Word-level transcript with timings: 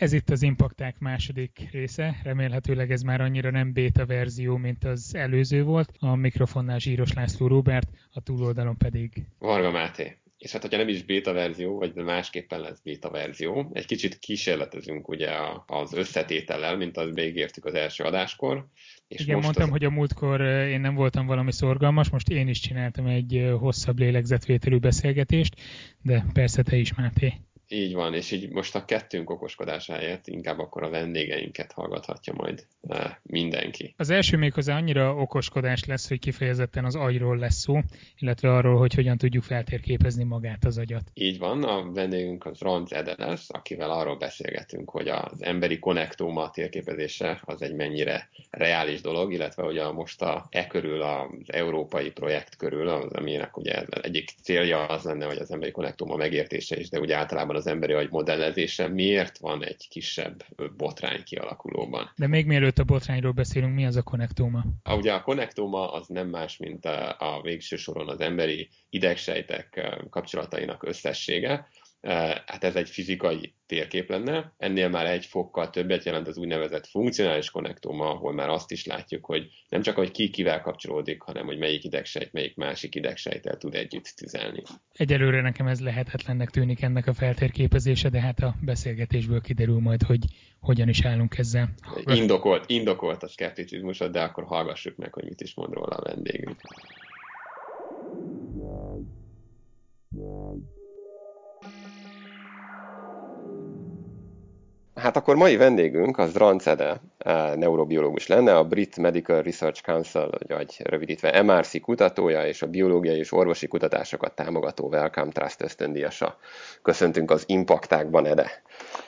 Ez 0.00 0.12
itt 0.12 0.30
az 0.30 0.42
Impakták 0.42 0.98
második 0.98 1.68
része, 1.72 2.20
remélhetőleg 2.22 2.90
ez 2.90 3.02
már 3.02 3.20
annyira 3.20 3.50
nem 3.50 3.72
beta 3.72 4.06
verzió, 4.06 4.56
mint 4.56 4.84
az 4.84 5.14
előző 5.14 5.62
volt. 5.62 5.92
A 5.98 6.14
mikrofonnál 6.14 6.78
Zsíros 6.78 7.12
László 7.12 7.46
Robert, 7.46 7.88
a 8.12 8.20
túloldalon 8.20 8.76
pedig 8.76 9.10
Varga 9.38 9.70
Máté. 9.70 10.16
És 10.38 10.52
hát, 10.52 10.62
hogyha 10.62 10.76
nem 10.76 10.88
is 10.88 11.02
beta 11.02 11.32
verzió, 11.32 11.78
vagy 11.78 11.94
másképpen 11.94 12.60
lesz 12.60 12.80
beta 12.84 13.10
verzió, 13.10 13.70
egy 13.72 13.86
kicsit 13.86 14.18
kísérletezünk 14.18 15.08
ugye 15.08 15.30
az 15.66 15.92
összetétellel, 15.92 16.76
mint 16.76 16.96
azt 16.96 17.14
beígértük 17.14 17.64
az 17.64 17.74
első 17.74 18.04
adáskor. 18.04 18.66
És 19.08 19.20
Igen, 19.20 19.38
mondtam, 19.38 19.64
az... 19.64 19.70
hogy 19.70 19.84
a 19.84 19.90
múltkor 19.90 20.40
én 20.40 20.80
nem 20.80 20.94
voltam 20.94 21.26
valami 21.26 21.52
szorgalmas, 21.52 22.10
most 22.10 22.28
én 22.28 22.48
is 22.48 22.60
csináltam 22.60 23.06
egy 23.06 23.52
hosszabb 23.58 23.98
lélegzetvételű 23.98 24.78
beszélgetést, 24.78 25.60
de 26.02 26.24
persze 26.32 26.62
te 26.62 26.76
is, 26.76 26.94
Máté. 26.94 27.34
Így 27.72 27.94
van, 27.94 28.14
és 28.14 28.30
így 28.30 28.50
most 28.50 28.74
a 28.74 28.84
kettőnk 28.84 29.30
okoskodásáért 29.30 30.28
inkább 30.28 30.58
akkor 30.58 30.82
a 30.82 30.90
vendégeinket 30.90 31.72
hallgathatja 31.72 32.32
majd 32.36 32.66
eh, 32.88 33.14
mindenki. 33.22 33.94
Az 33.96 34.10
első 34.10 34.36
méghozzá 34.36 34.76
annyira 34.76 35.14
okoskodás 35.14 35.84
lesz, 35.84 36.08
hogy 36.08 36.18
kifejezetten 36.18 36.84
az 36.84 36.94
agyról 36.94 37.38
lesz 37.38 37.58
szó, 37.58 37.78
illetve 38.18 38.52
arról, 38.52 38.78
hogy 38.78 38.94
hogyan 38.94 39.18
tudjuk 39.18 39.42
feltérképezni 39.42 40.24
magát 40.24 40.64
az 40.64 40.78
agyat. 40.78 41.10
Így 41.14 41.38
van, 41.38 41.64
a 41.64 41.92
vendégünk 41.92 42.46
az 42.46 42.58
Franz 42.58 42.92
Ede 42.92 43.14
lesz, 43.18 43.46
akivel 43.50 43.90
arról 43.90 44.16
beszélgetünk, 44.16 44.90
hogy 44.90 45.08
az 45.08 45.42
emberi 45.42 45.78
konnektóma 45.78 46.50
térképezése 46.50 47.40
az 47.44 47.62
egy 47.62 47.74
mennyire 47.74 48.28
reális 48.50 49.00
dolog, 49.00 49.32
illetve 49.32 49.62
hogy 49.62 49.78
a 49.78 49.92
most 49.92 50.22
a 50.22 50.46
e 50.50 50.66
körül, 50.66 51.02
az 51.02 51.28
európai 51.46 52.10
projekt 52.10 52.56
körül, 52.56 52.88
az, 52.88 53.12
aminek 53.12 53.56
ugye 53.56 53.82
egyik 54.02 54.30
célja 54.42 54.86
az 54.86 55.02
lenne, 55.02 55.26
hogy 55.26 55.38
az 55.38 55.50
emberi 55.50 55.70
konnektóma 55.70 56.16
megértése 56.16 56.78
is, 56.78 56.88
de 56.88 57.00
ugye 57.00 57.16
általában 57.16 57.58
az 57.60 57.66
emberi 57.66 57.92
agy 57.92 58.10
modellezése 58.10 58.88
miért 58.88 59.38
van 59.38 59.64
egy 59.64 59.88
kisebb 59.88 60.44
botrány 60.76 61.22
kialakulóban. 61.22 62.10
De 62.16 62.26
még 62.26 62.46
mielőtt 62.46 62.78
a 62.78 62.84
botrányról 62.84 63.32
beszélünk, 63.32 63.74
mi 63.74 63.86
az 63.86 63.96
a 63.96 64.02
konnektóma? 64.02 64.64
A, 64.82 64.94
ugye 64.94 65.12
a 65.12 65.22
konnektóma 65.22 65.92
az 65.92 66.06
nem 66.06 66.28
más, 66.28 66.56
mint 66.56 66.84
a, 66.84 67.16
a 67.18 67.40
végső 67.42 67.76
soron 67.76 68.08
az 68.08 68.20
emberi 68.20 68.68
idegsejtek 68.90 69.94
kapcsolatainak 70.10 70.82
összessége, 70.82 71.68
hát 72.02 72.64
ez 72.64 72.76
egy 72.76 72.88
fizikai 72.88 73.54
térkép 73.66 74.08
lenne, 74.08 74.52
ennél 74.58 74.88
már 74.88 75.06
egy 75.06 75.26
fokkal 75.26 75.70
többet 75.70 76.04
jelent 76.04 76.28
az 76.28 76.36
úgynevezett 76.36 76.86
funkcionális 76.86 77.50
konnektoma, 77.50 78.10
ahol 78.10 78.32
már 78.32 78.48
azt 78.48 78.70
is 78.70 78.86
látjuk, 78.86 79.24
hogy 79.24 79.48
nem 79.68 79.82
csak, 79.82 79.96
hogy 79.96 80.10
ki 80.10 80.30
kivel 80.30 80.60
kapcsolódik, 80.60 81.22
hanem, 81.22 81.46
hogy 81.46 81.58
melyik 81.58 81.84
idegsejt, 81.84 82.32
melyik 82.32 82.56
másik 82.56 82.94
idegsejtel 82.94 83.56
tud 83.56 83.74
együtt 83.74 84.12
tüzelni. 84.16 84.62
Egyelőre 84.92 85.40
nekem 85.40 85.66
ez 85.66 85.80
lehetetlennek 85.80 86.50
tűnik 86.50 86.82
ennek 86.82 87.06
a 87.06 87.14
feltérképezése, 87.14 88.08
de 88.08 88.20
hát 88.20 88.40
a 88.40 88.54
beszélgetésből 88.60 89.40
kiderül 89.40 89.78
majd, 89.78 90.02
hogy 90.02 90.24
hogyan 90.60 90.88
is 90.88 91.04
állunk 91.04 91.38
ezzel. 91.38 91.68
Indokolt, 92.04 92.70
indokolt 92.70 93.22
a 93.22 93.28
szkepticizmusod, 93.28 94.10
de 94.10 94.20
akkor 94.20 94.44
hallgassuk 94.44 94.96
meg, 94.96 95.12
hogy 95.12 95.24
mit 95.24 95.40
is 95.40 95.54
mond 95.54 95.72
róla 95.72 95.96
a 95.96 96.02
vendégünk. 96.02 96.59
Hát 105.00 105.16
akkor 105.16 105.36
mai 105.36 105.56
vendégünk 105.56 106.18
az 106.18 106.32
Drancede 106.32 107.00
eh, 107.18 107.54
neurobiológus 107.54 108.26
lenne, 108.26 108.56
a 108.56 108.64
Brit 108.64 108.96
Medical 108.96 109.42
Research 109.42 109.82
Council, 109.82 110.30
vagy 110.48 110.80
rövidítve 110.84 111.42
MRC 111.42 111.80
kutatója 111.80 112.46
és 112.46 112.62
a 112.62 112.66
biológiai 112.66 113.18
és 113.18 113.32
orvosi 113.32 113.68
kutatásokat 113.68 114.34
támogató 114.34 114.88
Wellcome 114.88 115.32
Trust 115.32 115.62
ösztöndíjasa. 115.62 116.36
Köszöntünk 116.82 117.30
az 117.30 117.44
Impaktákban, 117.46 118.26
Ede. 118.26 118.50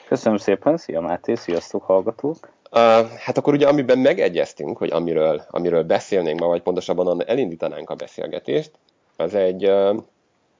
Köszönöm 0.07 0.37
szépen, 0.37 0.77
szia 0.77 1.01
Máté, 1.01 1.35
sziasztok 1.35 1.83
hallgatók! 1.83 2.49
Uh, 2.71 2.79
hát 3.17 3.37
akkor 3.37 3.53
ugye 3.53 3.67
amiben 3.67 3.99
megegyeztünk, 3.99 4.77
hogy 4.77 4.91
amiről, 4.91 5.41
amiről 5.49 5.83
beszélnénk 5.83 6.39
ma, 6.39 6.47
vagy 6.47 6.61
pontosabban 6.61 7.27
elindítanánk 7.27 7.89
a 7.89 7.95
beszélgetést, 7.95 8.71
az 9.15 9.33
egy 9.33 9.65
uh, 9.69 9.97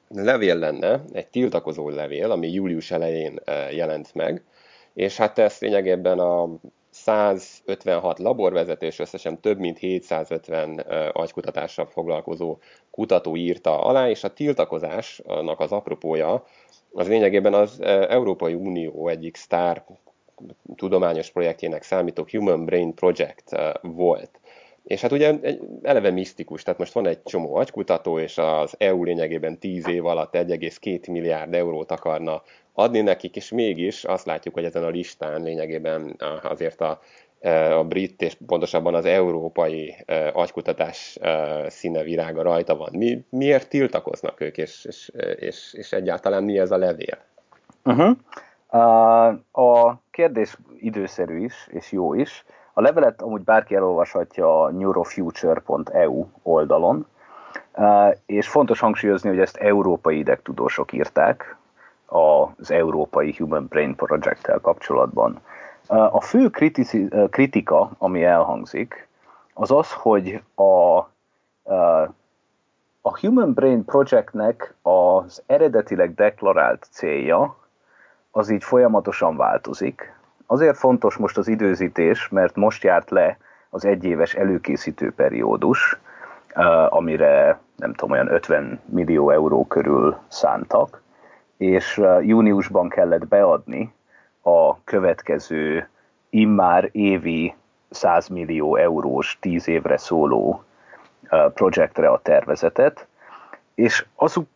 levél 0.07 0.55
lenne, 0.55 1.03
egy 1.13 1.27
tiltakozó 1.27 1.89
levél, 1.89 2.31
ami 2.31 2.51
július 2.51 2.91
elején 2.91 3.39
jelent 3.71 4.13
meg, 4.13 4.43
és 4.93 5.17
hát 5.17 5.37
ezt 5.37 5.61
lényegében 5.61 6.19
a 6.19 6.49
156 6.89 8.19
laborvezetés 8.19 8.99
összesen 8.99 9.41
több 9.41 9.59
mint 9.59 9.77
750 9.77 10.79
agykutatással 11.13 11.85
foglalkozó 11.85 12.57
kutató 12.91 13.35
írta 13.35 13.81
alá, 13.81 14.09
és 14.09 14.23
a 14.23 14.33
tiltakozásnak 14.33 15.59
az 15.59 15.71
apropója 15.71 16.43
az 16.91 17.07
lényegében 17.07 17.53
az 17.53 17.81
Európai 18.09 18.53
Unió 18.53 19.07
egyik 19.07 19.35
sztár 19.35 19.85
tudományos 20.75 21.31
projektjének 21.31 21.83
számító 21.83 22.25
Human 22.31 22.65
Brain 22.65 22.93
Project 22.93 23.55
volt. 23.81 24.39
És 24.83 25.01
hát 25.01 25.11
ugye 25.11 25.39
eleve 25.81 26.11
misztikus, 26.11 26.63
tehát 26.63 26.79
most 26.79 26.93
van 26.93 27.07
egy 27.07 27.23
csomó 27.23 27.55
agykutató, 27.55 28.19
és 28.19 28.37
az 28.37 28.75
EU 28.77 29.03
lényegében 29.03 29.59
10 29.59 29.87
év 29.87 30.05
alatt 30.05 30.33
1,2 30.33 31.11
milliárd 31.11 31.53
eurót 31.53 31.91
akarna 31.91 32.41
adni 32.73 33.01
nekik, 33.01 33.35
és 33.35 33.51
mégis 33.51 34.03
azt 34.03 34.25
látjuk, 34.25 34.53
hogy 34.53 34.63
ezen 34.63 34.83
a 34.83 34.89
listán 34.89 35.41
lényegében 35.41 36.15
azért 36.41 36.81
a, 36.81 36.99
e, 37.39 37.77
a 37.77 37.83
brit 37.83 38.21
és 38.21 38.37
pontosabban 38.47 38.95
az 38.95 39.05
európai 39.05 39.95
e, 40.05 40.31
agykutatás 40.33 41.17
e, 41.21 41.69
színe 41.69 42.03
virága 42.03 42.41
rajta 42.41 42.75
van. 42.75 42.89
Mi, 42.91 43.25
miért 43.29 43.69
tiltakoznak 43.69 44.41
ők, 44.41 44.57
és, 44.57 44.85
és, 44.85 45.11
és, 45.35 45.73
és 45.73 45.91
egyáltalán 45.91 46.43
mi 46.43 46.59
ez 46.59 46.71
a 46.71 46.77
levél? 46.77 47.17
Uh-huh. 47.83 48.17
A 49.51 49.97
kérdés 50.11 50.57
időszerű 50.79 51.43
is, 51.43 51.67
és 51.71 51.91
jó 51.91 52.13
is. 52.13 52.45
A 52.73 52.81
levelet 52.81 53.21
amúgy 53.21 53.41
bárki 53.41 53.75
elolvashatja 53.75 54.63
a 54.63 54.71
neurofuture.eu 54.71 56.25
oldalon, 56.43 57.07
és 58.25 58.47
fontos 58.47 58.79
hangsúlyozni, 58.79 59.29
hogy 59.29 59.39
ezt 59.39 59.57
európai 59.57 60.17
idegtudósok 60.17 60.93
írták, 60.93 61.57
az 62.13 62.71
európai 62.71 63.35
Human 63.37 63.65
Brain 63.65 63.95
Project-tel 63.95 64.59
kapcsolatban. 64.59 65.39
A 65.87 66.21
fő 66.21 66.49
kritici, 66.49 67.07
kritika, 67.29 67.91
ami 67.97 68.23
elhangzik, 68.23 69.07
az 69.53 69.71
az, 69.71 69.91
hogy 69.93 70.41
a, 70.55 70.97
a 73.01 73.19
Human 73.19 73.53
Brain 73.53 73.85
Projectnek 73.85 74.73
az 74.81 75.43
eredetileg 75.45 76.13
deklarált 76.13 76.87
célja 76.91 77.55
az 78.31 78.49
így 78.49 78.63
folyamatosan 78.63 79.37
változik. 79.37 80.13
Azért 80.45 80.77
fontos 80.77 81.17
most 81.17 81.37
az 81.37 81.47
időzítés, 81.47 82.29
mert 82.29 82.55
most 82.55 82.83
járt 82.83 83.09
le 83.09 83.37
az 83.69 83.85
egyéves 83.85 84.33
előkészítő 84.33 85.11
periódus, 85.11 85.99
amire 86.89 87.59
nem 87.75 87.93
tudom, 87.93 88.11
olyan 88.11 88.31
50 88.31 88.81
millió 88.85 89.29
euró 89.29 89.67
körül 89.67 90.17
szántak, 90.27 91.02
és 91.63 92.01
júniusban 92.21 92.89
kellett 92.89 93.27
beadni 93.27 93.93
a 94.41 94.83
következő 94.83 95.89
immár 96.29 96.89
évi 96.91 97.55
100 97.89 98.27
millió 98.27 98.75
eurós, 98.75 99.37
10 99.41 99.67
évre 99.67 99.97
szóló 99.97 100.63
projektre 101.53 102.07
a 102.09 102.19
tervezetet, 102.21 103.07
és 103.75 104.05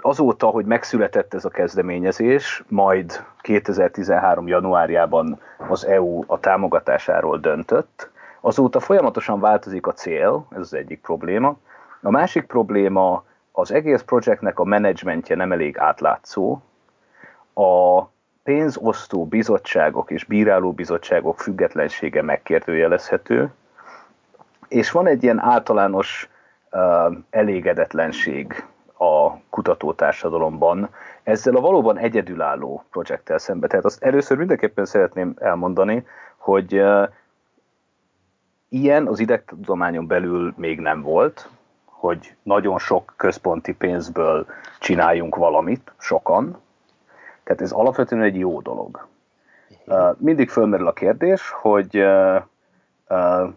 azóta, 0.01 0.47
hogy 0.47 0.65
megszületett 0.65 1.33
ez 1.33 1.45
a 1.45 1.49
kezdeményezés, 1.49 2.63
majd 2.67 3.23
2013. 3.41 4.47
januárjában 4.47 5.39
az 5.69 5.85
EU 5.85 6.23
a 6.27 6.39
támogatásáról 6.39 7.37
döntött, 7.37 8.09
azóta 8.41 8.79
folyamatosan 8.79 9.39
változik 9.39 9.87
a 9.87 9.93
cél, 9.93 10.45
ez 10.49 10.59
az 10.59 10.73
egyik 10.73 11.01
probléma. 11.01 11.57
A 12.01 12.09
másik 12.09 12.45
probléma 12.45 13.23
az 13.51 13.71
egész 13.71 14.01
projektnek 14.01 14.59
a 14.59 14.63
menedzsmentje 14.63 15.35
nem 15.35 15.51
elég 15.51 15.77
átlátszó, 15.77 16.61
a 17.57 18.09
pénzosztó 18.43 19.25
bizottságok 19.25 20.11
és 20.11 20.23
bíráló 20.23 20.71
bizottságok 20.71 21.39
függetlensége 21.39 22.21
megkérdőjelezhető, 22.21 23.53
és 24.67 24.91
van 24.91 25.07
egy 25.07 25.23
ilyen 25.23 25.39
általános 25.39 26.29
elégedetlenség 27.29 28.65
a 28.97 29.37
kutatótársadalomban 29.49 30.89
ezzel 31.23 31.55
a 31.55 31.61
valóban 31.61 31.97
egyedülálló 31.97 32.83
projekttel 32.91 33.37
szemben. 33.37 33.69
Tehát 33.69 33.85
azt 33.85 34.03
először 34.03 34.37
mindenképpen 34.37 34.85
szeretném 34.85 35.33
elmondani, 35.39 36.05
hogy 36.37 36.83
ilyen 38.69 39.07
az 39.07 39.19
idegtudományon 39.19 40.07
belül 40.07 40.53
még 40.57 40.79
nem 40.79 41.01
volt, 41.01 41.49
hogy 41.85 42.35
nagyon 42.43 42.79
sok 42.79 43.13
központi 43.15 43.73
pénzből 43.73 44.45
csináljunk 44.79 45.35
valamit, 45.35 45.91
sokan, 45.97 46.65
tehát 47.47 47.61
ez 47.61 47.71
alapvetően 47.71 48.21
egy 48.21 48.39
jó 48.39 48.61
dolog. 48.61 49.07
Mindig 50.17 50.49
fölmerül 50.49 50.87
a 50.87 50.93
kérdés, 50.93 51.49
hogy 51.49 52.05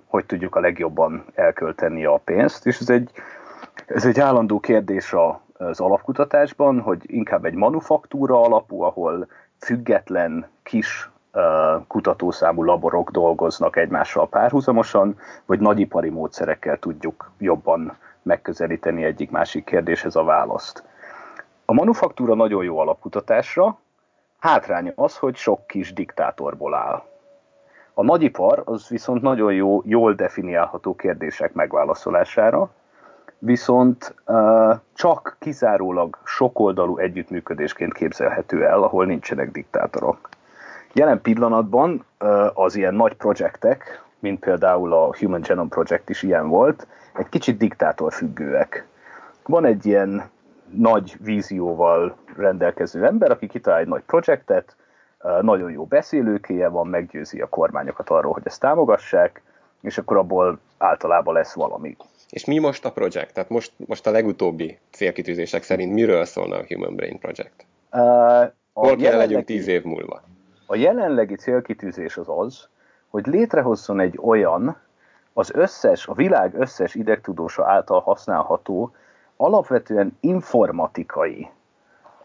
hogy 0.07 0.27
tudjuk 0.27 0.57
a 0.57 0.61
legjobban 0.61 1.25
elkölteni 1.35 2.05
a 2.05 2.21
pénzt, 2.25 2.67
és 2.67 2.79
ez 2.79 2.91
egy, 2.91 3.11
ez 3.87 4.07
egy 4.07 4.21
állandó 4.21 4.61
kérdés 4.61 5.15
az 5.53 5.81
alapkutatásban, 5.81 6.81
hogy 6.81 7.03
inkább 7.07 7.45
egy 7.45 7.55
manufaktúra 7.55 8.41
alapú, 8.43 8.83
ahol 8.83 9.27
független 9.59 10.49
kis 10.63 11.11
kutatószámú 11.87 12.63
laborok 12.63 13.11
dolgoznak 13.11 13.77
egymással 13.77 14.29
párhuzamosan, 14.29 15.19
vagy 15.47 15.61
nagyipari 15.61 16.09
módszerekkel 16.09 16.79
tudjuk 16.79 17.31
jobban 17.39 17.97
megközelíteni 18.23 19.05
egyik-másik 19.05 19.65
kérdéshez 19.65 20.17
a 20.17 20.25
választ. 20.25 20.85
A 21.71 21.73
manufaktúra 21.73 22.35
nagyon 22.35 22.65
jó 22.65 22.79
alapkutatásra, 22.79 23.79
hátránya 24.39 24.93
az, 24.95 25.17
hogy 25.17 25.37
sok 25.37 25.67
kis 25.67 25.93
diktátorból 25.93 26.75
áll. 26.75 27.03
A 27.95 28.03
nagyipar 28.03 28.63
az 28.65 28.89
viszont 28.89 29.23
nagyon 29.23 29.53
jó, 29.53 29.83
jól 29.85 30.15
definiálható 30.15 30.95
kérdések 30.95 31.53
megválaszolására, 31.53 32.71
viszont 33.39 34.15
uh, 34.27 34.75
csak 34.95 35.37
kizárólag 35.39 36.19
sokoldalú 36.25 36.99
együttműködésként 36.99 37.93
képzelhető 37.93 38.65
el, 38.65 38.83
ahol 38.83 39.05
nincsenek 39.05 39.51
diktátorok. 39.51 40.29
Jelen 40.93 41.21
pillanatban 41.21 42.05
uh, 42.21 42.47
az 42.55 42.77
ilyen 42.77 42.95
nagy 42.95 43.15
projektek, 43.15 44.05
mint 44.19 44.39
például 44.41 44.93
a 44.93 45.17
Human 45.19 45.41
Genome 45.41 45.69
Project 45.69 46.09
is 46.09 46.23
ilyen 46.23 46.49
volt, 46.49 46.87
egy 47.15 47.29
kicsit 47.29 47.57
diktátorfüggőek. 47.57 48.87
Van 49.47 49.65
egy 49.65 49.87
ilyen 49.87 50.31
nagy 50.73 51.17
vízióval 51.21 52.17
rendelkező 52.37 53.05
ember, 53.05 53.31
aki 53.31 53.47
kitalál 53.47 53.81
egy 53.81 53.89
nagy 53.89 54.03
projektet, 54.03 54.77
nagyon 55.41 55.71
jó 55.71 55.85
beszélőkéje 55.85 56.69
van, 56.69 56.87
meggyőzi 56.87 57.41
a 57.41 57.49
kormányokat 57.49 58.11
arról, 58.11 58.33
hogy 58.33 58.43
ezt 58.45 58.61
támogassák, 58.61 59.43
és 59.81 59.99
akkor 59.99 60.17
abból 60.17 60.59
általában 60.79 61.35
lesz 61.35 61.55
valami. 61.55 61.97
És 62.31 62.45
mi 62.45 62.59
most 62.59 62.85
a 62.85 62.93
projekt? 62.93 63.35
Tehát 63.35 63.51
most, 63.51 63.73
most 63.77 64.07
a 64.07 64.11
legutóbbi 64.11 64.79
célkitűzések 64.91 65.63
szerint 65.63 65.93
miről 65.93 66.25
szólna 66.25 66.57
a 66.57 66.65
Human 66.69 66.95
Brain 66.95 67.19
Project? 67.19 67.67
Uh, 67.93 68.53
Hol 68.73 68.97
kell 68.97 69.17
legyünk 69.17 69.45
tíz 69.45 69.67
év 69.67 69.83
múlva? 69.85 70.23
A 70.67 70.77
jelenlegi 70.77 71.35
célkitűzés 71.35 72.17
az 72.17 72.29
az, 72.29 72.69
hogy 73.09 73.27
létrehozzon 73.27 74.01
egy 74.01 74.19
olyan, 74.23 74.77
az 75.33 75.51
összes, 75.55 76.07
a 76.07 76.15
világ 76.15 76.55
összes 76.55 76.95
idegtudósa 76.95 77.67
által 77.67 78.01
használható, 78.01 78.93
alapvetően 79.41 80.17
informatikai 80.21 81.51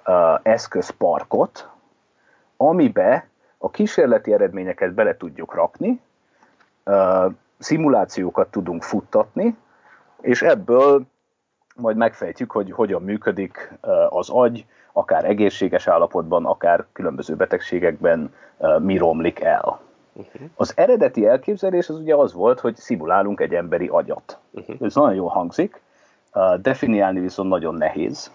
uh, 0.06 0.40
eszközparkot, 0.44 1.70
amibe 2.58 3.28
a 3.58 3.70
kísérleti 3.70 4.34
eredményeket 4.34 4.94
bele 4.94 5.18
tudjuk 5.18 5.54
rakni, 5.54 6.02
uh, 6.86 7.34
szimulációkat 7.58 8.52
tudunk 8.52 8.84
futtatni, 8.84 9.58
és 10.22 10.42
ebből 10.42 11.06
majd 11.76 11.98
megfejtjük, 11.98 12.52
hogy 12.52 12.72
hogyan 12.72 13.02
működik 13.02 13.74
az 14.10 14.30
agy, 14.30 14.66
akár 14.94 15.26
egészséges 15.26 15.88
állapotban, 15.88 16.46
akár 16.46 16.86
különböző 16.94 17.36
betegségekben 17.36 18.34
mi 18.80 18.98
romlik 18.98 19.40
el. 19.40 19.80
Uh-huh. 20.14 20.42
Az 20.56 20.74
eredeti 20.76 21.28
elképzelés 21.28 21.90
az 21.90 22.00
ugye 22.00 22.16
az 22.16 22.34
volt, 22.34 22.60
hogy 22.60 22.76
szimulálunk 22.76 23.40
egy 23.40 23.54
emberi 23.54 23.88
agyat. 23.88 24.40
Uh-huh. 24.52 24.76
Ez 24.82 24.96
nagyon 24.96 25.14
jól 25.14 25.30
hangzik, 25.30 25.82
definiálni 26.62 27.20
viszont 27.20 27.50
nagyon 27.50 27.76
nehéz. 27.76 28.32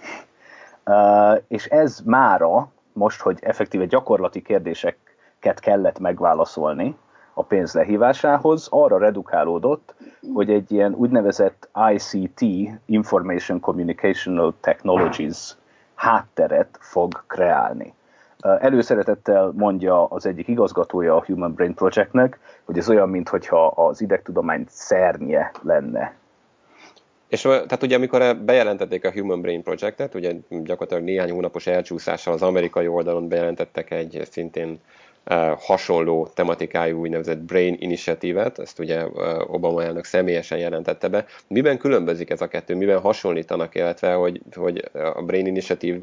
És 1.48 1.66
ez 1.66 2.00
mára, 2.04 2.68
most, 2.92 3.20
hogy 3.20 3.38
effektíve 3.42 3.84
gyakorlati 3.84 4.42
kérdéseket 4.42 5.60
kellett 5.60 5.98
megválaszolni, 5.98 6.96
a 7.34 7.42
pénz 7.42 7.74
lehívásához, 7.74 8.66
arra 8.70 8.98
redukálódott, 8.98 9.94
hogy 10.34 10.50
egy 10.50 10.72
ilyen 10.72 10.94
úgynevezett 10.94 11.68
ICT, 11.92 12.40
Information 12.86 13.60
Communicational 13.60 14.54
Technologies 14.60 15.56
hátteret 15.94 16.78
fog 16.80 17.24
kreálni. 17.26 17.94
Előszeretettel 18.40 19.52
mondja 19.56 20.04
az 20.04 20.26
egyik 20.26 20.48
igazgatója 20.48 21.16
a 21.16 21.24
Human 21.26 21.52
Brain 21.52 21.74
Projectnek, 21.74 22.38
hogy 22.64 22.78
ez 22.78 22.88
olyan, 22.88 23.08
mintha 23.08 23.66
az 23.66 24.00
idegtudomány 24.00 24.64
szernye 24.68 25.50
lenne. 25.62 26.19
És 27.30 27.40
tehát 27.40 27.82
ugye 27.82 27.96
amikor 27.96 28.36
bejelentették 28.36 29.04
a 29.04 29.12
Human 29.12 29.40
Brain 29.40 29.62
Projectet, 29.62 30.14
ugye 30.14 30.32
gyakorlatilag 30.48 31.02
néhány 31.02 31.30
hónapos 31.30 31.66
elcsúszással 31.66 32.34
az 32.34 32.42
amerikai 32.42 32.86
oldalon 32.86 33.28
bejelentettek 33.28 33.90
egy 33.90 34.22
szintén 34.30 34.80
hasonló 35.58 36.28
tematikájú 36.34 36.98
úgynevezett 36.98 37.38
Brain 37.38 37.76
Initiative-et, 37.78 38.58
ezt 38.58 38.78
ugye 38.78 39.04
Obama 39.46 39.82
elnök 39.82 40.04
személyesen 40.04 40.58
jelentette 40.58 41.08
be. 41.08 41.24
Miben 41.46 41.78
különbözik 41.78 42.30
ez 42.30 42.40
a 42.40 42.48
kettő, 42.48 42.74
miben 42.74 43.00
hasonlítanak, 43.00 43.74
illetve 43.74 44.12
hogy, 44.12 44.40
hogy 44.54 44.90
a 45.14 45.22
Brain 45.22 45.46
Initiative 45.46 45.98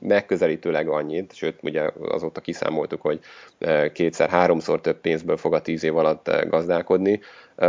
megközelítőleg 0.00 0.88
annyit, 0.88 1.34
sőt 1.34 1.58
ugye 1.62 1.90
azóta 2.08 2.40
kiszámoltuk, 2.40 3.00
hogy 3.00 3.20
kétszer-háromszor 3.92 4.80
több 4.80 5.00
pénzből 5.00 5.36
fog 5.36 5.54
a 5.54 5.62
tíz 5.62 5.84
év 5.84 5.96
alatt 5.96 6.30
gazdálkodni, 6.48 7.20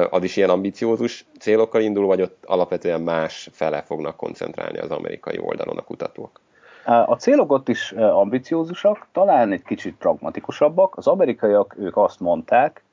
az 0.10 0.24
is 0.24 0.36
ilyen 0.38 0.50
ambiciózus 0.50 1.26
célokkal 1.40 1.82
indul, 1.82 2.06
vagy 2.06 2.22
ott 2.22 2.44
alapvetően 2.46 3.02
más 3.02 3.50
fele 3.52 3.82
fognak 3.82 4.18
koncentrálni 4.18 4.78
az 4.78 4.90
amerikai 4.90 5.38
oldalon 5.40 5.78
a 5.78 5.84
kutatók? 5.84 6.42
A 6.90 7.16
célok 7.16 7.52
ott 7.52 7.70
is 7.70 7.92
ambiciózusak, 7.92 9.08
talán 9.12 9.52
egy 9.52 9.64
kicsit 9.64 9.96
pragmatikusabbak. 9.96 10.98
Az 10.98 11.08
amerikaiak 11.08 11.76
ők 11.78 11.98
azt 11.98 12.20
mondták, 12.20 12.84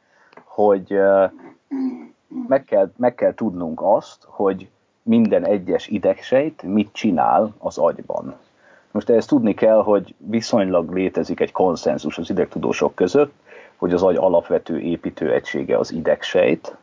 hogy 0.44 0.98
meg 2.48 2.64
kell, 2.64 2.90
meg 2.96 3.14
kell 3.14 3.34
tudnunk 3.34 3.80
azt, 3.82 4.26
hogy 4.26 4.68
minden 5.02 5.46
egyes 5.46 5.86
idegsejt 5.86 6.62
mit 6.62 6.92
csinál 6.92 7.54
az 7.58 7.78
agyban. 7.78 8.34
Most 8.90 9.10
ehhez 9.10 9.26
tudni 9.26 9.54
kell, 9.54 9.82
hogy 9.82 10.14
viszonylag 10.18 10.92
létezik 10.92 11.40
egy 11.40 11.52
konszenzus 11.52 12.18
az 12.18 12.30
idegtudósok 12.30 12.94
között, 12.94 13.32
hogy 13.76 13.92
az 13.92 14.02
agy 14.02 14.16
alapvető 14.16 14.80
építőegysége 14.80 15.78
az 15.78 15.92
idegsejt, 15.92 16.76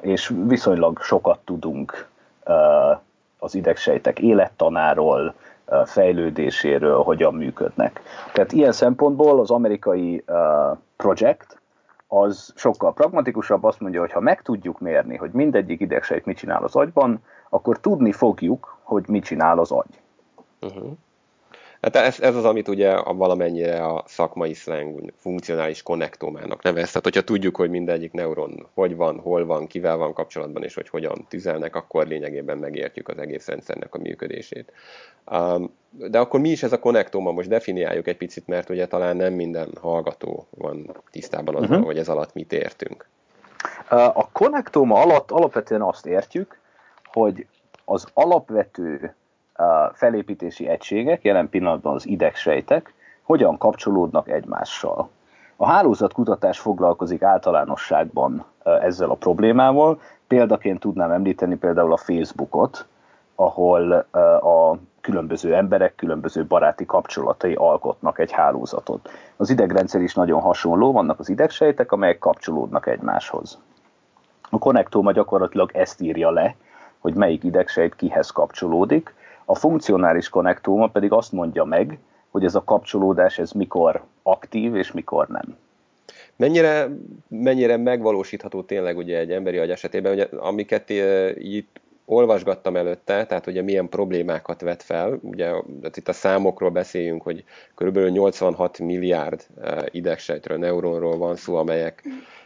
és 0.00 0.32
viszonylag 0.46 1.00
sokat 1.02 1.38
tudunk 1.44 2.08
az 3.38 3.54
idegsejtek 3.54 4.18
élettanáról, 4.18 5.34
fejlődéséről, 5.84 7.02
hogyan 7.02 7.34
működnek. 7.34 8.00
Tehát 8.32 8.52
ilyen 8.52 8.72
szempontból 8.72 9.40
az 9.40 9.50
amerikai 9.50 10.24
projekt 10.96 11.60
az 12.06 12.52
sokkal 12.56 12.92
pragmatikusabb, 12.92 13.64
azt 13.64 13.80
mondja, 13.80 14.00
hogy 14.00 14.12
ha 14.12 14.20
meg 14.20 14.42
tudjuk 14.42 14.80
mérni, 14.80 15.16
hogy 15.16 15.30
mindegyik 15.30 15.80
idegsejt 15.80 16.24
mit 16.24 16.36
csinál 16.36 16.64
az 16.64 16.76
agyban, 16.76 17.22
akkor 17.48 17.80
tudni 17.80 18.12
fogjuk, 18.12 18.78
hogy 18.82 19.04
mit 19.08 19.24
csinál 19.24 19.58
az 19.58 19.70
agy. 19.70 20.00
Uh-huh. 20.60 20.96
Hát 21.80 21.96
ez, 21.96 22.20
ez 22.20 22.36
az, 22.36 22.44
amit 22.44 22.68
ugye 22.68 22.90
a 22.90 23.14
valamennyire 23.14 23.84
a 23.84 24.04
szakmai 24.06 24.54
slang 24.54 25.12
funkcionális 25.16 25.82
konnektomának 25.82 26.62
nevez. 26.62 26.86
Tehát, 26.86 27.02
hogyha 27.02 27.22
tudjuk, 27.22 27.56
hogy 27.56 27.70
mindegyik 27.70 28.12
neuron 28.12 28.66
hogy 28.74 28.96
van, 28.96 29.20
hol 29.20 29.46
van, 29.46 29.66
kivel 29.66 29.96
van 29.96 30.12
kapcsolatban, 30.12 30.62
és 30.62 30.74
hogy 30.74 30.88
hogyan 30.88 31.26
tüzelnek, 31.28 31.76
akkor 31.76 32.06
lényegében 32.06 32.58
megértjük 32.58 33.08
az 33.08 33.18
egész 33.18 33.48
rendszernek 33.48 33.94
a 33.94 33.98
működését. 33.98 34.72
Um, 35.30 35.74
de 35.90 36.18
akkor 36.18 36.40
mi 36.40 36.48
is 36.48 36.62
ez 36.62 36.72
a 36.72 36.78
konnektoma? 36.78 37.32
Most 37.32 37.48
definiáljuk 37.48 38.06
egy 38.06 38.16
picit, 38.16 38.46
mert 38.46 38.68
ugye 38.70 38.86
talán 38.86 39.16
nem 39.16 39.32
minden 39.32 39.70
hallgató 39.80 40.46
van 40.50 40.96
tisztában 41.10 41.54
azzal, 41.54 41.68
uh-huh. 41.68 41.84
hogy 41.84 41.98
ez 41.98 42.08
alatt 42.08 42.34
mit 42.34 42.52
értünk. 42.52 43.08
A 43.88 44.30
konnektoma 44.30 45.00
alatt 45.00 45.30
alapvetően 45.30 45.82
azt 45.82 46.06
értjük, 46.06 46.58
hogy 47.04 47.46
az 47.84 48.06
alapvető 48.14 49.14
felépítési 49.92 50.68
egységek, 50.68 51.22
jelen 51.22 51.48
pillanatban 51.48 51.94
az 51.94 52.06
idegsejtek, 52.06 52.94
hogyan 53.22 53.58
kapcsolódnak 53.58 54.28
egymással. 54.28 55.08
A 55.56 55.66
hálózatkutatás 55.66 56.58
foglalkozik 56.58 57.22
általánosságban 57.22 58.44
ezzel 58.64 59.10
a 59.10 59.14
problémával. 59.14 60.00
Példaként 60.26 60.80
tudnám 60.80 61.10
említeni 61.10 61.56
például 61.56 61.92
a 61.92 61.96
Facebookot, 61.96 62.86
ahol 63.34 63.92
a 64.40 64.76
különböző 65.00 65.54
emberek 65.54 65.94
különböző 65.94 66.44
baráti 66.44 66.86
kapcsolatai 66.86 67.54
alkotnak 67.54 68.18
egy 68.18 68.32
hálózatot. 68.32 69.10
Az 69.36 69.50
idegrendszer 69.50 70.00
is 70.00 70.14
nagyon 70.14 70.40
hasonló, 70.40 70.92
vannak 70.92 71.18
az 71.18 71.28
idegsejtek, 71.28 71.92
amelyek 71.92 72.18
kapcsolódnak 72.18 72.86
egymáshoz. 72.86 73.58
A 74.50 74.58
konnektóma 74.58 75.12
gyakorlatilag 75.12 75.70
ezt 75.74 76.00
írja 76.00 76.30
le, 76.30 76.54
hogy 76.98 77.14
melyik 77.14 77.44
idegsejt 77.44 77.96
kihez 77.96 78.30
kapcsolódik, 78.30 79.14
a 79.50 79.54
funkcionális 79.54 80.28
konnektóma 80.28 80.88
pedig 80.88 81.12
azt 81.12 81.32
mondja 81.32 81.64
meg, 81.64 81.98
hogy 82.30 82.44
ez 82.44 82.54
a 82.54 82.64
kapcsolódás 82.64 83.38
ez 83.38 83.50
mikor 83.50 84.04
aktív 84.22 84.74
és 84.74 84.92
mikor 84.92 85.28
nem. 85.28 85.56
Mennyire, 86.36 86.88
mennyire 87.28 87.76
megvalósítható 87.76 88.62
tényleg 88.62 88.96
ugye 88.96 89.18
egy 89.18 89.30
emberi 89.30 89.58
agy 89.58 89.70
esetében, 89.70 90.12
ugye, 90.12 90.28
amiket 90.36 90.90
itt 91.34 91.80
olvasgattam 92.04 92.76
előtte, 92.76 93.26
tehát 93.26 93.46
ugye 93.46 93.62
milyen 93.62 93.88
problémákat 93.88 94.60
vet 94.60 94.82
fel, 94.82 95.18
ugye 95.22 95.52
itt 95.94 96.08
a 96.08 96.12
számokról 96.12 96.70
beszéljünk, 96.70 97.22
hogy 97.22 97.44
kb. 97.74 97.98
86 97.98 98.78
milliárd 98.78 99.46
idegsejtről, 99.90 100.58
neuronról 100.58 101.16
van 101.16 101.36
szó, 101.36 101.56
amelyek 101.56 102.02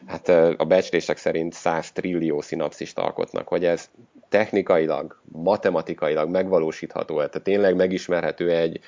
hát 0.06 0.28
a 0.56 0.64
becslések 0.64 1.16
szerint 1.16 1.52
100 1.52 1.92
trillió 1.92 2.40
szinapszist 2.40 2.98
alkotnak, 2.98 3.48
hogy 3.48 3.64
ez 3.64 3.90
technikailag, 4.28 5.20
matematikailag 5.24 6.30
megvalósítható, 6.30 7.14
tehát 7.14 7.42
tényleg 7.42 7.76
megismerhető 7.76 8.50
egy 8.50 8.80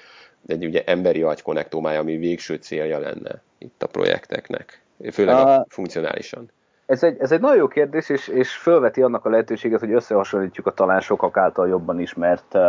egy 0.46 0.64
ugye 0.64 0.84
emberi 0.84 1.22
agykonnektómája, 1.22 2.00
ami 2.00 2.16
végső 2.16 2.54
célja 2.54 2.98
lenne 2.98 3.42
itt 3.58 3.82
a 3.82 3.86
projekteknek, 3.86 4.82
főleg 5.12 5.34
a, 5.34 5.54
a 5.54 5.66
funkcionálisan. 5.68 6.50
Ez 6.86 7.02
egy, 7.02 7.16
ez 7.20 7.32
egy 7.32 7.40
nagyon 7.40 7.56
jó 7.56 7.68
kérdés, 7.68 8.08
és, 8.08 8.28
és 8.28 8.56
fölveti 8.56 9.02
annak 9.02 9.24
a 9.24 9.28
lehetőséget, 9.28 9.80
hogy 9.80 9.92
összehasonlítjuk 9.92 10.66
a 10.66 10.70
talán 10.70 11.00
sokak 11.00 11.36
által 11.36 11.68
jobban 11.68 12.00
ismert 12.00 12.54
uh, 12.54 12.62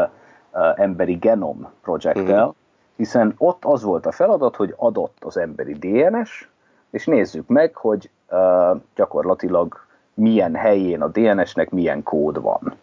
uh, 0.53 0.79
emberi 0.79 1.13
genom 1.13 1.71
projekttel, 1.81 2.39
uh-huh. 2.39 2.55
hiszen 2.95 3.33
ott 3.37 3.65
az 3.65 3.83
volt 3.83 4.05
a 4.05 4.11
feladat, 4.11 4.55
hogy 4.55 4.73
adott 4.77 5.17
az 5.19 5.37
emberi 5.37 5.73
DNS, 5.73 6.49
és 6.91 7.05
nézzük 7.05 7.47
meg, 7.47 7.75
hogy 7.75 8.09
uh, 8.29 8.81
gyakorlatilag 8.95 9.85
milyen 10.17 10.55
helyén 10.55 11.01
a 11.01 11.07
DNS-nek 11.07 11.69
milyen 11.69 12.03
kód 12.03 12.41
van. 12.41 12.73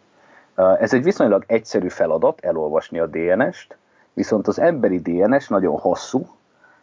Ez 0.55 0.95
egy 0.95 1.03
viszonylag 1.03 1.45
egyszerű 1.47 1.89
feladat, 1.89 2.41
elolvasni 2.41 2.99
a 2.99 3.07
DNS-t, 3.07 3.77
viszont 4.13 4.49
az 4.49 4.59
emberi 4.59 4.99
DNS 4.99 5.49
nagyon 5.49 5.79
hosszú, 5.79 6.27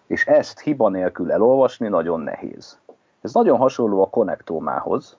és 0.08 0.26
ezt 0.26 0.60
hiba 0.60 0.90
nélkül 0.90 1.32
elolvasni 1.32 1.88
nagyon 1.88 2.20
nehéz. 2.20 2.78
Ez 3.22 3.34
nagyon 3.34 3.58
hasonló 3.58 4.02
a 4.02 4.10
konnektómához, 4.10 5.18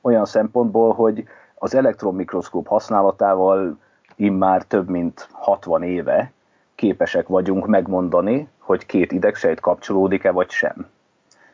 olyan 0.00 0.24
szempontból, 0.24 0.92
hogy 0.92 1.24
az 1.54 1.74
elektronmikroszkóp 1.74 2.66
használatával 2.66 3.78
immár 4.16 4.62
több 4.62 4.88
mint 4.88 5.28
60 5.32 5.82
éve 5.82 6.32
képesek 6.74 7.26
vagyunk 7.26 7.66
megmondani, 7.66 8.48
hogy 8.58 8.86
két 8.86 9.12
idegsejt 9.12 9.60
kapcsolódik-e 9.60 10.30
vagy 10.30 10.50
sem. 10.50 10.86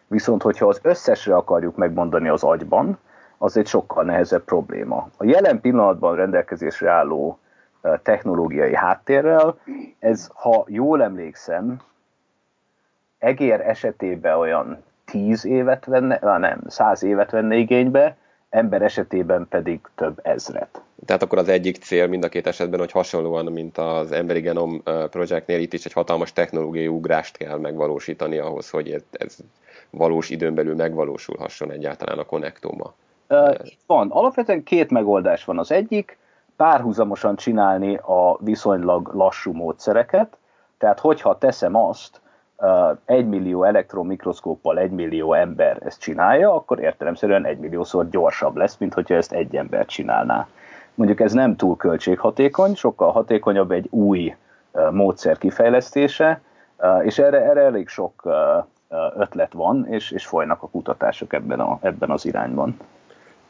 Viszont, 0.07 0.43
hogyha 0.43 0.67
az 0.67 0.79
összesre 0.83 1.37
akarjuk 1.37 1.77
megmondani 1.77 2.29
az 2.29 2.43
agyban, 2.43 2.99
az 3.43 3.57
egy 3.57 3.67
sokkal 3.67 4.05
nehezebb 4.05 4.45
probléma. 4.45 5.09
A 5.17 5.25
jelen 5.25 5.61
pillanatban 5.61 6.17
rendelkezésre 6.17 6.91
álló 6.91 7.39
technológiai 8.03 8.75
háttérrel, 8.75 9.59
ez, 9.99 10.31
ha 10.35 10.65
jól 10.69 11.03
emlékszem, 11.03 11.81
egér 13.19 13.61
esetében 13.61 14.39
olyan 14.39 14.83
10 15.05 15.45
évet 15.45 15.85
venne, 15.85 16.39
nem, 16.39 16.61
100 16.67 17.03
évet 17.03 17.31
venne 17.31 17.57
igénybe, 17.57 18.17
ember 18.51 18.83
esetében 18.83 19.47
pedig 19.49 19.81
több 19.95 20.21
ezret. 20.23 20.83
Tehát 21.07 21.23
akkor 21.23 21.39
az 21.39 21.49
egyik 21.49 21.77
cél 21.77 22.07
mind 22.07 22.25
a 22.25 22.29
két 22.29 22.47
esetben, 22.47 22.79
hogy 22.79 22.93
hasonlóan, 22.93 23.53
mint 23.53 23.79
az 23.79 24.13
emberi 24.13 24.41
genom 24.41 24.83
projektnél, 25.11 25.61
itt 25.61 25.73
is 25.73 25.85
egy 25.85 25.93
hatalmas 25.93 26.33
technológiai 26.33 26.89
ugrást 26.89 27.37
kell 27.37 27.59
megvalósítani 27.59 28.39
ahhoz, 28.39 28.71
hogy 28.71 29.05
ez 29.11 29.37
valós 29.91 30.31
időn 30.31 30.55
belül 30.55 30.75
megvalósulhasson 30.75 31.71
egyáltalán 31.71 32.19
a 32.19 32.25
konnektoma. 32.25 32.95
Van. 33.87 34.11
Alapvetően 34.11 34.63
két 34.63 34.91
megoldás 34.91 35.45
van. 35.45 35.59
Az 35.59 35.73
egyik, 35.73 36.19
párhuzamosan 36.57 37.37
csinálni 37.37 37.97
a 37.97 38.37
viszonylag 38.41 39.15
lassú 39.15 39.53
módszereket, 39.53 40.37
tehát 40.79 41.01
hogyha 41.01 41.39
teszem 41.39 41.77
azt, 41.77 42.21
egy 43.05 43.29
millió 43.29 43.65
elektronmikroszkóppal 43.65 44.79
egy 44.79 44.91
millió 44.91 45.33
ember 45.33 45.79
ezt 45.85 46.01
csinálja, 46.01 46.55
akkor 46.55 46.81
értelemszerűen 46.81 47.45
egy 47.45 47.59
milliószor 47.59 48.09
gyorsabb 48.09 48.57
lesz, 48.57 48.77
mint 48.77 48.95
hogyha 48.95 49.15
ezt 49.15 49.33
egy 49.33 49.57
ember 49.57 49.87
csinálná. 49.87 50.47
Mondjuk 50.95 51.21
ez 51.21 51.33
nem 51.33 51.57
túl 51.57 51.77
költséghatékony, 51.77 52.75
sokkal 52.75 53.13
hatékonyabb 53.13 53.71
egy 53.71 53.87
új 53.91 54.37
módszer 54.91 55.39
kifejlesztése, 55.39 56.41
és 57.03 57.19
erre, 57.19 57.41
erre 57.41 57.61
elég 57.61 57.89
sok 57.89 58.29
ötlet 59.17 59.53
van, 59.53 59.87
és, 59.87 60.11
és 60.11 60.27
folynak 60.27 60.63
a 60.63 60.69
kutatások 60.69 61.33
ebben, 61.33 61.61
a, 61.61 61.79
ebben 61.81 62.11
az 62.11 62.25
irányban. 62.25 62.77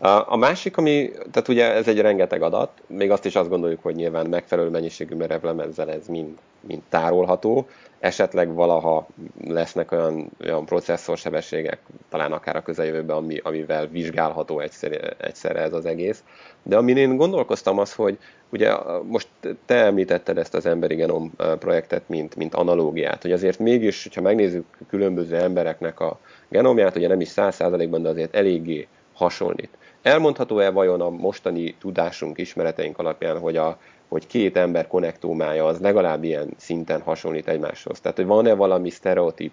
A 0.02 0.37
másik, 0.37 0.76
ami, 0.76 1.11
tehát 1.30 1.49
ugye 1.49 1.73
ez 1.73 1.88
egy 1.88 2.00
rengeteg 2.00 2.42
adat, 2.42 2.71
még 2.87 3.11
azt 3.11 3.25
is 3.25 3.37
azt 3.37 3.49
gondoljuk, 3.49 3.83
hogy 3.83 3.95
nyilván 3.95 4.26
megfelelő 4.26 4.69
mennyiségű 4.69 5.14
merevlemezzel 5.14 5.90
ez 5.90 6.07
mind, 6.07 6.38
mind 6.61 6.83
tárolható, 6.88 7.66
esetleg 7.99 8.54
valaha 8.54 9.07
lesznek 9.45 9.92
olyan, 9.92 10.30
olyan 10.45 10.64
processzorsebességek, 10.64 11.78
talán 12.09 12.33
akár 12.33 12.57
a 12.57 12.62
közeljövőben, 12.62 13.16
ami, 13.16 13.40
amivel 13.42 13.87
vizsgálható 13.87 14.61
egyszer, 14.61 15.14
egyszerre 15.19 15.61
ez 15.61 15.73
az 15.73 15.87
egész. 15.87 16.23
De 16.62 16.76
amin 16.76 16.97
én 16.97 17.16
gondolkoztam 17.16 17.78
az, 17.78 17.95
hogy 17.95 18.19
ugye 18.50 18.75
most 19.07 19.28
te 19.66 19.75
említetted 19.75 20.38
ezt 20.38 20.54
az 20.54 20.66
emberi 20.66 20.95
genom 20.95 21.33
projektet, 21.59 22.09
mint, 22.09 22.37
mint 22.37 22.54
analógiát, 22.54 23.23
hogy 23.23 23.33
azért 23.33 23.59
mégis, 23.59 24.02
hogyha 24.02 24.21
megnézzük 24.21 24.64
különböző 24.88 25.37
embereknek 25.37 26.00
a 26.00 26.19
genomját, 26.49 26.97
ugye 26.97 27.09
nem 27.09 27.21
is 27.21 27.28
száz 27.28 27.54
százalékban, 27.54 28.02
de 28.02 28.09
azért 28.09 28.35
eléggé 28.35 28.88
hasonlít. 29.12 29.78
Elmondható-e 30.02 30.71
vajon 30.71 31.00
a 31.00 31.11
mostani 31.11 31.75
tudásunk, 31.75 32.38
ismereteink 32.38 32.99
alapján, 32.99 33.38
hogy, 33.38 33.57
a, 33.57 33.76
hogy 34.09 34.26
két 34.26 34.57
ember 34.57 34.87
konnektómája 34.87 35.66
az 35.66 35.80
legalább 35.80 36.25
ilyen 36.25 36.49
szinten 36.57 37.00
hasonlít 37.00 37.49
egymáshoz? 37.49 38.00
Tehát, 38.00 38.16
hogy 38.16 38.26
van-e 38.26 38.54
valami 38.54 38.90
sztereotíp 38.90 39.52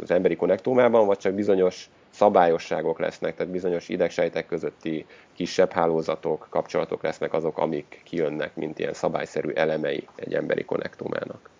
az 0.00 0.10
emberi 0.10 0.36
konnektómában, 0.36 1.06
vagy 1.06 1.18
csak 1.18 1.32
bizonyos 1.32 1.90
szabályosságok 2.10 2.98
lesznek, 2.98 3.36
tehát 3.36 3.52
bizonyos 3.52 3.88
idegsejtek 3.88 4.46
közötti 4.46 5.06
kisebb 5.34 5.72
hálózatok, 5.72 6.46
kapcsolatok 6.50 7.02
lesznek 7.02 7.32
azok, 7.32 7.58
amik 7.58 8.00
kijönnek, 8.04 8.56
mint 8.56 8.78
ilyen 8.78 8.92
szabályszerű 8.92 9.50
elemei 9.50 10.08
egy 10.14 10.34
emberi 10.34 10.64
konnektómának? 10.64 11.50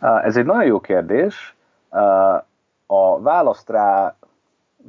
Ez 0.00 0.36
egy 0.36 0.44
nagyon 0.44 0.64
jó 0.64 0.80
kérdés. 0.80 1.54
A 2.86 3.20
választ 3.20 3.70
rá 3.70 4.16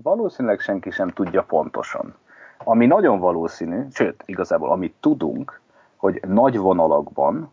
valószínűleg 0.04 0.60
senki 0.60 0.90
sem 0.90 1.10
tudja 1.10 1.44
pontosan. 1.44 2.16
Ami 2.64 2.86
nagyon 2.86 3.20
valószínű, 3.20 3.86
sőt, 3.92 4.24
igazából 4.26 4.72
amit 4.72 4.96
tudunk, 5.00 5.62
hogy 5.96 6.22
nagy 6.28 6.58
vonalakban 6.58 7.52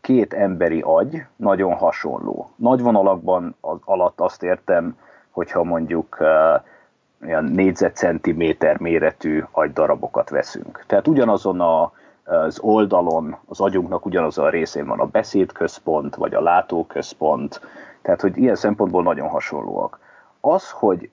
két 0.00 0.34
emberi 0.34 0.80
agy 0.80 1.24
nagyon 1.36 1.74
hasonló. 1.74 2.50
Nagy 2.56 2.80
vonalakban 2.80 3.56
az 3.60 3.78
alatt 3.84 4.20
azt 4.20 4.42
értem, 4.42 4.96
hogyha 5.30 5.64
mondjuk 5.64 6.16
uh, 6.20 6.28
olyan 7.24 7.44
négyzetcentiméter 7.44 8.78
méretű 8.78 9.44
agydarabokat 9.50 10.30
veszünk. 10.30 10.84
Tehát 10.86 11.08
ugyanazon 11.08 11.60
a, 11.60 11.92
az 12.24 12.60
oldalon, 12.60 13.36
az 13.46 13.60
agyunknak 13.60 14.06
ugyanazon 14.06 14.44
a 14.44 14.50
részén 14.50 14.86
van 14.86 15.00
a 15.00 15.06
beszédközpont, 15.06 16.14
vagy 16.14 16.34
a 16.34 16.40
látóközpont, 16.40 17.60
tehát 18.02 18.20
hogy 18.20 18.36
ilyen 18.36 18.54
szempontból 18.54 19.02
nagyon 19.02 19.28
hasonlóak. 19.28 19.98
Az, 20.40 20.70
hogy 20.70 21.10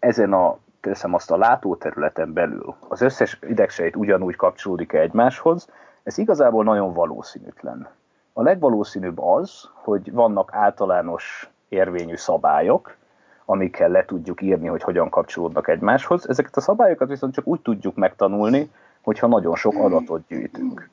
ezen 0.00 0.32
a 0.32 0.58
teszem 0.80 1.14
azt 1.14 1.30
a 1.30 1.36
látóterületen 1.36 2.32
belül 2.32 2.74
az 2.88 3.00
összes 3.00 3.38
idegsejt 3.42 3.96
ugyanúgy 3.96 4.36
kapcsolódik-e 4.36 5.00
egymáshoz, 5.00 5.68
ez 6.02 6.18
igazából 6.18 6.64
nagyon 6.64 6.92
valószínűtlen. 6.92 7.88
A 8.32 8.42
legvalószínűbb 8.42 9.18
az, 9.18 9.68
hogy 9.72 10.12
vannak 10.12 10.50
általános 10.52 11.50
érvényű 11.68 12.16
szabályok, 12.16 12.96
amikkel 13.44 13.88
le 13.88 14.04
tudjuk 14.04 14.42
írni, 14.42 14.66
hogy 14.66 14.82
hogyan 14.82 15.08
kapcsolódnak 15.08 15.68
egymáshoz. 15.68 16.28
Ezeket 16.28 16.56
a 16.56 16.60
szabályokat 16.60 17.08
viszont 17.08 17.34
csak 17.34 17.46
úgy 17.46 17.60
tudjuk 17.60 17.94
megtanulni, 17.94 18.70
hogyha 19.00 19.26
nagyon 19.26 19.56
sok 19.56 19.74
adatot 19.74 20.26
gyűjtünk. 20.26 20.88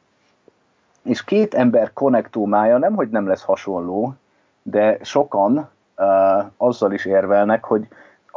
És 1.02 1.24
két 1.24 1.54
ember 1.54 1.94
konnektómája 1.94 2.78
nem, 2.78 2.96
hogy 2.96 3.10
nem 3.10 3.28
lesz 3.28 3.44
hasonló, 3.44 4.14
de 4.62 4.98
sokan 5.02 5.70
uh, 5.98 6.46
azzal 6.58 6.92
is 6.92 7.06
érvelnek, 7.06 7.64
hogy 7.64 7.88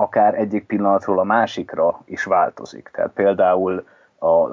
akár 0.01 0.35
egyik 0.35 0.67
pillanatról 0.67 1.19
a 1.19 1.25
másikra 1.25 2.01
is 2.05 2.25
változik. 2.25 2.91
Tehát 2.93 3.11
például 3.11 3.85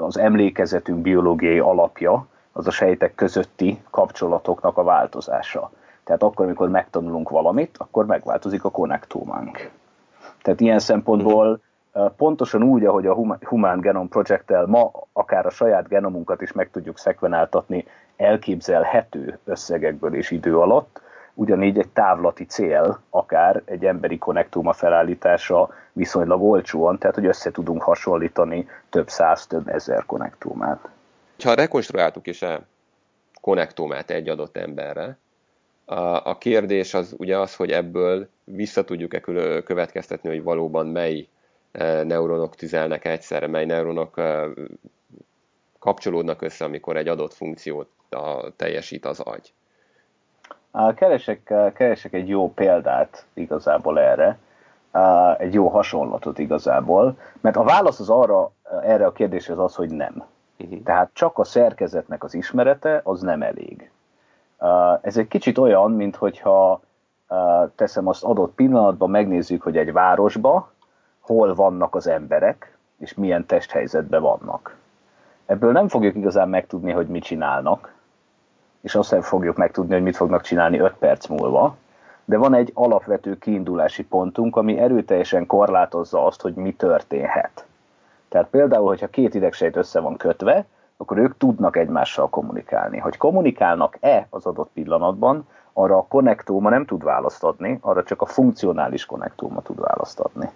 az 0.05 0.17
emlékezetünk 0.17 1.01
biológiai 1.01 1.59
alapja 1.59 2.27
az 2.51 2.67
a 2.67 2.71
sejtek 2.71 3.15
közötti 3.15 3.81
kapcsolatoknak 3.89 4.77
a 4.77 4.83
változása. 4.83 5.71
Tehát 6.03 6.23
akkor, 6.23 6.45
amikor 6.45 6.69
megtanulunk 6.69 7.29
valamit, 7.29 7.75
akkor 7.77 8.05
megváltozik 8.05 8.63
a 8.63 8.69
konnektómánk. 8.69 9.71
Tehát 10.41 10.61
ilyen 10.61 10.79
szempontból 10.79 11.59
pontosan 12.17 12.63
úgy, 12.63 12.85
ahogy 12.85 13.05
a 13.05 13.17
Human 13.41 13.79
Genome 13.79 14.07
Project-tel 14.09 14.65
ma 14.65 14.91
akár 15.13 15.45
a 15.45 15.49
saját 15.49 15.87
genomunkat 15.87 16.41
is 16.41 16.51
meg 16.51 16.69
tudjuk 16.71 16.97
szekvenáltatni 16.97 17.85
elképzelhető 18.17 19.39
összegekből 19.43 20.15
és 20.15 20.31
idő 20.31 20.59
alatt, 20.59 21.01
ugyanígy 21.37 21.77
egy 21.77 21.89
távlati 21.89 22.45
cél, 22.45 23.01
akár 23.09 23.61
egy 23.65 23.85
emberi 23.85 24.17
konnektuma 24.17 24.73
felállítása 24.73 25.69
viszonylag 25.93 26.43
olcsóan, 26.43 26.97
tehát 26.97 27.15
hogy 27.15 27.25
össze 27.25 27.51
tudunk 27.51 27.81
hasonlítani 27.81 28.67
több 28.89 29.09
száz, 29.09 29.47
több 29.47 29.67
ezer 29.67 30.05
konnektómát. 30.05 30.89
Ha 31.43 31.53
rekonstruáltuk 31.53 32.27
is 32.27 32.41
a 32.41 32.61
konnektómát 33.41 34.09
egy 34.09 34.29
adott 34.29 34.57
emberre, 34.57 35.17
a 36.23 36.37
kérdés 36.37 36.93
az 36.93 37.15
ugye 37.17 37.37
az, 37.37 37.55
hogy 37.55 37.71
ebből 37.71 38.29
vissza 38.43 38.83
tudjuk-e 38.83 39.19
következtetni, 39.61 40.29
hogy 40.29 40.43
valóban 40.43 40.87
mely 40.87 41.27
e, 41.71 42.03
neuronok 42.03 42.55
tüzelnek 42.55 43.05
egyszerre, 43.05 43.47
mely 43.47 43.65
neuronok 43.65 44.17
e, 44.17 44.47
kapcsolódnak 45.79 46.41
össze, 46.41 46.65
amikor 46.65 46.97
egy 46.97 47.07
adott 47.07 47.33
funkciót 47.33 47.89
teljesít 48.55 49.05
az 49.05 49.19
agy. 49.19 49.53
Keresek, 50.95 51.53
keresek 51.73 52.13
egy 52.13 52.27
jó 52.27 52.53
példát 52.53 53.25
igazából 53.33 53.99
erre, 53.99 54.37
egy 55.37 55.53
jó 55.53 55.67
hasonlatot 55.67 56.39
igazából, 56.39 57.17
mert 57.41 57.55
a 57.55 57.63
válasz 57.63 57.99
az 57.99 58.09
arra, 58.09 58.51
erre 58.83 59.05
a 59.05 59.11
kérdésre 59.11 59.53
az 59.53 59.59
az, 59.59 59.75
hogy 59.75 59.89
nem. 59.89 60.23
Uh-huh. 60.59 60.83
Tehát 60.83 61.09
csak 61.13 61.37
a 61.37 61.43
szerkezetnek 61.43 62.23
az 62.23 62.33
ismerete 62.33 63.01
az 63.03 63.21
nem 63.21 63.41
elég. 63.41 63.91
Ez 65.01 65.17
egy 65.17 65.27
kicsit 65.27 65.57
olyan, 65.57 65.91
mint 65.91 66.15
hogyha 66.15 66.81
teszem 67.75 68.07
azt 68.07 68.23
adott 68.23 68.53
pillanatban, 68.53 69.09
megnézzük, 69.09 69.61
hogy 69.61 69.77
egy 69.77 69.91
városba 69.91 70.71
hol 71.19 71.55
vannak 71.55 71.95
az 71.95 72.07
emberek, 72.07 72.77
és 72.99 73.13
milyen 73.13 73.45
testhelyzetben 73.45 74.21
vannak. 74.21 74.75
Ebből 75.45 75.71
nem 75.71 75.87
fogjuk 75.87 76.15
igazán 76.15 76.49
megtudni, 76.49 76.91
hogy 76.91 77.07
mit 77.07 77.23
csinálnak, 77.23 77.95
és 78.87 78.95
azt 78.95 79.09
sem 79.09 79.21
fogjuk 79.21 79.57
megtudni, 79.57 79.93
hogy 79.93 80.03
mit 80.03 80.15
fognak 80.15 80.41
csinálni 80.41 80.79
5 80.79 80.93
perc 80.99 81.27
múlva, 81.27 81.75
de 82.25 82.37
van 82.37 82.53
egy 82.53 82.71
alapvető 82.73 83.37
kiindulási 83.37 84.03
pontunk, 84.03 84.55
ami 84.55 84.79
erőteljesen 84.79 85.45
korlátozza 85.45 86.25
azt, 86.25 86.41
hogy 86.41 86.53
mi 86.53 86.73
történhet. 86.73 87.65
Tehát 88.29 88.47
például, 88.47 88.87
hogyha 88.87 89.07
két 89.07 89.33
idegsejt 89.33 89.75
össze 89.75 89.99
van 89.99 90.17
kötve, 90.17 90.65
akkor 90.97 91.17
ők 91.17 91.37
tudnak 91.37 91.77
egymással 91.77 92.29
kommunikálni. 92.29 92.97
Hogy 92.97 93.17
kommunikálnak-e 93.17 94.27
az 94.29 94.45
adott 94.45 94.69
pillanatban, 94.73 95.47
arra 95.73 95.97
a 95.97 96.05
konnektóma 96.09 96.69
nem 96.69 96.85
tud 96.85 97.03
választ 97.03 97.43
adni, 97.43 97.77
arra 97.81 98.03
csak 98.03 98.21
a 98.21 98.25
funkcionális 98.25 99.05
konnektóma 99.05 99.61
tud 99.61 99.79
választ 99.79 100.19
adni. 100.19 100.49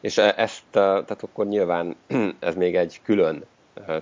És 0.00 0.18
e- 0.18 0.34
ezt, 0.36 0.64
tehát 0.70 1.22
akkor 1.22 1.46
nyilván 1.46 1.96
ez 2.38 2.54
még 2.54 2.76
egy 2.76 3.00
külön 3.02 3.44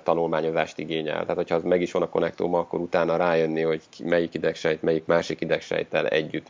tanulmányozást 0.02 0.78
igényel. 0.78 1.20
Tehát, 1.20 1.36
hogyha 1.36 1.54
az 1.54 1.62
meg 1.62 1.80
is 1.80 1.92
van 1.92 2.02
a 2.02 2.08
konnektóma, 2.08 2.58
akkor 2.58 2.80
utána 2.80 3.16
rájönni, 3.16 3.62
hogy 3.62 3.82
melyik 4.04 4.34
idegsejt, 4.34 4.82
melyik 4.82 5.06
másik 5.06 5.40
idegsejttel 5.40 6.06
együtt 6.06 6.46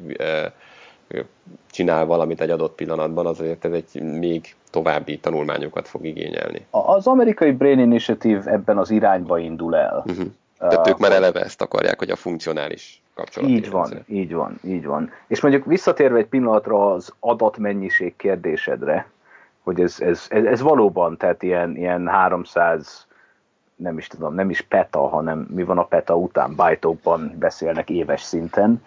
csinál 1.70 2.06
valamit 2.06 2.40
egy 2.40 2.50
adott 2.50 2.74
pillanatban, 2.74 3.26
azért 3.26 3.64
ez 3.64 3.72
egy 3.72 4.02
még 4.02 4.54
további 4.70 5.18
tanulmányokat 5.18 5.88
fog 5.88 6.04
igényelni. 6.04 6.66
Az 6.70 7.06
amerikai 7.06 7.50
Brain 7.50 7.78
Initiative 7.78 8.50
ebben 8.50 8.78
az 8.78 8.90
irányba 8.90 9.38
indul 9.38 9.76
el. 9.76 10.04
Uh-huh. 10.06 10.26
Tehát 10.58 10.88
ők 10.88 10.98
már 10.98 11.12
eleve 11.12 11.40
ezt 11.40 11.62
akarják, 11.62 11.98
hogy 11.98 12.10
a 12.10 12.16
funkcionális 12.16 13.02
kapcsolat. 13.14 13.50
Így 13.50 13.70
van, 13.70 13.88
rendszer. 13.90 14.16
így 14.16 14.34
van, 14.34 14.58
így 14.64 14.86
van. 14.86 15.10
És 15.26 15.40
mondjuk 15.40 15.64
visszatérve 15.64 16.18
egy 16.18 16.26
pillanatra 16.26 16.92
az 16.92 17.14
adatmennyiség 17.20 18.16
kérdésedre, 18.16 19.06
hogy 19.62 19.80
ez, 19.80 20.00
ez, 20.00 20.26
ez, 20.28 20.44
ez 20.44 20.60
valóban, 20.60 21.16
tehát 21.16 21.42
ilyen, 21.42 21.76
ilyen 21.76 22.08
300 22.08 23.06
nem 23.76 23.98
is 23.98 24.06
tudom, 24.06 24.34
nem 24.34 24.50
is 24.50 24.60
peta, 24.60 25.08
hanem 25.08 25.38
mi 25.38 25.62
van 25.62 25.78
a 25.78 25.84
peta 25.84 26.16
után, 26.16 26.54
bajtokban 26.54 27.34
beszélnek 27.38 27.90
éves 27.90 28.22
szinten. 28.22 28.84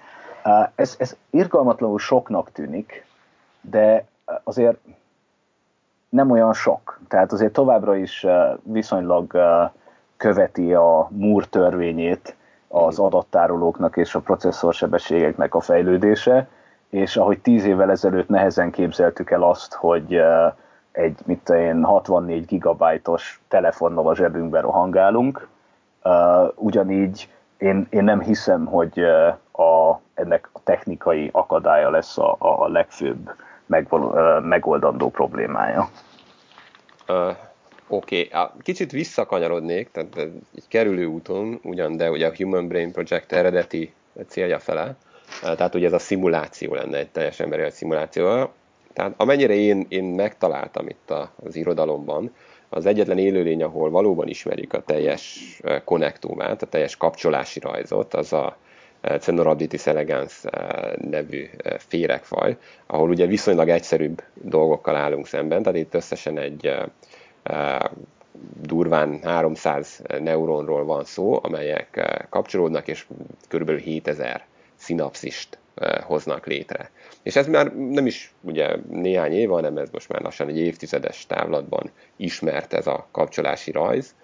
Ez, 0.76 0.96
ez 1.00 1.16
irgalmatlanul 1.30 2.00
soknak 2.00 2.52
tűnik, 2.52 3.06
de 3.62 4.06
azért 4.44 4.78
nem 6.10 6.32
olyan 6.32 6.54
sok. 6.54 7.00
Tehát 7.08 7.32
azért 7.32 7.54
továbbra 7.54 7.96
is 7.96 8.26
viszonylag 8.64 9.38
követi 10.18 10.74
a 10.74 11.08
Moore 11.12 11.46
törvényét 11.46 12.36
az 12.68 13.00
adattárolóknak 13.00 13.98
és 13.98 14.16
a 14.16 14.20
processzorsebességeknek 14.20 15.56
a 15.56 15.62
fejlődése, 15.62 16.48
és 16.90 17.18
ahogy 17.18 17.40
tíz 17.40 17.66
évvel 17.66 17.92
ezelőtt 17.92 18.28
nehezen 18.28 18.72
képzeltük 18.72 19.32
el 19.32 19.44
azt, 19.44 19.74
hogy 19.74 20.22
egy, 20.98 21.20
mit 21.26 21.50
én, 21.50 21.84
64 21.84 22.46
gigabajtos 22.46 23.42
telefonnal 23.48 24.08
a 24.08 24.16
zsebünkben 24.16 24.62
rohangálunk. 24.62 25.48
Uh, 26.04 26.52
ugyanígy 26.56 27.30
én, 27.58 27.88
én 27.90 28.04
nem 28.04 28.22
hiszem, 28.22 28.66
hogy 28.66 29.00
a, 29.52 30.02
ennek 30.14 30.50
a 30.54 30.60
technikai 30.64 31.30
akadálya 31.32 31.90
lesz 31.90 32.18
a, 32.18 32.36
a 32.40 32.68
legfőbb 32.68 33.34
megval, 33.66 34.02
uh, 34.02 34.46
megoldandó 34.46 35.10
problémája. 35.10 35.90
Uh, 37.08 37.36
Oké, 37.88 38.30
okay. 38.34 38.48
kicsit 38.62 38.92
visszakanyarodnék, 38.92 39.92
tehát 39.92 40.18
egy 40.18 40.68
kerülő 40.68 41.06
úton, 41.06 41.60
ugyan, 41.64 41.98
de 41.98 42.10
ugye 42.12 42.28
a 42.28 42.36
Human 42.38 42.68
Brain 42.68 42.92
Project 42.92 43.32
eredeti 43.32 43.94
célja 44.28 44.60
fele, 44.60 44.96
tehát 45.42 45.76
ugye 45.76 45.86
ez 45.86 45.94
a 45.94 46.00
szimuláció 46.00 46.74
lenne, 46.74 46.98
egy 46.98 47.10
teljes 47.10 47.40
emberi 47.40 47.70
szimuláció. 47.70 48.52
Tehát 48.98 49.14
amennyire 49.18 49.54
én, 49.54 49.86
én 49.90 50.04
megtaláltam 50.04 50.88
itt 50.88 51.12
a, 51.12 51.32
az 51.44 51.56
irodalomban, 51.56 52.34
az 52.70 52.86
egyetlen 52.86 53.18
élőlény, 53.18 53.64
ahol 53.64 53.90
valóban 53.90 54.28
ismerjük 54.28 54.74
a 54.74 54.82
teljes 54.82 55.40
konnektumát, 55.86 56.62
a 56.62 56.66
teljes 56.66 56.98
kapcsolási 56.98 57.60
rajzot, 57.60 58.14
az 58.14 58.34
a 58.34 58.58
Cenorhabditis 59.20 59.88
elegans 59.88 60.42
nevű 60.96 61.50
féregfaj, 61.78 62.58
ahol 62.88 63.10
ugye 63.10 63.26
viszonylag 63.26 63.70
egyszerűbb 63.70 64.24
dolgokkal 64.34 64.96
állunk 64.96 65.28
szemben, 65.28 65.64
tehát 65.64 65.80
itt 65.80 65.94
összesen 65.94 66.38
egy 66.38 66.74
durván 68.62 69.20
300 69.24 70.02
neuronról 70.20 70.86
van 70.86 71.04
szó, 71.04 71.40
amelyek 71.44 72.20
kapcsolódnak, 72.30 72.88
és 72.88 73.06
kb. 73.50 73.72
7000 73.72 74.46
szinapszist 74.78 75.58
hoznak 76.02 76.46
létre. 76.46 76.92
És 77.24 77.36
ez 77.36 77.48
már 77.48 77.76
nem 77.76 78.06
is 78.06 78.34
ugye 78.42 78.76
néhány 78.90 79.32
év, 79.32 79.50
hanem 79.50 79.78
ez 79.78 79.90
most 79.90 80.10
már 80.10 80.22
lassan 80.22 80.48
egy 80.48 80.58
évtizedes 80.58 81.26
távlatban 81.26 81.92
ismert 82.16 82.74
ez 82.74 82.88
a 82.88 83.08
kapcsolási 83.12 83.72
rajz. 83.72 84.16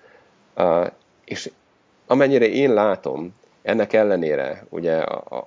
És 1.26 1.52
amennyire 2.08 2.48
én 2.48 2.74
látom, 2.74 3.36
ennek 3.62 3.94
ellenére 3.94 4.66
ugye 4.70 5.04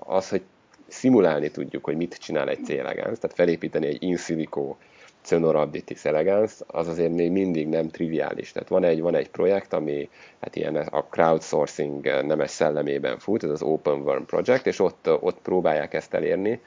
az, 0.07 0.29
hogy 0.29 0.42
szimulálni 0.88 1.51
tudjuk, 1.51 1.85
hogy 1.85 1.97
mit 1.97 2.19
csinál 2.19 2.49
egy 2.49 2.64
C-elegans, 2.64 3.19
tehát 3.19 3.37
felépíteni 3.37 3.87
egy 3.87 4.03
in 4.03 4.16
silico 4.16 4.77
Cenorhabditis 5.26 6.04
elegans, 6.04 6.52
az 6.66 6.88
azért 6.88 7.14
még 7.14 7.30
mindig 7.30 7.68
nem 7.68 7.88
triviális. 7.88 8.52
Tehát 8.52 8.68
van 8.68 8.84
egy, 8.84 9.00
van 9.00 9.14
egy 9.14 9.30
projekt, 9.30 9.72
ami 9.72 10.08
hát 10.40 10.56
ilyen 10.56 10.76
a 10.76 11.02
crowdsourcing 11.02 12.04
nemes 12.04 12.50
szellemében 12.50 13.18
fut, 13.18 13.44
ez 13.44 13.50
az 13.50 13.62
Open 13.62 14.00
Worm 14.00 14.24
Project, 14.24 14.66
és 14.66 14.80
ott, 14.80 15.08
ott 15.20 15.38
próbálják 15.42 15.94
ezt 15.94 16.14
elérni, 16.14 16.60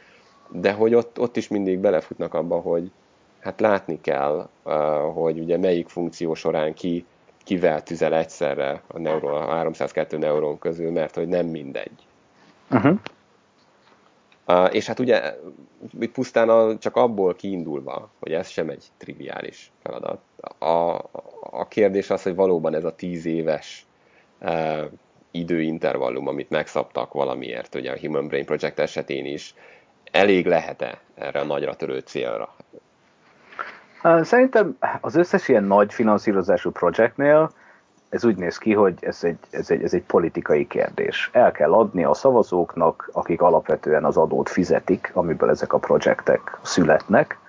de 0.52 0.72
hogy 0.72 0.94
ott, 0.94 1.20
ott 1.20 1.38
is 1.38 1.48
mindig 1.48 1.80
belefutnak 1.80 2.34
abba, 2.34 2.56
hogy 2.56 2.92
hát 3.40 3.60
látni 3.60 4.02
kell, 4.02 4.50
hogy 5.14 5.40
ugye 5.40 5.58
melyik 5.58 5.88
funkció 5.88 6.34
során 6.34 6.74
ki, 6.74 7.06
kivel 7.44 7.84
tüzel 7.84 8.14
egyszerre 8.16 8.82
a, 8.88 9.00
neuron, 9.00 9.42
a 9.42 9.50
302 9.50 10.18
neuron 10.18 10.60
közül, 10.60 10.92
mert 10.92 11.16
hogy 11.16 11.28
nem 11.28 11.46
mindegy. 11.46 11.92
Uh-huh. 12.72 13.00
És 14.72 14.88
hát 14.88 15.00
ugye 15.00 15.36
pusztán 16.14 16.50
a, 16.50 16.78
csak 16.78 16.96
abból 16.96 17.36
kiindulva, 17.36 18.10
hogy 18.20 18.32
ez 18.32 18.48
sem 18.48 18.70
egy 18.70 18.84
triviális 18.98 19.72
feladat. 19.84 20.20
A, 20.60 20.96
a 21.42 21.68
kérdés 21.68 22.10
az, 22.10 22.24
hogy 22.24 22.36
valóban 22.36 22.76
ez 22.76 22.84
a 22.84 22.96
tíz 22.96 23.26
éves 23.26 23.86
uh, 24.42 24.84
időintervallum, 25.32 26.28
amit 26.28 26.50
megszabtak 26.50 27.14
valamiért, 27.14 27.76
ugye 27.76 27.92
a 27.92 28.00
Human 28.00 28.28
Brain 28.28 28.46
Project 28.46 28.80
esetén 28.80 29.26
is, 29.26 29.54
elég 30.12 30.46
lehet-e 30.46 31.00
erre 31.16 31.40
a 31.40 31.44
nagyra 31.46 31.76
törő 31.76 32.00
célra? 32.00 32.56
Szerintem 34.22 34.78
az 35.02 35.16
összes 35.16 35.48
ilyen 35.48 35.64
nagy 35.64 35.94
finanszírozású 35.94 36.72
projektnél 36.72 37.52
ez 38.10 38.26
úgy 38.26 38.36
néz 38.36 38.58
ki, 38.58 38.74
hogy 38.74 38.94
ez 39.02 39.24
egy, 39.24 39.38
ez, 39.50 39.72
egy, 39.72 39.84
ez 39.84 39.94
egy 39.94 40.04
politikai 40.04 40.68
kérdés. 40.68 41.30
El 41.34 41.52
kell 41.52 41.74
adni 41.74 42.04
a 42.04 42.14
szavazóknak, 42.14 43.10
akik 43.14 43.42
alapvetően 43.42 44.06
az 44.06 44.18
adót 44.18 44.50
fizetik, 44.50 45.12
amiből 45.14 45.50
ezek 45.50 45.74
a 45.74 45.78
projektek 45.78 46.60
születnek, 46.62 47.40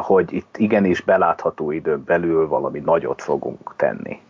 hogy 0.00 0.32
itt 0.32 0.56
igenis 0.56 1.00
belátható 1.00 1.70
időn 1.70 2.04
belül 2.04 2.48
valami 2.48 2.78
nagyot 2.78 3.22
fogunk 3.22 3.72
tenni. 3.76 4.20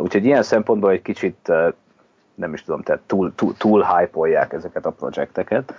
Úgyhogy 0.00 0.24
ilyen 0.24 0.42
szempontból 0.42 0.90
egy 0.90 1.02
kicsit 1.02 1.52
nem 2.34 2.52
is 2.52 2.62
tudom, 2.64 2.82
tehát 2.82 3.02
túl, 3.06 3.34
túl, 3.34 3.56
túl 3.56 3.84
hype 3.84 4.46
ezeket 4.48 4.86
a 4.86 4.90
projekteket, 4.90 5.74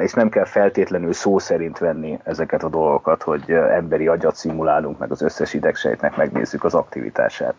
és 0.00 0.12
nem 0.12 0.28
kell 0.28 0.44
feltétlenül 0.44 1.12
szó 1.12 1.38
szerint 1.38 1.78
venni 1.78 2.18
ezeket 2.24 2.62
a 2.62 2.68
dolgokat, 2.68 3.22
hogy 3.22 3.50
emberi 3.50 4.06
agyat 4.06 4.36
szimulálunk, 4.36 4.98
meg 4.98 5.10
az 5.10 5.22
összes 5.22 5.54
idegsejtnek 5.54 6.16
megnézzük 6.16 6.64
az 6.64 6.74
aktivitását. 6.74 7.54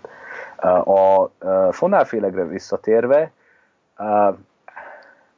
A 0.84 1.30
fonálfélegre 1.72 2.46
visszatérve, 2.46 3.32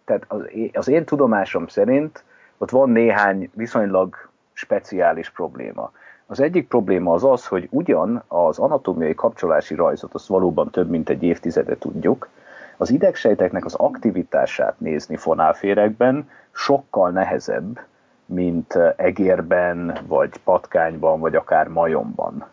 tehát 0.06 0.26
az 0.74 0.88
én 0.88 1.06
tudomásom 1.06 1.68
szerint 1.68 2.24
ott 2.58 2.70
van 2.70 2.90
néhány 2.90 3.50
viszonylag 3.54 4.16
speciális 4.54 5.30
probléma. 5.30 5.92
Az 6.26 6.40
egyik 6.40 6.68
probléma 6.68 7.14
az 7.14 7.24
az, 7.24 7.48
hogy 7.48 7.68
ugyan 7.72 8.24
az 8.28 8.60
anatómiai 8.60 9.16
kapcsolási 9.16 9.76
rajzot 9.76 10.14
azt 10.14 10.28
valóban 10.28 10.70
több 10.70 10.90
mint 10.90 11.10
egy 11.10 11.24
évtizede 11.24 11.78
tudjuk, 11.78 12.30
az 12.78 12.90
idegsejteknek 12.90 13.66
az 13.66 13.74
aktivitását 13.74 14.80
nézni 14.80 15.16
fonálférekben 15.16 16.30
sokkal 16.52 17.10
nehezebb, 17.10 17.80
mint 18.26 18.80
egérben, 18.96 19.98
vagy 20.08 20.38
patkányban, 20.44 21.20
vagy 21.20 21.36
akár 21.36 21.68
majomban. 21.68 22.46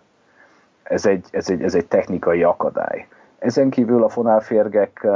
Ez 0.89 1.07
egy, 1.07 1.27
ez 1.31 1.51
egy, 1.51 1.63
ez 1.63 1.75
egy 1.75 1.87
technikai 1.87 2.43
akadály. 2.43 3.07
Ezen 3.39 3.71
kívül 3.71 4.05
a 4.05 4.09
fonálférgek 4.09 5.07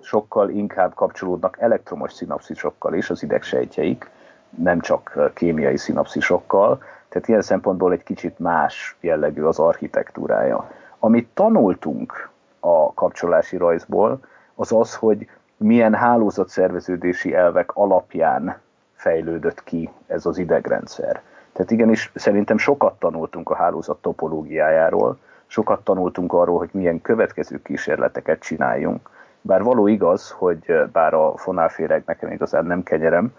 sokkal 0.00 0.50
inkább 0.50 0.94
kapcsolódnak 0.94 1.56
elektromos 1.60 2.12
szinapszisokkal 2.12 2.94
is, 2.94 3.10
az 3.10 3.22
idegsejtjeik, 3.22 4.10
nem 4.50 4.80
csak 4.80 5.30
kémiai 5.34 5.76
szinapszisokkal, 5.76 6.82
tehát 7.08 7.28
ilyen 7.28 7.42
szempontból 7.42 7.92
egy 7.92 8.02
kicsit 8.02 8.38
más 8.38 8.96
jellegű 9.00 9.42
az 9.42 9.58
architektúrája. 9.58 10.70
Amit 10.98 11.28
tanultunk 11.34 12.30
a 12.60 12.94
kapcsolási 12.94 13.56
rajzból, 13.56 14.20
az 14.54 14.72
az, 14.72 14.94
hogy 14.94 15.30
milyen 15.56 15.94
hálózatszerveződési 15.94 17.34
elvek 17.34 17.70
alapján 17.74 18.58
fejlődött 18.94 19.64
ki 19.64 19.90
ez 20.06 20.26
az 20.26 20.38
idegrendszer. 20.38 21.22
Tehát 21.58 21.72
igenis 21.72 22.10
szerintem 22.14 22.58
sokat 22.58 22.98
tanultunk 22.98 23.50
a 23.50 23.56
hálózat 23.56 23.96
topológiájáról, 23.96 25.18
sokat 25.46 25.84
tanultunk 25.84 26.32
arról, 26.32 26.58
hogy 26.58 26.68
milyen 26.72 27.00
következő 27.00 27.62
kísérleteket 27.62 28.40
csináljunk. 28.40 29.10
Bár 29.40 29.62
való 29.62 29.86
igaz, 29.86 30.30
hogy 30.30 30.74
bár 30.92 31.14
a 31.14 31.36
fonálféreg 31.36 32.02
nekem 32.06 32.30
igazán 32.30 32.64
nem 32.64 32.82
kenyerem, 32.82 33.34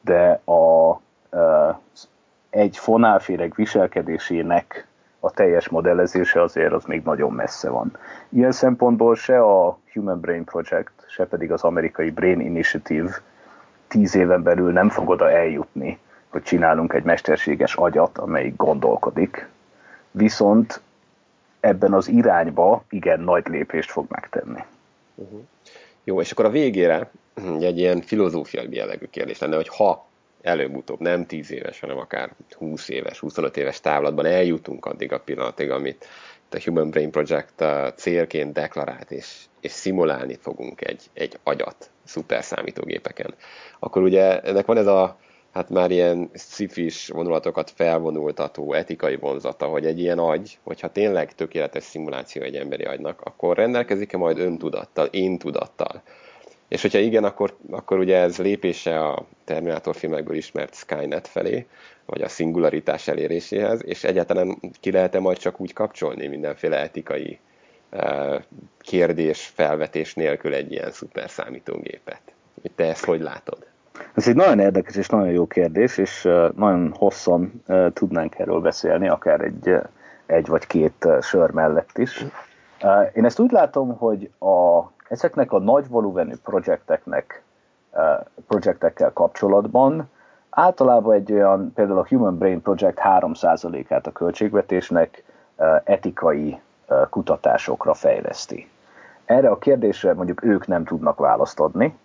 de 0.00 0.40
a, 0.44 1.00
egy 2.50 2.76
fonálféreg 2.76 3.52
viselkedésének 3.54 4.86
a 5.20 5.30
teljes 5.30 5.68
modellezése 5.68 6.42
azért 6.42 6.72
az 6.72 6.84
még 6.84 7.02
nagyon 7.02 7.32
messze 7.32 7.70
van. 7.70 7.96
Ilyen 8.28 8.52
szempontból 8.52 9.14
se 9.14 9.40
a 9.40 9.78
Human 9.92 10.20
Brain 10.20 10.44
Project, 10.44 10.92
se 11.08 11.26
pedig 11.26 11.52
az 11.52 11.62
amerikai 11.62 12.10
Brain 12.10 12.40
Initiative 12.40 13.10
tíz 13.88 14.14
éven 14.14 14.42
belül 14.42 14.72
nem 14.72 14.88
fog 14.88 15.08
oda 15.08 15.30
eljutni, 15.30 15.98
hogy 16.32 16.42
csinálunk 16.42 16.92
egy 16.92 17.02
mesterséges 17.02 17.74
agyat, 17.74 18.18
amelyik 18.18 18.56
gondolkodik, 18.56 19.48
viszont 20.10 20.80
ebben 21.60 21.92
az 21.92 22.08
irányba 22.08 22.84
igen 22.88 23.20
nagy 23.20 23.46
lépést 23.46 23.90
fog 23.90 24.06
megtenni. 24.08 24.60
Uh-huh. 25.14 25.40
Jó, 26.04 26.20
és 26.20 26.30
akkor 26.30 26.44
a 26.44 26.50
végére 26.50 27.10
egy 27.60 27.78
ilyen 27.78 28.00
filozófiai 28.00 28.74
jellegű 28.74 29.06
kérdés 29.06 29.38
lenne, 29.38 29.56
hogy 29.56 29.68
ha 29.68 30.06
előbb-utóbb 30.42 31.00
nem 31.00 31.26
10 31.26 31.52
éves, 31.52 31.80
hanem 31.80 31.98
akár 31.98 32.30
20 32.56 32.88
éves, 32.88 33.18
25 33.18 33.56
éves 33.56 33.80
távlatban 33.80 34.26
eljutunk 34.26 34.86
addig 34.86 35.12
a 35.12 35.20
pillanatig, 35.20 35.70
amit 35.70 36.06
a 36.50 36.60
Human 36.64 36.90
Brain 36.90 37.10
Project 37.10 37.64
célként 37.96 38.52
deklarált, 38.52 39.10
és, 39.10 39.44
és 39.60 39.70
szimulálni 39.70 40.38
fogunk 40.40 40.86
egy, 40.86 41.10
egy 41.12 41.38
agyat 41.42 41.90
szuperszámítógépeken, 42.04 43.34
akkor 43.78 44.02
ugye 44.02 44.40
ennek 44.40 44.66
van 44.66 44.76
ez 44.76 44.86
a 44.86 45.16
hát 45.52 45.70
már 45.70 45.90
ilyen 45.90 46.30
szifis 46.32 47.08
vonulatokat 47.08 47.70
felvonultató 47.70 48.72
etikai 48.72 49.16
vonzata, 49.16 49.66
hogy 49.66 49.86
egy 49.86 50.00
ilyen 50.00 50.18
agy, 50.18 50.58
hogyha 50.62 50.92
tényleg 50.92 51.34
tökéletes 51.34 51.82
szimuláció 51.84 52.42
egy 52.42 52.56
emberi 52.56 52.84
agynak, 52.84 53.20
akkor 53.20 53.56
rendelkezik-e 53.56 54.16
majd 54.16 54.38
öntudattal, 54.38 55.06
én 55.06 55.38
tudattal. 55.38 56.02
És 56.68 56.82
hogyha 56.82 56.98
igen, 56.98 57.24
akkor, 57.24 57.56
akkor 57.70 57.98
ugye 57.98 58.16
ez 58.16 58.38
lépése 58.38 59.00
a 59.00 59.26
Terminátor 59.44 59.96
filmekből 59.96 60.36
ismert 60.36 60.74
Skynet 60.74 61.28
felé, 61.28 61.66
vagy 62.06 62.22
a 62.22 62.28
szingularitás 62.28 63.08
eléréséhez, 63.08 63.84
és 63.84 64.04
egyáltalán 64.04 64.58
ki 64.80 64.90
lehet-e 64.90 65.20
majd 65.20 65.38
csak 65.38 65.60
úgy 65.60 65.72
kapcsolni 65.72 66.26
mindenféle 66.26 66.80
etikai 66.80 67.38
uh, 67.90 68.42
kérdés, 68.80 69.46
felvetés 69.54 70.14
nélkül 70.14 70.54
egy 70.54 70.72
ilyen 70.72 70.90
szuper 70.90 71.30
számítógépet? 71.30 72.22
Te 72.74 72.84
ezt 72.84 73.04
hogy 73.04 73.20
látod? 73.20 73.71
Ez 74.14 74.28
egy 74.28 74.34
nagyon 74.34 74.58
érdekes 74.58 74.96
és 74.96 75.08
nagyon 75.08 75.30
jó 75.30 75.46
kérdés, 75.46 75.98
és 75.98 76.22
nagyon 76.56 76.94
hosszan 76.98 77.62
tudnánk 77.92 78.38
erről 78.38 78.60
beszélni, 78.60 79.08
akár 79.08 79.40
egy, 79.40 79.76
egy 80.26 80.46
vagy 80.46 80.66
két 80.66 81.08
sör 81.20 81.50
mellett 81.50 81.98
is. 81.98 82.24
Én 83.12 83.24
ezt 83.24 83.38
úgy 83.38 83.50
látom, 83.50 83.96
hogy 83.96 84.30
a, 84.38 84.82
ezeknek 85.08 85.52
a 85.52 85.58
nagy 85.58 85.88
volumenű 85.88 86.34
projekteknek, 86.44 87.42
projektekkel 88.46 89.12
kapcsolatban 89.12 90.10
általában 90.50 91.14
egy 91.14 91.32
olyan, 91.32 91.72
például 91.74 91.98
a 91.98 92.06
Human 92.08 92.38
Brain 92.38 92.62
Project 92.62 93.00
3%-át 93.04 94.06
a 94.06 94.12
költségvetésnek 94.12 95.24
etikai 95.84 96.60
kutatásokra 97.10 97.94
fejleszti. 97.94 98.68
Erre 99.24 99.50
a 99.50 99.58
kérdésre 99.58 100.14
mondjuk 100.14 100.44
ők 100.44 100.66
nem 100.66 100.84
tudnak 100.84 101.18
választ 101.18 101.60
adni, 101.60 101.96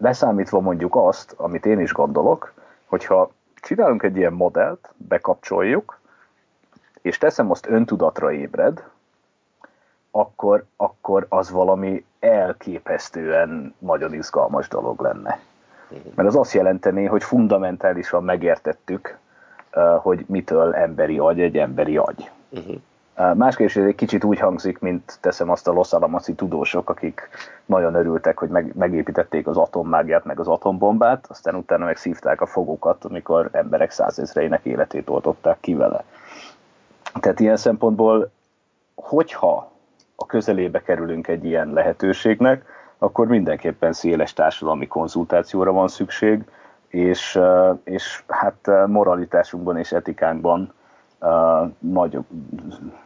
leszámítva 0.00 0.60
mondjuk 0.60 0.96
azt, 0.96 1.34
amit 1.36 1.66
én 1.66 1.80
is 1.80 1.92
gondolok, 1.92 2.52
hogyha 2.86 3.30
csinálunk 3.54 4.02
egy 4.02 4.16
ilyen 4.16 4.32
modellt, 4.32 4.92
bekapcsoljuk, 4.96 6.00
és 7.02 7.18
teszem 7.18 7.50
azt 7.50 7.66
öntudatra 7.66 8.32
ébred, 8.32 8.84
akkor, 10.10 10.64
akkor 10.76 11.26
az 11.28 11.50
valami 11.50 12.04
elképesztően 12.20 13.74
nagyon 13.78 14.14
izgalmas 14.14 14.68
dolog 14.68 15.00
lenne. 15.00 15.38
Mert 16.14 16.28
az 16.28 16.36
azt 16.36 16.52
jelenteni, 16.52 17.04
hogy 17.04 17.22
fundamentálisan 17.22 18.24
megértettük, 18.24 19.18
hogy 19.98 20.24
mitől 20.28 20.74
emberi 20.74 21.18
agy 21.18 21.40
egy 21.40 21.56
emberi 21.56 21.96
agy. 21.96 22.30
Uh-huh. 22.48 22.80
Másképp 23.34 23.68
egy 23.76 23.94
kicsit 23.94 24.24
úgy 24.24 24.38
hangzik, 24.38 24.78
mint 24.78 25.18
teszem 25.20 25.50
azt 25.50 25.68
a 25.68 25.72
Los 25.72 25.92
Alamos 25.92 26.24
tudósok, 26.36 26.90
akik 26.90 27.28
nagyon 27.64 27.94
örültek, 27.94 28.38
hogy 28.38 28.48
meg, 28.48 28.72
megépítették 28.76 29.46
az 29.46 29.56
atommágiát, 29.56 30.24
meg 30.24 30.40
az 30.40 30.48
atombombát, 30.48 31.26
aztán 31.28 31.54
utána 31.54 31.84
meg 31.84 31.96
szívták 31.96 32.40
a 32.40 32.46
fogukat, 32.46 33.04
amikor 33.04 33.48
emberek 33.52 33.90
százezreinek 33.90 34.64
életét 34.64 35.08
oltották 35.08 35.56
ki 35.60 35.74
vele. 35.74 36.04
Tehát 37.20 37.40
ilyen 37.40 37.56
szempontból, 37.56 38.30
hogyha 38.94 39.72
a 40.16 40.26
közelébe 40.26 40.82
kerülünk 40.82 41.28
egy 41.28 41.44
ilyen 41.44 41.72
lehetőségnek, 41.72 42.64
akkor 42.98 43.26
mindenképpen 43.26 43.92
széles 43.92 44.32
társadalmi 44.32 44.86
konzultációra 44.86 45.72
van 45.72 45.88
szükség, 45.88 46.44
és, 46.88 47.40
és 47.84 48.22
hát 48.28 48.70
moralitásunkban 48.86 49.76
és 49.76 49.92
etikánkban 49.92 50.72
nagyobb 51.78 52.26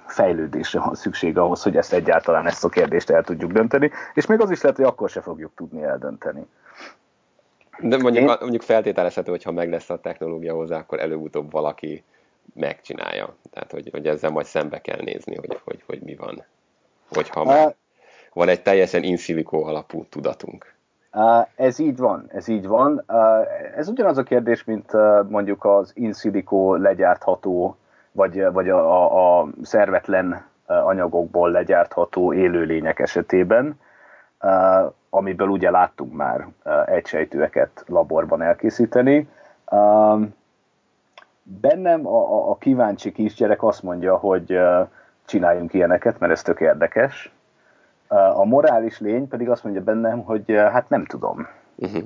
fejlődésre 0.07 0.81
van 0.81 0.95
szükség 0.95 1.39
ahhoz, 1.39 1.63
hogy 1.63 1.77
ezt 1.77 1.93
egyáltalán 1.93 2.47
ezt 2.47 2.65
a 2.65 2.69
kérdést 2.69 3.11
el 3.11 3.23
tudjuk 3.23 3.53
dönteni, 3.53 3.91
és 4.15 4.27
még 4.27 4.41
az 4.41 4.51
is 4.51 4.61
lehet, 4.61 4.77
hogy 4.77 4.87
akkor 4.87 5.09
se 5.09 5.21
fogjuk 5.21 5.53
tudni 5.55 5.83
eldönteni. 5.83 6.47
De 7.79 7.97
mondjuk, 7.99 8.29
Én... 8.29 8.37
mondjuk 8.41 8.63
feltételezhető, 8.63 9.31
hogy 9.31 9.43
ha 9.43 9.53
meg 9.53 9.71
lesz 9.71 9.91
a 9.91 10.01
technológia 10.01 10.55
hozzá, 10.55 10.79
akkor 10.79 11.01
előbb-utóbb 11.01 11.51
valaki 11.51 12.05
megcsinálja. 12.55 13.35
Tehát, 13.51 13.71
hogy, 13.71 13.89
hogy 13.93 14.07
ezzel 14.07 14.31
majd 14.31 14.47
szembe 14.47 14.81
kell 14.81 15.01
nézni, 15.01 15.37
hogy, 15.37 15.61
hogy, 15.65 15.83
hogy 15.87 16.01
mi 16.01 16.15
van. 16.15 16.45
Hogyha 17.09 17.45
már 17.45 17.75
van 18.33 18.49
egy 18.49 18.63
teljesen 18.63 19.03
in 19.03 19.17
silico 19.17 19.59
alapú 19.59 20.05
tudatunk. 20.09 20.75
Ez 21.55 21.79
így 21.79 21.97
van, 21.97 22.25
ez 22.29 22.49
így 22.49 22.67
van. 22.67 23.05
Ez 23.77 23.89
ugyanaz 23.89 24.19
a 24.19 24.23
kérdés, 24.23 24.65
mint 24.65 24.93
mondjuk 25.29 25.65
az 25.65 25.93
in 25.95 26.13
silico 26.13 26.75
legyártható 26.75 27.77
vagy, 28.15 28.53
vagy 28.53 28.69
a, 28.69 29.41
a, 29.41 29.49
szervetlen 29.63 30.45
anyagokból 30.67 31.51
legyártható 31.51 32.33
élőlények 32.33 32.99
esetében, 32.99 33.81
amiből 35.11 35.49
ugye 35.49 35.71
láttunk 35.71 36.13
már 36.13 36.49
egysejtőeket 36.87 37.85
laborban 37.87 38.43
elkészíteni. 38.43 39.29
Bennem 41.43 42.07
a, 42.07 42.51
a 42.51 42.57
kíváncsi 42.59 43.13
kisgyerek 43.13 43.63
azt 43.63 43.83
mondja, 43.83 44.17
hogy 44.17 44.59
csináljunk 45.25 45.73
ilyeneket, 45.75 46.19
mert 46.19 46.33
ez 46.33 46.43
tök 46.43 46.61
érdekes. 46.61 47.33
A 48.35 48.45
morális 48.45 49.01
lény 49.01 49.29
pedig 49.29 49.51
azt 49.51 49.65
mondja 49.65 49.83
bennem, 49.83 50.23
hogy 50.23 50.51
hát 50.51 50.89
nem 50.89 51.05
tudom. 51.05 51.47
Uh-huh. 51.77 52.05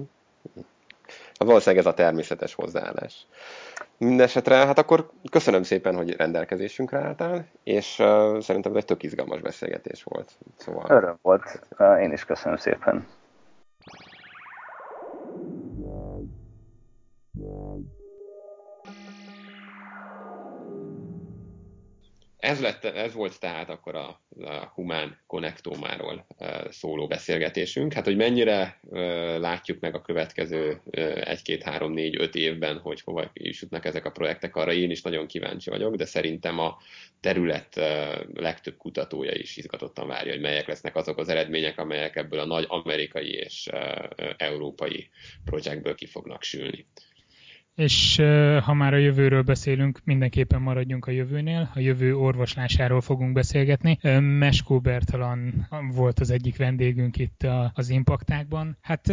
Valószínűleg 1.39 1.85
ez 1.85 1.93
a 1.93 1.95
természetes 1.95 2.55
hozzáállás. 2.55 3.27
Mindenesetre, 3.99 4.55
hát 4.55 4.79
akkor 4.79 5.11
köszönöm 5.31 5.63
szépen, 5.63 5.97
hogy 5.97 6.17
rendelkezésünkre 6.17 6.99
álltál, 6.99 7.47
és 7.63 7.99
uh, 7.99 8.41
szerintem 8.41 8.73
ez 8.73 8.79
egy 8.79 8.85
tök 8.85 9.03
izgalmas 9.03 9.41
beszélgetés 9.41 10.03
volt. 10.03 10.31
Szóval... 10.57 10.85
Öröm 10.89 11.19
volt, 11.23 11.61
én 12.01 12.13
is 12.13 12.25
köszönöm 12.25 12.57
szépen. 12.57 13.07
Ez, 22.39 22.61
lett, 22.61 22.85
ez 22.85 23.13
volt 23.13 23.41
tehát 23.41 23.69
akkor 23.69 23.95
a, 23.95 24.21
a 24.41 24.73
humán 24.75 25.19
konnektómáról 25.27 26.27
szóló 26.71 27.07
beszélgetésünk. 27.07 27.93
Hát, 27.93 28.05
hogy 28.05 28.17
mennyire 28.17 28.81
látjuk 29.39 29.81
meg 29.81 29.95
a 29.95 30.03
következő 30.03 30.81
egy-két, 31.25 31.63
három, 31.63 31.93
négy, 31.93 32.21
öt 32.21 32.35
évben, 32.35 32.79
hogy 32.79 33.01
hova 33.01 33.31
is 33.33 33.63
jutnak 33.63 33.85
ezek 33.85 34.05
a 34.05 34.11
projektek, 34.11 34.57
arra 34.57 34.73
én 34.73 34.91
is 34.91 35.03
nagyon 35.03 35.27
kíváncsi 35.27 35.71
vagyok, 35.71 35.95
de 35.95 36.05
szerintem 36.05 36.59
a 36.59 36.79
terület 37.21 37.75
legtöbb 38.35 38.77
kutatója 38.77 39.33
is 39.35 39.57
izgatottan 39.57 40.07
várja, 40.07 40.33
hogy 40.33 40.41
melyek 40.41 40.67
lesznek 40.67 40.97
azok 40.97 41.19
az 41.19 41.29
eredmények, 41.29 41.79
amelyek 41.79 42.17
ebből 42.17 42.41
a 42.41 42.47
nagy 42.47 42.65
amerikai 42.69 43.33
és 43.33 43.69
európai 44.37 45.11
projektből 45.45 45.95
ki 45.95 46.07
fognak 46.07 46.43
sülni. 46.43 46.87
És 47.79 48.17
ha 48.63 48.75
már 48.75 48.95
a 48.95 48.97
jövőről 48.97 49.43
beszélünk, 49.43 50.01
mindenképpen 50.05 50.61
maradjunk 50.61 51.07
a 51.07 51.11
jövőnél. 51.11 51.71
A 51.75 51.79
jövő 51.79 52.17
orvoslásáról 52.17 53.01
fogunk 53.01 53.33
beszélgetni. 53.33 53.99
Meskó 54.21 54.81
Bertalan 54.81 55.69
volt 55.95 56.21
az 56.21 56.31
egyik 56.31 56.57
vendégünk 56.57 57.19
itt 57.19 57.47
az 57.73 57.89
impaktákban. 57.89 58.77
Hát 58.81 59.07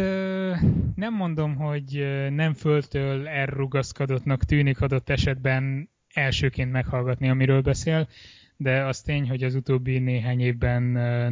nem 0.94 1.14
mondom, 1.16 1.54
hogy 1.56 2.06
nem 2.30 2.54
föltől 2.54 3.28
elrugaszkodottnak 3.28 4.44
tűnik 4.44 4.80
adott 4.80 5.08
esetben 5.08 5.90
elsőként 6.14 6.72
meghallgatni, 6.72 7.28
amiről 7.28 7.60
beszél, 7.60 8.08
de 8.56 8.84
az 8.84 9.00
tény, 9.00 9.28
hogy 9.28 9.42
az 9.42 9.54
utóbbi 9.54 9.98
néhány 9.98 10.40
évben 10.40 10.82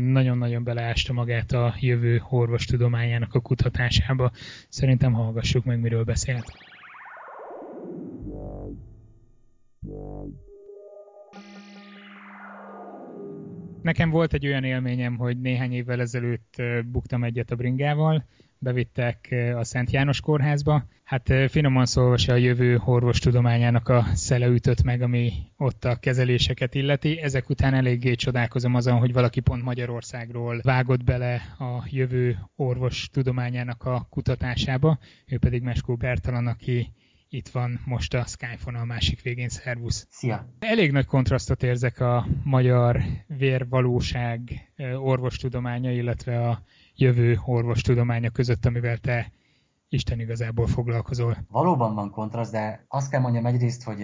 nagyon-nagyon 0.00 0.64
beleásta 0.64 1.12
magát 1.12 1.52
a 1.52 1.74
jövő 1.80 2.22
orvostudományának 2.28 3.34
a 3.34 3.40
kutatásába. 3.40 4.30
Szerintem 4.68 5.12
hallgassuk 5.12 5.64
meg, 5.64 5.80
miről 5.80 6.04
beszélt. 6.04 6.44
Nekem 13.82 14.10
volt 14.10 14.32
egy 14.32 14.46
olyan 14.46 14.64
élményem, 14.64 15.16
hogy 15.16 15.40
néhány 15.40 15.72
évvel 15.72 16.00
ezelőtt 16.00 16.62
buktam 16.86 17.24
egyet 17.24 17.50
a 17.50 17.56
bringával, 17.56 18.24
bevittek 18.58 19.34
a 19.56 19.64
Szent 19.64 19.90
János 19.90 20.20
kórházba. 20.20 20.86
Hát 21.04 21.32
finoman 21.48 21.86
szólva 21.86 22.16
se 22.16 22.32
a 22.32 22.36
jövő 22.36 22.80
orvostudományának 22.84 23.88
a 23.88 24.04
szele 24.12 24.46
ütött 24.46 24.82
meg, 24.82 25.02
ami 25.02 25.32
ott 25.56 25.84
a 25.84 25.96
kezeléseket 25.96 26.74
illeti. 26.74 27.20
Ezek 27.20 27.48
után 27.48 27.74
eléggé 27.74 28.14
csodálkozom 28.14 28.74
azon, 28.74 28.98
hogy 28.98 29.12
valaki 29.12 29.40
pont 29.40 29.62
Magyarországról 29.62 30.60
vágott 30.62 31.04
bele 31.04 31.34
a 31.58 31.82
jövő 31.90 32.38
orvostudományának 32.56 33.84
a 33.84 34.06
kutatásába. 34.10 34.98
Ő 35.26 35.38
pedig 35.38 35.62
Meskó 35.62 35.96
Bertalan, 35.96 36.46
aki 36.46 36.92
itt 37.28 37.48
van 37.48 37.80
most 37.84 38.14
a 38.14 38.24
Skyphone 38.24 38.78
a 38.78 38.84
másik 38.84 39.22
végén, 39.22 39.48
szervusz. 39.48 40.06
Szia! 40.10 40.48
Elég 40.58 40.92
nagy 40.92 41.06
kontrasztot 41.06 41.62
érzek 41.62 42.00
a 42.00 42.26
magyar 42.44 43.00
vérvalóság 43.26 44.72
orvostudománya, 44.96 45.92
illetve 45.92 46.48
a 46.48 46.62
jövő 46.94 47.40
orvostudománya 47.44 48.30
között, 48.30 48.66
amivel 48.66 48.98
te 48.98 49.32
Isten 49.88 50.20
igazából 50.20 50.66
foglalkozol. 50.66 51.36
Valóban 51.48 51.94
van 51.94 52.10
kontraszt, 52.10 52.52
de 52.52 52.84
azt 52.88 53.10
kell 53.10 53.20
mondjam 53.20 53.46
egyrészt, 53.46 53.82
hogy 53.82 53.98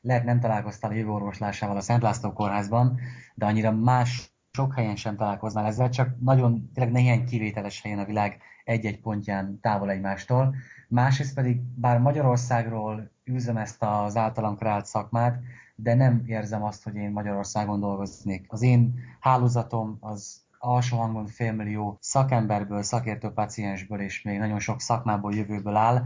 lehet 0.00 0.24
nem 0.24 0.40
találkoztál 0.40 0.94
jövő 0.94 1.10
orvoslásával 1.10 1.76
a 1.76 1.80
Szent 1.80 2.02
László 2.02 2.32
kórházban, 2.32 3.00
de 3.34 3.46
annyira 3.46 3.72
más 3.72 4.32
sok 4.52 4.74
helyen 4.74 4.96
sem 4.96 5.16
találkoznál 5.16 5.66
ezzel, 5.66 5.88
csak 5.88 6.20
nagyon 6.20 6.70
tényleg 6.74 6.92
néhány 6.92 7.24
kivételes 7.24 7.82
helyen 7.82 7.98
a 7.98 8.04
világ 8.04 8.42
egy-egy 8.70 9.00
pontján 9.00 9.58
távol 9.60 9.90
egymástól. 9.90 10.54
Másrészt 10.88 11.34
pedig, 11.34 11.60
bár 11.74 11.98
Magyarországról 11.98 13.10
űzem 13.30 13.56
ezt 13.56 13.82
az 13.82 14.16
általam 14.16 14.56
kreált 14.56 14.86
szakmát, 14.86 15.40
de 15.74 15.94
nem 15.94 16.22
érzem 16.26 16.64
azt, 16.64 16.82
hogy 16.82 16.94
én 16.94 17.10
Magyarországon 17.10 17.80
dolgoznék. 17.80 18.46
Az 18.48 18.62
én 18.62 18.94
hálózatom 19.20 19.96
az 20.00 20.40
alsó 20.58 20.96
hangon 20.96 21.26
félmillió 21.26 21.98
szakemberből, 22.00 22.82
szakértő 22.82 23.28
paciensből 23.28 24.00
és 24.00 24.22
még 24.22 24.38
nagyon 24.38 24.58
sok 24.58 24.80
szakmából 24.80 25.34
jövőből 25.34 25.76
áll, 25.76 26.02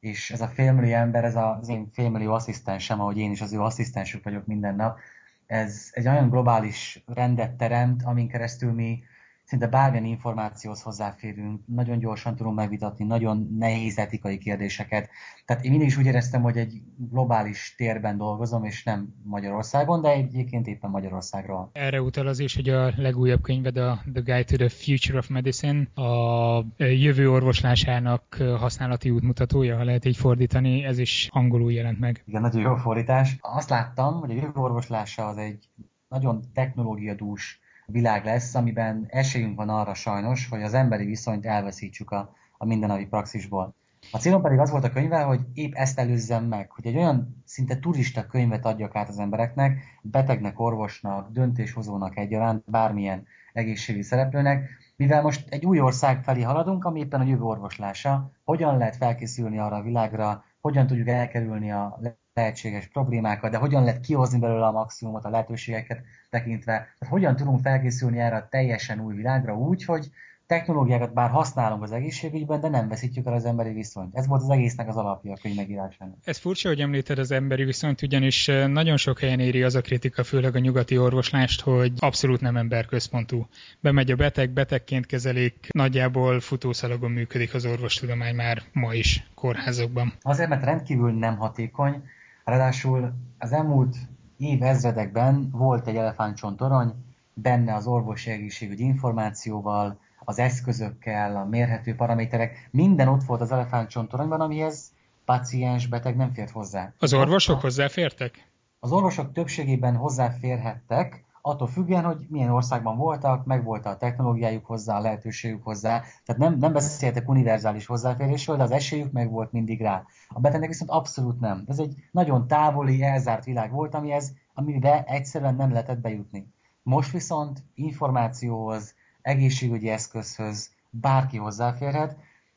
és 0.00 0.30
ez 0.30 0.40
a 0.40 0.48
félmillió 0.48 0.94
ember, 0.94 1.24
ez 1.24 1.36
az 1.36 1.68
én 1.68 1.88
félmillió 1.92 2.32
asszisztensem, 2.32 3.00
ahogy 3.00 3.18
én 3.18 3.30
is 3.30 3.40
az 3.40 3.52
ő 3.52 3.60
asszisztensük 3.60 4.24
vagyok 4.24 4.46
minden 4.46 4.74
nap, 4.74 4.98
ez 5.46 5.90
egy 5.92 6.06
olyan 6.08 6.30
globális 6.30 7.04
rendet 7.06 7.52
teremt, 7.52 8.02
amin 8.02 8.28
keresztül 8.28 8.72
mi 8.72 9.02
szinte 9.46 9.66
bármilyen 9.66 10.04
információhoz 10.04 10.82
hozzáférünk, 10.82 11.60
nagyon 11.66 11.98
gyorsan 11.98 12.36
tudunk 12.36 12.56
megvitatni 12.56 13.04
nagyon 13.04 13.56
nehéz 13.58 13.98
etikai 13.98 14.38
kérdéseket. 14.38 15.08
Tehát 15.44 15.64
én 15.64 15.70
mindig 15.70 15.88
is 15.88 15.96
úgy 15.96 16.06
éreztem, 16.06 16.42
hogy 16.42 16.56
egy 16.56 16.82
globális 17.10 17.74
térben 17.76 18.16
dolgozom, 18.16 18.64
és 18.64 18.84
nem 18.84 19.14
Magyarországon, 19.22 20.02
de 20.02 20.08
egyébként 20.08 20.66
éppen 20.66 20.90
Magyarországról. 20.90 21.70
Erre 21.72 22.02
utal 22.02 22.26
az 22.26 22.38
is, 22.38 22.54
hogy 22.54 22.68
a 22.68 22.92
legújabb 22.96 23.42
könyved 23.42 23.76
a 23.76 24.02
The 24.12 24.22
Guide 24.22 24.44
to 24.44 24.56
the 24.56 24.68
Future 24.68 25.18
of 25.18 25.28
Medicine, 25.28 25.86
a 25.94 26.64
jövő 26.78 27.30
orvoslásának 27.30 28.34
használati 28.58 29.10
útmutatója, 29.10 29.76
ha 29.76 29.84
lehet 29.84 30.04
így 30.04 30.16
fordítani, 30.16 30.84
ez 30.84 30.98
is 30.98 31.28
angolul 31.32 31.72
jelent 31.72 31.98
meg. 31.98 32.22
Igen, 32.26 32.40
nagyon 32.40 32.62
jó 32.62 32.76
fordítás. 32.76 33.36
Azt 33.40 33.70
láttam, 33.70 34.20
hogy 34.20 34.30
a 34.30 34.34
jövő 34.34 34.60
orvoslása 34.60 35.26
az 35.26 35.36
egy 35.36 35.68
nagyon 36.08 36.42
technológiadús 36.54 37.60
világ 37.86 38.24
lesz, 38.24 38.54
amiben 38.54 39.06
esélyünk 39.08 39.56
van 39.56 39.68
arra 39.68 39.94
sajnos, 39.94 40.48
hogy 40.48 40.62
az 40.62 40.74
emberi 40.74 41.04
viszonyt 41.04 41.46
elveszítsük 41.46 42.10
a, 42.10 42.34
a 42.58 42.66
mindennapi 42.66 43.06
praxisból. 43.06 43.74
A 44.12 44.18
célom 44.18 44.42
pedig 44.42 44.58
az 44.58 44.70
volt 44.70 44.84
a 44.84 44.90
könyvvel, 44.90 45.26
hogy 45.26 45.40
épp 45.54 45.72
ezt 45.74 45.98
előzzem 45.98 46.44
meg, 46.44 46.70
hogy 46.70 46.86
egy 46.86 46.96
olyan 46.96 47.42
szinte 47.44 47.78
turista 47.78 48.26
könyvet 48.26 48.64
adjak 48.64 48.96
át 48.96 49.08
az 49.08 49.18
embereknek, 49.18 49.78
betegnek, 50.02 50.60
orvosnak, 50.60 51.30
döntéshozónak 51.30 52.16
egyaránt, 52.16 52.62
bármilyen 52.66 53.26
egészségügyi 53.52 54.04
szereplőnek, 54.04 54.68
mivel 54.96 55.22
most 55.22 55.48
egy 55.48 55.66
új 55.66 55.80
ország 55.80 56.22
felé 56.22 56.42
haladunk, 56.42 56.84
ami 56.84 57.00
éppen 57.00 57.20
a 57.20 57.24
jövő 57.24 57.42
orvoslása, 57.42 58.30
hogyan 58.44 58.76
lehet 58.76 58.96
felkészülni 58.96 59.58
arra 59.58 59.76
a 59.76 59.82
világra, 59.82 60.44
hogyan 60.60 60.86
tudjuk 60.86 61.08
elkerülni 61.08 61.72
a 61.72 61.98
lehetséges 62.36 62.86
problémákat, 62.86 63.50
de 63.50 63.56
hogyan 63.56 63.84
lehet 63.84 64.00
kihozni 64.00 64.38
belőle 64.38 64.66
a 64.66 64.72
maximumot, 64.72 65.24
a 65.24 65.30
lehetőségeket 65.30 66.00
tekintve. 66.30 66.72
Tehát 66.72 67.14
hogyan 67.14 67.36
tudunk 67.36 67.60
felkészülni 67.60 68.18
erre 68.18 68.36
a 68.36 68.48
teljesen 68.50 69.00
új 69.00 69.14
világra 69.14 69.56
úgy, 69.56 69.84
hogy 69.84 70.10
technológiákat 70.46 71.12
bár 71.12 71.30
használunk 71.30 71.82
az 71.82 71.92
egészségügyben, 71.92 72.60
de 72.60 72.68
nem 72.68 72.88
veszítjük 72.88 73.26
el 73.26 73.32
az 73.32 73.44
emberi 73.44 73.72
viszonyt. 73.72 74.14
Ez 74.14 74.26
volt 74.26 74.42
az 74.42 74.50
egésznek 74.50 74.88
az 74.88 74.96
alapja 74.96 75.32
a 75.32 75.38
könyv 75.42 75.56
megírásának. 75.56 76.16
Ez 76.24 76.38
furcsa, 76.38 76.68
hogy 76.68 76.80
említed 76.80 77.18
az 77.18 77.30
emberi 77.30 77.64
viszonyt, 77.64 78.02
ugyanis 78.02 78.46
nagyon 78.66 78.96
sok 78.96 79.18
helyen 79.18 79.40
éri 79.40 79.62
az 79.62 79.74
a 79.74 79.80
kritika, 79.80 80.24
főleg 80.24 80.54
a 80.54 80.58
nyugati 80.58 80.98
orvoslást, 80.98 81.60
hogy 81.60 81.92
abszolút 81.98 82.40
nem 82.40 82.56
emberközpontú. 82.56 83.46
Bemegy 83.80 84.10
a 84.10 84.16
beteg, 84.16 84.50
betegként 84.50 85.06
kezelik, 85.06 85.68
nagyjából 85.72 86.40
futószalagon 86.40 87.10
működik 87.10 87.54
az 87.54 87.66
orvostudomány 87.66 88.34
már 88.34 88.62
ma 88.72 88.94
is 88.94 89.30
kórházokban. 89.34 90.12
Azért, 90.22 90.48
mert 90.48 90.64
rendkívül 90.64 91.12
nem 91.12 91.36
hatékony, 91.36 92.02
Ráadásul 92.46 93.12
az 93.38 93.52
elmúlt 93.52 93.96
év 94.36 94.62
ezredekben 94.62 95.50
volt 95.50 95.86
egy 95.86 95.96
elefántcsontorony, 95.96 96.94
benne 97.34 97.74
az 97.74 97.86
orvosi 97.86 98.30
egészségügyi 98.30 98.84
információval, 98.84 99.98
az 100.24 100.38
eszközökkel, 100.38 101.36
a 101.36 101.44
mérhető 101.44 101.94
paraméterek, 101.94 102.68
minden 102.70 103.08
ott 103.08 103.22
volt 103.22 103.40
az 103.40 103.52
elefántcsontoronyban, 103.52 104.40
amihez 104.40 104.92
paciens, 105.24 105.86
beteg 105.86 106.16
nem 106.16 106.32
fért 106.32 106.50
hozzá. 106.50 106.92
Az 106.98 107.14
orvosok 107.14 107.60
hozzáfértek? 107.60 108.48
Az 108.80 108.92
orvosok 108.92 109.32
többségében 109.32 109.96
hozzáférhettek, 109.96 111.24
attól 111.46 111.68
függően, 111.68 112.04
hogy 112.04 112.26
milyen 112.28 112.50
országban 112.50 112.96
voltak, 112.96 113.44
meg 113.44 113.64
volt 113.64 113.86
a 113.86 113.96
technológiájuk 113.96 114.66
hozzá, 114.66 114.96
a 114.96 115.00
lehetőségük 115.00 115.64
hozzá. 115.64 116.02
Tehát 116.24 116.40
nem, 116.40 116.58
nem 116.58 116.72
beszéltek 116.72 117.28
univerzális 117.28 117.86
hozzáférésről, 117.86 118.56
de 118.56 118.62
az 118.62 118.70
esélyük 118.70 119.12
meg 119.12 119.30
volt 119.30 119.52
mindig 119.52 119.80
rá. 119.80 120.04
A 120.28 120.40
betegnek 120.40 120.68
viszont 120.68 120.90
abszolút 120.90 121.40
nem. 121.40 121.64
Ez 121.66 121.78
egy 121.78 121.94
nagyon 122.10 122.46
távoli, 122.46 123.02
elzárt 123.02 123.44
világ 123.44 123.70
volt, 123.72 123.94
amihez, 123.94 124.32
amiben 124.54 125.02
egyszerűen 125.04 125.54
nem 125.54 125.70
lehetett 125.70 125.98
bejutni. 125.98 126.46
Most 126.82 127.12
viszont 127.12 127.62
információhoz, 127.74 128.94
egészségügyi 129.22 129.88
eszközhöz 129.88 130.70
bárki 130.90 131.36
hozzáférhet, 131.36 132.16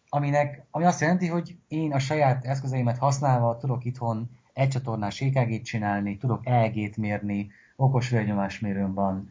aminek, 0.10 0.66
ami 0.72 0.86
azt 0.86 1.02
jelenti, 1.02 1.28
hogy 1.28 1.58
én 1.68 1.94
a 1.94 2.00
saját 2.00 2.46
eszközeimet 2.46 2.98
használva 2.98 3.58
tudok 3.58 3.86
itthon 3.86 4.30
egy 4.54 4.70
csatornás 4.70 5.22
EKG-t 5.22 5.64
csinálni, 5.64 6.18
tudok 6.18 6.46
EEG-t 6.46 6.98
mérni, 6.98 7.52
okos 7.80 8.10
vérnyomásmérőm 8.10 8.94
van, 8.94 9.30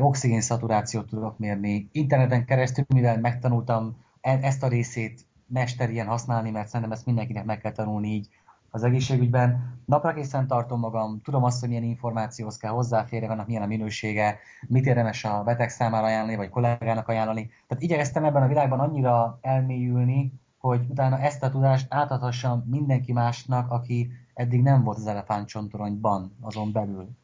oxigén 0.00 0.40
szaturációt 0.40 1.06
tudok 1.06 1.38
mérni, 1.38 1.88
interneten 1.92 2.44
keresztül, 2.44 2.84
mivel 2.88 3.20
megtanultam 3.20 3.96
e- 4.20 4.38
ezt 4.42 4.62
a 4.62 4.68
részét 4.68 5.26
mesterien 5.46 6.06
használni, 6.06 6.50
mert 6.50 6.66
szerintem 6.66 6.92
ezt 6.92 7.06
mindenkinek 7.06 7.44
meg 7.44 7.58
kell 7.58 7.72
tanulni 7.72 8.08
így 8.08 8.28
az 8.70 8.82
egészségügyben. 8.82 9.78
Napra 9.84 10.14
készen 10.14 10.46
tartom 10.46 10.80
magam, 10.80 11.20
tudom 11.22 11.44
azt, 11.44 11.60
hogy 11.60 11.68
milyen 11.68 11.84
információhoz 11.84 12.56
kell 12.56 12.70
hozzáférni, 12.70 13.26
annak 13.26 13.46
milyen 13.46 13.62
a 13.62 13.66
minősége, 13.66 14.38
mit 14.66 14.86
érdemes 14.86 15.24
a 15.24 15.42
beteg 15.42 15.68
számára 15.68 16.06
ajánlani, 16.06 16.36
vagy 16.36 16.48
kollégának 16.48 17.08
ajánlani. 17.08 17.50
Tehát 17.66 17.82
igyekeztem 17.82 18.24
ebben 18.24 18.42
a 18.42 18.48
világban 18.48 18.80
annyira 18.80 19.38
elmélyülni, 19.42 20.32
hogy 20.58 20.86
utána 20.88 21.18
ezt 21.18 21.42
a 21.42 21.50
tudást 21.50 21.86
átadhassam 21.88 22.64
mindenki 22.66 23.12
másnak, 23.12 23.70
aki 23.70 24.10
eddig 24.34 24.62
nem 24.62 24.82
volt 24.82 24.96
az 24.96 25.06
elefántcsontoronyban, 25.06 26.36
azon 26.40 26.72
belül 26.72 27.18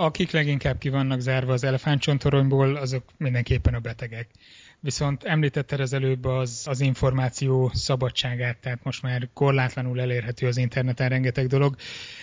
akik 0.00 0.30
leginkább 0.30 0.78
ki 0.78 0.88
vannak 0.88 1.20
zárva 1.20 1.52
az 1.52 1.64
elefántcsontoronyból, 1.64 2.76
azok 2.76 3.04
mindenképpen 3.16 3.74
a 3.74 3.78
betegek. 3.78 4.28
Viszont 4.80 5.24
említetted 5.24 5.80
az 5.80 5.92
előbb 5.92 6.24
az, 6.24 6.64
az 6.68 6.80
információ 6.80 7.70
szabadságát, 7.74 8.58
tehát 8.58 8.84
most 8.84 9.02
már 9.02 9.28
korlátlanul 9.32 10.00
elérhető 10.00 10.46
az 10.46 10.56
interneten 10.56 11.08
rengeteg 11.08 11.46
dolog. 11.46 11.76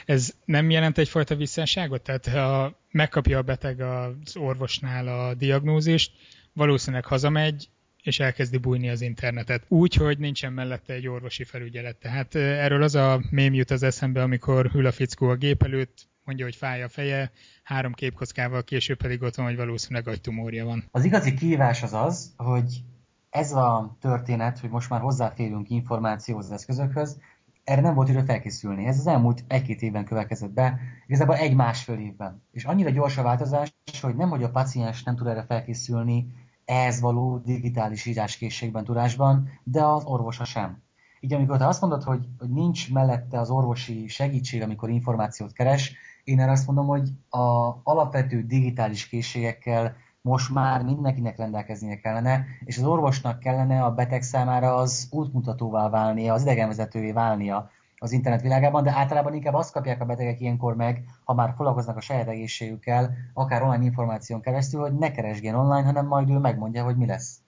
Ez 0.06 0.34
nem 0.46 0.70
jelent 0.70 0.98
egyfajta 0.98 1.36
visszásságot? 1.36 2.02
Tehát 2.02 2.28
ha 2.28 2.80
megkapja 2.92 3.38
a 3.38 3.42
beteg 3.42 3.82
az 3.82 4.36
orvosnál 4.36 5.08
a 5.08 5.34
diagnózist, 5.34 6.12
valószínűleg 6.54 7.06
hazamegy, 7.06 7.70
és 8.04 8.20
elkezdi 8.20 8.58
bújni 8.58 8.90
az 8.90 9.02
internetet. 9.02 9.64
Úgy, 9.68 9.94
hogy 9.94 10.18
nincsen 10.18 10.54
mellette 10.54 10.94
egy 10.94 11.08
orvosi 11.08 11.44
felügyelet. 11.44 11.96
Tehát 11.96 12.36
erről 12.36 12.84
az 12.84 12.96
a 12.96 13.22
mém 13.30 13.54
jut 13.54 13.72
az 13.72 13.84
eszembe, 13.84 14.22
amikor 14.22 14.72
ül 14.74 14.86
a 14.86 14.92
fickó 14.92 15.28
a 15.28 15.36
gép 15.36 15.64
előtt, 15.64 16.08
mondja, 16.28 16.46
hogy 16.46 16.56
fáj 16.56 16.84
a 16.84 16.90
feje, 16.90 17.32
három 17.64 17.94
képkockával, 17.94 18.64
később 18.64 18.98
pedig 18.98 19.22
ott 19.22 19.36
van, 19.36 19.46
hogy 19.46 19.56
valószínűleg 19.56 20.08
agytumorja 20.08 20.66
van. 20.66 20.84
Az 20.92 21.06
igazi 21.06 21.34
kihívás 21.34 21.84
az 21.84 21.94
az, 21.94 22.34
hogy 22.38 22.84
ez 23.30 23.54
a 23.54 23.98
történet, 24.00 24.60
hogy 24.60 24.70
most 24.70 24.90
már 24.90 25.02
hozzáférünk 25.02 25.70
információhoz, 25.70 26.46
az 26.46 26.52
eszközökhöz, 26.52 27.20
erre 27.64 27.82
nem 27.82 27.94
volt 27.94 28.10
idő 28.10 28.24
felkészülni. 28.24 28.86
Ez 28.86 29.00
az 29.00 29.08
elmúlt 29.08 29.44
egy-két 29.48 29.82
évben 29.82 30.06
következett 30.06 30.52
be, 30.52 30.80
igazából 31.06 31.36
egy-másfél 31.36 32.00
évben. 32.00 32.44
És 32.52 32.64
annyira 32.66 32.90
gyors 32.90 33.18
a 33.18 33.24
változás, 33.24 33.74
hogy 34.02 34.16
nem, 34.16 34.30
hogy 34.30 34.44
a 34.44 34.52
paciens 34.52 35.04
nem 35.04 35.16
tud 35.16 35.28
erre 35.28 35.44
felkészülni, 35.44 36.28
ehhez 36.66 37.00
való 37.00 37.38
digitális 37.38 38.06
íráskészségben, 38.06 38.84
tudásban, 38.84 39.50
de 39.64 39.84
az 39.84 40.04
orvosa 40.04 40.44
sem. 40.46 40.82
Így 41.20 41.34
amikor 41.34 41.58
te 41.58 41.68
azt 41.68 41.82
mondod, 41.82 42.04
hogy, 42.04 42.28
hogy 42.38 42.50
nincs 42.50 42.92
mellette 42.92 43.40
az 43.40 43.50
orvosi 43.50 44.08
segítség, 44.08 44.62
amikor 44.62 44.90
információt 44.90 45.54
keres, 45.54 45.94
én 46.28 46.40
erre 46.40 46.52
azt 46.52 46.66
mondom, 46.66 46.88
hogy 46.88 47.10
a 47.30 47.76
alapvető 47.84 48.42
digitális 48.42 49.08
készségekkel 49.08 49.96
most 50.22 50.54
már 50.54 50.84
mindenkinek 50.84 51.38
rendelkeznie 51.38 52.00
kellene, 52.00 52.46
és 52.66 52.78
az 52.78 52.84
orvosnak 52.84 53.40
kellene 53.40 53.84
a 53.84 53.92
beteg 53.92 54.22
számára 54.22 54.76
az 54.76 55.08
útmutatóvá 55.12 55.90
válnia, 55.90 56.34
az 56.34 56.42
idegenvezetővé 56.42 57.12
válnia 57.12 57.70
az 57.98 58.12
internet 58.12 58.42
világában, 58.42 58.84
de 58.84 58.92
általában 58.92 59.34
inkább 59.34 59.54
azt 59.54 59.72
kapják 59.72 60.02
a 60.02 60.06
betegek 60.06 60.40
ilyenkor 60.40 60.76
meg, 60.76 61.04
ha 61.24 61.34
már 61.34 61.54
foglalkoznak 61.56 61.98
a 61.98 62.02
saját 62.02 62.28
egészségükkel, 62.28 63.14
akár 63.34 63.64
online 63.64 63.84
információn 63.84 64.42
keresztül, 64.42 64.82
hogy 64.82 64.94
ne 64.94 65.12
keresgén 65.12 65.56
online, 65.56 65.86
hanem 65.86 66.08
majd 66.08 66.30
ő 66.30 66.38
megmondja, 66.38 66.84
hogy 66.84 66.98
mi 66.98 67.06
lesz. 67.06 67.40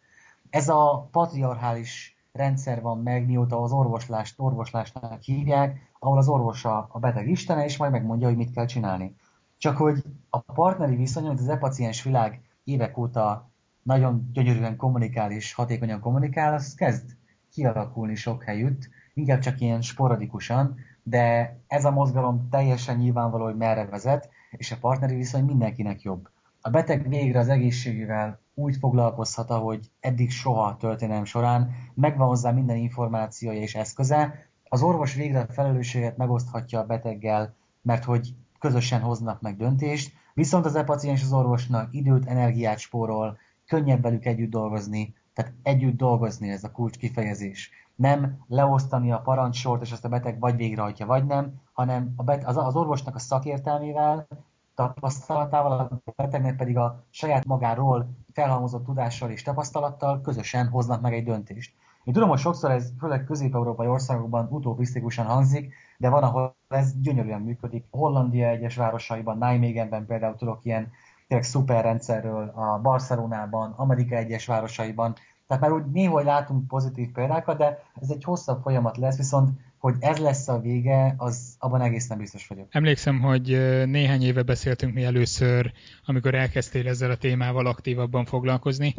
Ez 0.50 0.70
a 0.70 1.08
patriarchális 1.12 2.18
rendszer 2.32 2.82
van 2.82 2.98
meg, 2.98 3.26
mióta 3.26 3.62
az 3.62 3.72
orvoslást 3.72 4.34
orvoslásnak 4.38 5.22
hívják, 5.22 5.89
ahol 6.00 6.18
az 6.18 6.28
orvosa 6.28 6.88
a 6.92 7.00
beteg 7.00 7.30
istene, 7.30 7.64
és 7.64 7.78
majd 7.78 7.92
megmondja, 7.92 8.28
hogy 8.28 8.38
mit 8.38 8.52
kell 8.52 8.66
csinálni. 8.66 9.16
Csak 9.58 9.78
hogy 9.78 10.04
a 10.30 10.40
partneri 10.40 10.96
viszony, 10.96 11.26
amit 11.26 11.40
az 11.40 11.50
e-paciens 11.50 12.04
világ 12.04 12.42
évek 12.64 12.98
óta 12.98 13.50
nagyon 13.84 14.30
gyönyörűen 14.34 14.76
kommunikál 14.76 15.32
és 15.32 15.54
hatékonyan 15.54 16.00
kommunikál, 16.00 16.54
az 16.54 16.74
kezd 16.74 17.18
kialakulni 17.52 18.16
sok 18.16 18.44
helyütt, 18.44 18.90
inkább 19.14 19.40
csak 19.40 19.62
ilyen 19.62 19.82
sporadikusan, 19.82 20.76
de 21.04 21.58
ez 21.68 21.86
a 21.86 21.92
mozgalom 21.92 22.48
teljesen 22.50 22.98
nyilvánvaló, 22.98 23.44
hogy 23.44 23.58
merre 23.58 23.86
vezet, 23.86 24.30
és 24.52 24.72
a 24.72 24.78
partneri 24.80 25.16
viszony 25.16 25.44
mindenkinek 25.44 26.02
jobb. 26.02 26.30
A 26.62 26.70
beteg 26.70 27.10
végre 27.10 27.40
az 27.40 27.50
egészségével 27.50 28.40
úgy 28.54 28.76
foglalkozhat, 28.76 29.50
ahogy 29.50 29.92
eddig 30.00 30.32
soha 30.32 30.64
a 30.64 30.78
történelem 30.78 31.26
során, 31.26 31.72
megvan 31.94 32.28
hozzá 32.28 32.52
minden 32.52 32.76
információja 32.78 33.62
és 33.62 33.76
eszköze, 33.76 34.49
az 34.70 34.82
orvos 34.82 35.14
végre 35.14 35.40
a 35.40 35.54
felelősséget 35.54 36.18
megoszthatja 36.18 36.80
a 36.80 36.86
beteggel, 36.86 37.54
mert 37.82 38.04
hogy 38.04 38.34
közösen 38.60 39.02
hoznak 39.02 39.42
meg 39.42 39.58
döntést, 39.58 40.14
viszont 40.34 40.66
az 40.66 40.76
e-paciens 40.76 41.24
az 41.24 41.34
orvosnak 41.34 41.94
időt, 41.94 42.26
energiát 42.26 42.78
spórol, 42.78 43.38
könnyebb 43.68 44.02
velük 44.02 44.26
együtt 44.26 44.50
dolgozni, 44.50 45.16
tehát 45.34 45.54
együtt 45.64 45.98
dolgozni 45.98 46.50
ez 46.50 46.64
a 46.64 46.72
kulcs 46.72 46.98
kifejezés. 46.98 47.72
Nem 47.96 48.44
leosztani 48.48 49.12
a 49.12 49.20
parancsort, 49.20 49.82
és 49.82 49.92
azt 49.92 50.06
a 50.06 50.10
beteg 50.10 50.40
vagy 50.40 50.56
végrehajtja, 50.56 51.06
vagy 51.06 51.26
nem, 51.26 51.54
hanem 51.74 52.14
a 52.16 52.24
bet- 52.24 52.46
az, 52.46 52.58
az 52.58 52.76
orvosnak 52.76 53.16
a 53.16 53.20
szakértelmével, 53.20 54.28
tapasztalatával, 54.76 56.02
a 56.06 56.12
betegnek 56.16 56.56
pedig 56.56 56.78
a 56.78 57.04
saját 57.10 57.46
magáról 57.46 58.10
felhalmozott 58.34 58.86
tudással 58.86 59.30
és 59.30 59.42
tapasztalattal 59.42 60.22
közösen 60.22 60.68
hoznak 60.68 61.02
meg 61.02 61.14
egy 61.14 61.24
döntést. 61.24 61.74
Én 62.10 62.16
tudom, 62.16 62.30
hogy 62.30 62.40
sokszor 62.40 62.72
ez 62.72 62.92
főleg 63.00 63.24
közép-európai 63.24 63.88
országokban 63.88 64.48
utopisztikusan 64.52 65.26
hangzik, 65.26 65.74
de 65.98 66.10
van, 66.10 66.24
ahol 66.24 66.56
ez 66.68 67.02
gyönyörűen 67.02 67.42
működik. 67.42 67.86
Hollandia 67.90 68.48
egyes 68.48 68.76
városaiban, 68.76 69.38
Nijmegenben 69.38 70.06
például 70.06 70.36
tudok 70.36 70.60
ilyen 70.64 70.92
tényleg 71.28 71.48
szuper 71.48 71.84
rendszerről, 71.84 72.52
a 72.56 72.80
Barcelonában, 72.82 73.74
Amerika 73.78 74.16
egyes 74.16 74.46
városaiban. 74.46 75.16
Tehát 75.48 75.64
már 75.64 75.72
úgy 75.72 75.86
néha 75.92 76.22
látunk 76.22 76.68
pozitív 76.68 77.12
példákat, 77.12 77.58
de 77.58 77.84
ez 78.02 78.10
egy 78.10 78.24
hosszabb 78.24 78.62
folyamat 78.62 78.98
lesz, 78.98 79.18
viszont 79.18 79.50
hogy 79.78 79.96
ez 80.00 80.18
lesz 80.18 80.48
a 80.48 80.60
vége, 80.60 81.14
az 81.18 81.56
abban 81.60 81.82
egészen 81.82 82.18
biztos 82.18 82.48
vagyok. 82.48 82.68
Emlékszem, 82.70 83.22
hogy 83.22 83.46
néhány 83.86 84.22
éve 84.22 84.44
beszéltünk 84.44 84.94
mi 84.94 85.04
először, 85.04 85.72
amikor 86.06 86.36
elkezdtél 86.36 86.88
ezzel 86.88 87.12
a 87.12 87.18
témával 87.18 87.66
aktívabban 87.66 88.26
foglalkozni, 88.26 88.96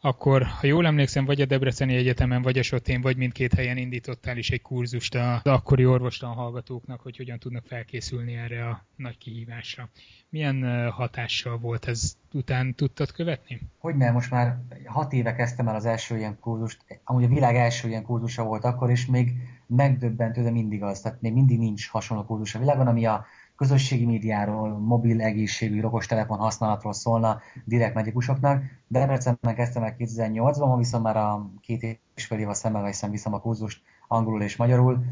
akkor, 0.00 0.42
ha 0.42 0.66
jól 0.66 0.86
emlékszem, 0.86 1.24
vagy 1.24 1.40
a 1.40 1.46
Debreceni 1.46 1.94
Egyetemen, 1.94 2.42
vagy 2.42 2.58
a 2.58 2.62
Sotén, 2.62 3.00
vagy 3.00 3.16
mindkét 3.16 3.54
helyen 3.54 3.76
indítottál 3.76 4.36
is 4.36 4.50
egy 4.50 4.62
kurzust 4.62 5.14
az 5.14 5.40
akkori 5.42 5.86
orvostan 5.86 6.34
hallgatóknak, 6.34 7.00
hogy 7.00 7.16
hogyan 7.16 7.38
tudnak 7.38 7.64
felkészülni 7.66 8.34
erre 8.34 8.68
a 8.68 8.84
nagy 8.96 9.18
kihívásra. 9.18 9.88
Milyen 10.28 10.90
hatással 10.90 11.58
volt 11.58 11.88
ez? 11.88 12.16
Után 12.32 12.74
tudtad 12.74 13.12
követni? 13.12 13.60
Hogy 13.78 13.96
nem, 13.96 14.12
most 14.12 14.30
már 14.30 14.58
hat 14.84 15.12
éve 15.12 15.34
kezdtem 15.34 15.68
el 15.68 15.74
az 15.74 15.86
első 15.86 16.16
ilyen 16.16 16.38
kurzust. 16.40 17.00
Amúgy 17.04 17.24
a 17.24 17.28
világ 17.28 17.56
első 17.56 17.88
ilyen 17.88 18.02
kurzusa 18.02 18.44
volt 18.44 18.64
akkor, 18.64 18.90
és 18.90 19.06
még 19.06 19.32
megdöbbentő, 19.66 20.42
de 20.42 20.50
mindig 20.50 20.82
az. 20.82 21.00
Tehát 21.00 21.20
még 21.20 21.32
mindig 21.32 21.58
nincs 21.58 21.88
hasonló 21.88 22.24
kurzus 22.24 22.54
a 22.54 22.58
világon, 22.58 22.86
ami 22.86 23.06
a 23.06 23.26
közösségi 23.56 24.04
médiáról, 24.04 24.78
mobil 24.78 25.20
egészségügy, 25.20 25.84
okostelefon 25.84 26.38
használatról 26.38 26.92
szólna 26.92 27.40
direkt 27.64 27.94
medikusoknak. 27.94 28.62
De 28.86 28.98
Debrecenben 28.98 29.54
kezdtem 29.54 29.82
el 29.82 29.94
2008-ban, 29.98 30.66
ma 30.66 30.76
viszont 30.76 31.02
már 31.02 31.16
a 31.16 31.50
két 31.60 32.00
és 32.14 32.26
fél 32.26 32.38
év 32.38 32.48
a 32.48 32.54
szemmelveszem 32.54 33.10
viszem 33.10 33.34
a 33.34 33.40
kurzust 33.40 33.82
angolul 34.08 34.42
és 34.42 34.56
magyarul. 34.56 35.04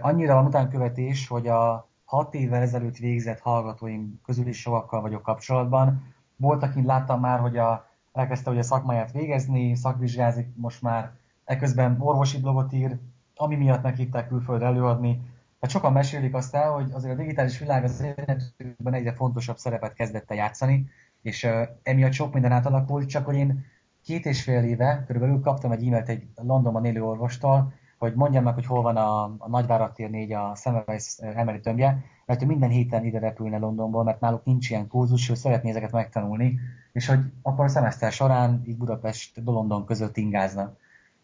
Annyira 0.00 0.34
van 0.34 0.46
utánkövetés, 0.46 1.28
hogy 1.28 1.46
a 1.46 1.88
hat 2.04 2.34
évvel 2.34 2.62
ezelőtt 2.62 2.96
végzett 2.96 3.40
hallgatóim 3.40 4.20
közül 4.24 4.46
is 4.46 4.60
sokakkal 4.60 5.00
vagyok 5.00 5.22
kapcsolatban. 5.22 6.14
Volt, 6.36 6.62
akin 6.62 6.84
láttam 6.84 7.20
már, 7.20 7.40
hogy 7.40 7.56
a, 7.56 7.86
elkezdte 8.12 8.50
ugye 8.50 8.60
a 8.60 8.62
szakmáját 8.62 9.12
végezni, 9.12 9.74
szakvizsgázik 9.74 10.46
most 10.56 10.82
már, 10.82 11.12
eközben 11.44 11.96
orvosi 12.00 12.40
blogot 12.40 12.72
ír, 12.72 12.98
ami 13.36 13.56
miatt 13.56 13.82
meghívták 13.82 14.28
külföldre 14.28 14.66
előadni, 14.66 15.20
tehát 15.62 15.76
sokan 15.76 15.92
mesélik 15.92 16.34
azt 16.34 16.54
el, 16.54 16.70
hogy 16.70 16.90
azért 16.92 17.14
a 17.14 17.16
digitális 17.16 17.58
világ 17.58 17.84
az 17.84 18.00
életükben 18.00 18.94
egyre 18.94 19.12
fontosabb 19.14 19.56
szerepet 19.56 19.92
kezdett 19.92 20.30
el 20.30 20.36
játszani, 20.36 20.86
és 21.20 21.44
uh, 21.44 21.68
emiatt 21.82 22.12
sok 22.12 22.32
minden 22.32 22.52
átalakult, 22.52 23.08
csak 23.08 23.24
hogy 23.24 23.36
én 23.36 23.64
két 24.04 24.26
és 24.26 24.42
fél 24.42 24.64
éve 24.64 25.04
körülbelül 25.06 25.40
kaptam 25.40 25.72
egy 25.72 25.86
e-mailt 25.86 26.08
egy 26.08 26.26
Londonban 26.34 26.84
élő 26.84 27.02
orvostól, 27.02 27.72
hogy 27.98 28.14
mondjam 28.14 28.44
meg, 28.44 28.54
hogy 28.54 28.66
hol 28.66 28.82
van 28.82 28.96
a, 28.96 29.22
a 29.22 29.48
Nagyvárat 29.48 29.94
tér 29.94 30.10
4 30.10 30.32
a 30.32 30.54
Semmelweis 30.54 31.16
emeli 31.18 31.60
tömbje, 31.60 32.04
mert 32.26 32.42
ő 32.42 32.46
minden 32.46 32.70
héten 32.70 33.04
ide 33.04 33.18
repülne 33.18 33.58
Londonból, 33.58 34.04
mert 34.04 34.20
náluk 34.20 34.44
nincs 34.44 34.70
ilyen 34.70 34.88
kurzus, 34.88 35.30
ő 35.30 35.34
szeretné 35.34 35.70
ezeket 35.70 35.92
megtanulni, 35.92 36.58
és 36.92 37.06
hogy 37.06 37.20
akkor 37.42 37.64
a 37.64 37.68
szemeszter 37.68 38.12
során 38.12 38.62
így 38.66 38.76
Budapest, 38.76 39.40
London 39.44 39.84
között 39.84 40.16
ingázna. 40.16 40.76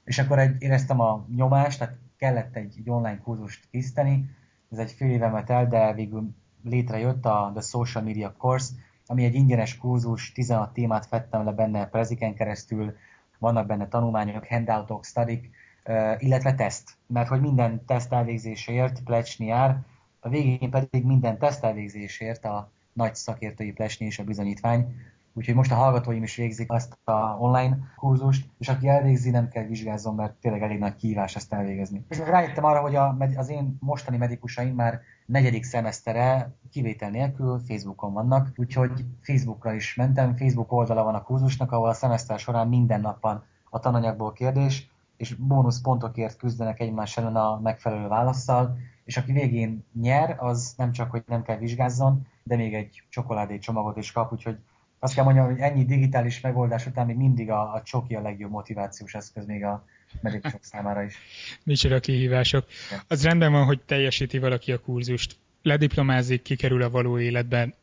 És 0.05 0.19
akkor 0.19 0.39
egy, 0.39 0.63
éreztem 0.63 1.01
a 1.01 1.27
nyomást, 1.35 1.79
tehát 1.79 1.97
kellett 2.19 2.57
egy, 2.57 2.75
egy 2.79 2.91
online 2.91 3.19
kurzust 3.19 3.69
készíteni, 3.71 4.31
ez 4.71 4.79
egy 4.79 4.93
fél 4.93 5.11
éve 5.11 5.45
el, 5.47 5.67
de 5.67 5.93
végül 5.93 6.31
létrejött 6.65 7.25
a 7.25 7.51
The 7.53 7.63
Social 7.63 8.05
Media 8.05 8.35
Course, 8.39 8.75
ami 9.07 9.25
egy 9.25 9.35
ingyenes 9.35 9.77
kurzus, 9.77 10.33
16 10.33 10.73
témát 10.73 11.07
fettem 11.07 11.45
le 11.45 11.53
benne 11.53 11.87
preziken 11.87 12.35
keresztül, 12.35 12.97
vannak 13.39 13.67
benne 13.67 13.89
tanulmányok, 13.89 14.47
handoutok, 14.47 15.05
studik, 15.05 15.51
illetve 16.19 16.55
teszt, 16.55 16.97
mert 17.07 17.29
hogy 17.29 17.41
minden 17.41 17.85
teszt 17.85 18.13
elvégzéséért 18.13 19.03
plecsni 19.03 19.47
jár, 19.47 19.81
a 20.21 20.29
végén 20.29 20.71
pedig 20.71 21.05
minden 21.05 21.39
teszt 21.39 21.65
elvégzésért 21.65 22.45
a 22.45 22.71
nagy 22.93 23.15
szakértői 23.15 23.73
plecsni 23.73 24.07
és 24.07 24.19
a 24.19 24.25
bizonyítvány, 24.25 24.95
Úgyhogy 25.39 25.55
most 25.55 25.73
a 25.73 25.75
hallgatóim 25.75 26.23
is 26.23 26.37
végzik 26.37 26.73
azt 26.73 26.99
a 27.05 27.37
online 27.39 27.79
kurzust, 27.97 28.49
és 28.59 28.69
aki 28.69 28.89
elvégzi, 28.89 29.31
nem 29.31 29.49
kell 29.49 29.65
vizsgázzon, 29.65 30.15
mert 30.15 30.35
tényleg 30.35 30.63
elég 30.63 30.79
nagy 30.79 30.97
kihívás 30.97 31.37
ezt 31.37 31.53
elvégezni. 31.53 32.05
És 32.09 32.19
rájöttem 32.19 32.65
arra, 32.65 32.81
hogy 32.81 32.95
a, 32.95 33.17
az 33.37 33.49
én 33.49 33.77
mostani 33.81 34.17
medikusaim 34.17 34.75
már 34.75 35.01
negyedik 35.27 35.65
szemesztere 35.65 36.53
kivétel 36.71 37.11
nélkül 37.11 37.61
Facebookon 37.67 38.13
vannak, 38.13 38.53
úgyhogy 38.57 39.05
Facebookra 39.21 39.73
is 39.73 39.95
mentem, 39.95 40.37
Facebook 40.37 40.73
oldala 40.73 41.03
van 41.03 41.15
a 41.15 41.23
kurzusnak, 41.23 41.73
ahol 41.73 41.89
a 41.89 41.95
szemeszter 41.95 42.39
során 42.39 42.69
minden 42.69 43.01
nap 43.01 43.25
a 43.71 43.79
tananyagból 43.79 44.33
kérdés, 44.33 44.91
és 45.17 45.35
bónuszpontokért 45.35 46.37
küzdenek 46.37 46.81
egymás 46.81 47.17
ellen 47.17 47.37
a 47.37 47.61
megfelelő 47.61 48.09
válaszsal, 48.09 48.77
és 49.05 49.17
aki 49.17 49.33
végén 49.33 49.85
nyer, 50.01 50.37
az 50.39 50.75
nem 50.77 50.93
csak, 50.93 51.11
hogy 51.11 51.23
nem 51.27 51.43
kell 51.43 51.57
vizsgázzon, 51.57 52.27
de 52.43 52.57
még 52.57 52.75
egy 52.75 53.03
csokoládé 53.09 53.59
csomagot 53.59 53.97
is 53.97 54.13
kap, 54.13 54.33
úgyhogy 54.33 54.59
azt 54.99 55.15
kell 55.15 55.25
mondjam, 55.25 55.47
hogy 55.47 55.59
ennyi 55.59 55.85
digitális 55.85 56.41
megoldás 56.41 56.87
után 56.87 57.07
még 57.07 57.17
mindig 57.17 57.51
a, 57.51 57.73
a 57.75 57.83
csoki 57.83 58.15
a 58.15 58.21
legjobb 58.21 58.51
motivációs 58.51 59.15
eszköz 59.15 59.47
még 59.47 59.65
a 59.65 59.85
medikusok 60.21 60.65
számára 60.65 61.03
is. 61.03 61.19
Micsoda 61.65 62.01
kihívások. 62.01 62.65
Az 63.09 63.25
rendben 63.25 63.53
van, 63.53 63.65
hogy 63.65 63.81
teljesíti 63.87 64.39
valaki 64.39 64.73
a 64.73 64.81
kurzust, 64.81 65.37
lediplomázik, 65.63 66.43
kikerül 66.43 66.83
a 66.83 66.91
való 66.91 67.19
életben, 67.19 67.75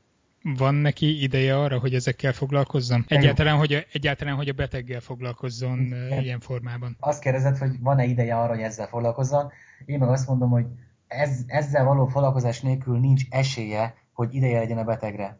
van 0.57 0.75
neki 0.75 1.21
ideje 1.21 1.59
arra, 1.59 1.79
hogy 1.79 1.93
ezekkel 1.93 2.33
foglalkozzon? 2.33 3.05
Egyáltalán, 3.07 3.57
hogy 3.57 3.73
a, 3.73 3.79
egyáltalán, 3.91 4.35
hogy 4.35 4.49
a 4.49 4.53
beteggel 4.53 4.99
foglalkozzon 4.99 5.79
Igen. 5.79 6.23
ilyen 6.23 6.39
formában? 6.39 6.97
Azt 6.99 7.21
kérdezed, 7.21 7.57
hogy 7.57 7.79
van-e 7.79 8.03
ideje 8.03 8.35
arra, 8.35 8.53
hogy 8.53 8.63
ezzel 8.63 8.87
foglalkozzon? 8.87 9.51
Én 9.85 9.99
meg 9.99 10.09
azt 10.09 10.27
mondom, 10.27 10.49
hogy 10.49 10.65
ez, 11.07 11.39
ezzel 11.47 11.83
való 11.83 12.07
foglalkozás 12.07 12.61
nélkül 12.61 12.99
nincs 12.99 13.23
esélye, 13.29 13.95
hogy 14.13 14.33
ideje 14.33 14.59
legyen 14.59 14.77
a 14.77 14.83
betegre. 14.83 15.37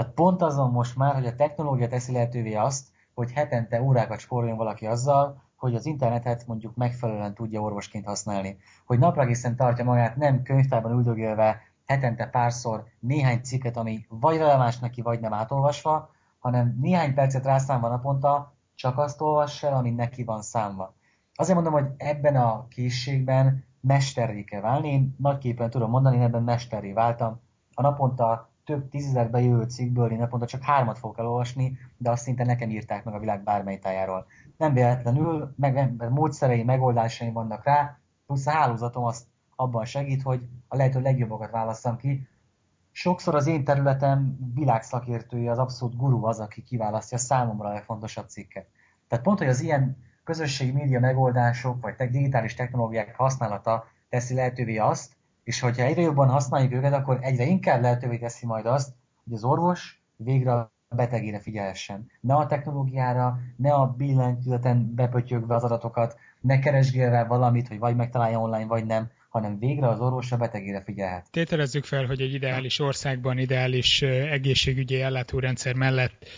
Tehát 0.00 0.14
pont 0.14 0.42
azon 0.42 0.70
most 0.70 0.96
már, 0.96 1.14
hogy 1.14 1.26
a 1.26 1.34
technológia 1.34 1.88
teszi 1.88 2.12
lehetővé 2.12 2.54
azt, 2.54 2.88
hogy 3.14 3.32
hetente 3.32 3.82
órákat 3.82 4.18
spóroljon 4.18 4.56
valaki 4.56 4.86
azzal, 4.86 5.42
hogy 5.56 5.74
az 5.74 5.86
internetet 5.86 6.46
mondjuk 6.46 6.76
megfelelően 6.76 7.34
tudja 7.34 7.60
orvosként 7.60 8.04
használni. 8.04 8.56
Hogy 8.86 8.98
napragészen 8.98 9.56
tartja 9.56 9.84
magát 9.84 10.16
nem 10.16 10.42
könyvtárban 10.42 10.92
üldögélve 10.92 11.60
hetente 11.86 12.26
párszor 12.26 12.84
néhány 12.98 13.40
cikket, 13.42 13.76
ami 13.76 14.06
vagy 14.08 14.36
releváns 14.36 14.78
neki, 14.78 15.02
vagy 15.02 15.20
nem 15.20 15.32
átolvasva, 15.32 16.10
hanem 16.38 16.76
néhány 16.80 17.14
percet 17.14 17.44
rászámva 17.44 17.88
naponta 17.88 18.54
csak 18.74 18.98
azt 18.98 19.20
olvass 19.20 19.62
el, 19.62 19.74
ami 19.74 19.90
neki 19.90 20.24
van 20.24 20.42
számva. 20.42 20.94
Azért 21.34 21.54
mondom, 21.54 21.82
hogy 21.82 21.90
ebben 21.96 22.36
a 22.36 22.66
készségben 22.68 23.64
mesterré 23.80 24.44
kell 24.44 24.60
válni. 24.60 24.88
Én 24.88 25.14
nagyképpen 25.18 25.70
tudom 25.70 25.90
mondani, 25.90 26.16
én 26.16 26.22
ebben 26.22 26.42
mesterré 26.42 26.92
váltam. 26.92 27.40
A 27.74 27.82
naponta 27.82 28.49
több 28.70 28.88
tízezer 28.88 29.30
bejövő 29.30 29.62
cikkből 29.62 30.10
én 30.10 30.18
naponta 30.18 30.46
csak 30.46 30.62
hármat 30.62 30.98
fogok 30.98 31.18
elolvasni, 31.18 31.78
de 31.96 32.10
azt 32.10 32.22
szinte 32.22 32.44
nekem 32.44 32.70
írták 32.70 33.04
meg 33.04 33.14
a 33.14 33.18
világ 33.18 33.42
bármely 33.42 33.78
tájáról. 33.78 34.26
Nem 34.56 34.72
véletlenül, 34.72 35.54
meg, 35.56 35.96
meg 35.96 36.10
módszerei, 36.10 36.62
megoldásai 36.62 37.30
vannak 37.30 37.64
rá, 37.64 37.98
plusz 38.26 38.46
a 38.46 38.50
hálózatom 38.50 39.04
azt 39.04 39.26
abban 39.56 39.84
segít, 39.84 40.22
hogy 40.22 40.42
a 40.68 40.76
lehető 40.76 41.00
legjobbakat 41.00 41.50
válasszam 41.50 41.96
ki. 41.96 42.28
Sokszor 42.92 43.34
az 43.34 43.46
én 43.46 43.64
területem 43.64 44.38
világszakértője, 44.54 45.50
az 45.50 45.58
abszolút 45.58 45.96
guru 45.96 46.24
az, 46.24 46.40
aki 46.40 46.62
kiválasztja 46.62 47.18
számomra 47.18 47.68
a 47.68 47.72
legfontosabb 47.72 48.28
cikket. 48.28 48.66
Tehát 49.08 49.24
pont, 49.24 49.38
hogy 49.38 49.48
az 49.48 49.60
ilyen 49.60 49.96
közösségi 50.24 50.72
média 50.72 51.00
megoldások, 51.00 51.80
vagy 51.80 52.10
digitális 52.10 52.54
technológiák 52.54 53.16
használata 53.16 53.84
teszi 54.08 54.34
lehetővé 54.34 54.76
azt, 54.76 55.16
és 55.44 55.60
hogyha 55.60 55.84
egyre 55.84 56.00
jobban 56.00 56.28
használjuk 56.28 56.72
őket, 56.72 56.92
akkor 56.92 57.18
egyre 57.20 57.44
inkább 57.44 57.82
lehetővé 57.82 58.18
teszi 58.18 58.46
majd 58.46 58.66
azt, 58.66 58.92
hogy 59.24 59.32
az 59.32 59.44
orvos 59.44 60.02
végre 60.16 60.52
a 60.52 60.72
betegére 60.88 61.40
figyelhessen. 61.40 62.10
Ne 62.20 62.34
a 62.34 62.46
technológiára, 62.46 63.38
ne 63.56 63.72
a 63.72 63.86
billentyűzeten 63.96 64.94
bepötyögve 64.94 65.54
az 65.54 65.64
adatokat, 65.64 66.16
ne 66.40 66.58
keresgélve 66.58 67.24
valamit, 67.24 67.68
hogy 67.68 67.78
vagy 67.78 67.96
megtalálja 67.96 68.38
online, 68.38 68.66
vagy 68.66 68.86
nem, 68.86 69.10
hanem 69.28 69.58
végre 69.58 69.88
az 69.88 70.00
orvos 70.00 70.32
a 70.32 70.36
betegére 70.36 70.82
figyelhet. 70.82 71.26
Tételezzük 71.30 71.84
fel, 71.84 72.06
hogy 72.06 72.20
egy 72.20 72.34
ideális 72.34 72.78
országban, 72.78 73.38
ideális 73.38 74.02
egészségügyi 74.02 75.00
ellátórendszer 75.00 75.74
mellett 75.74 76.28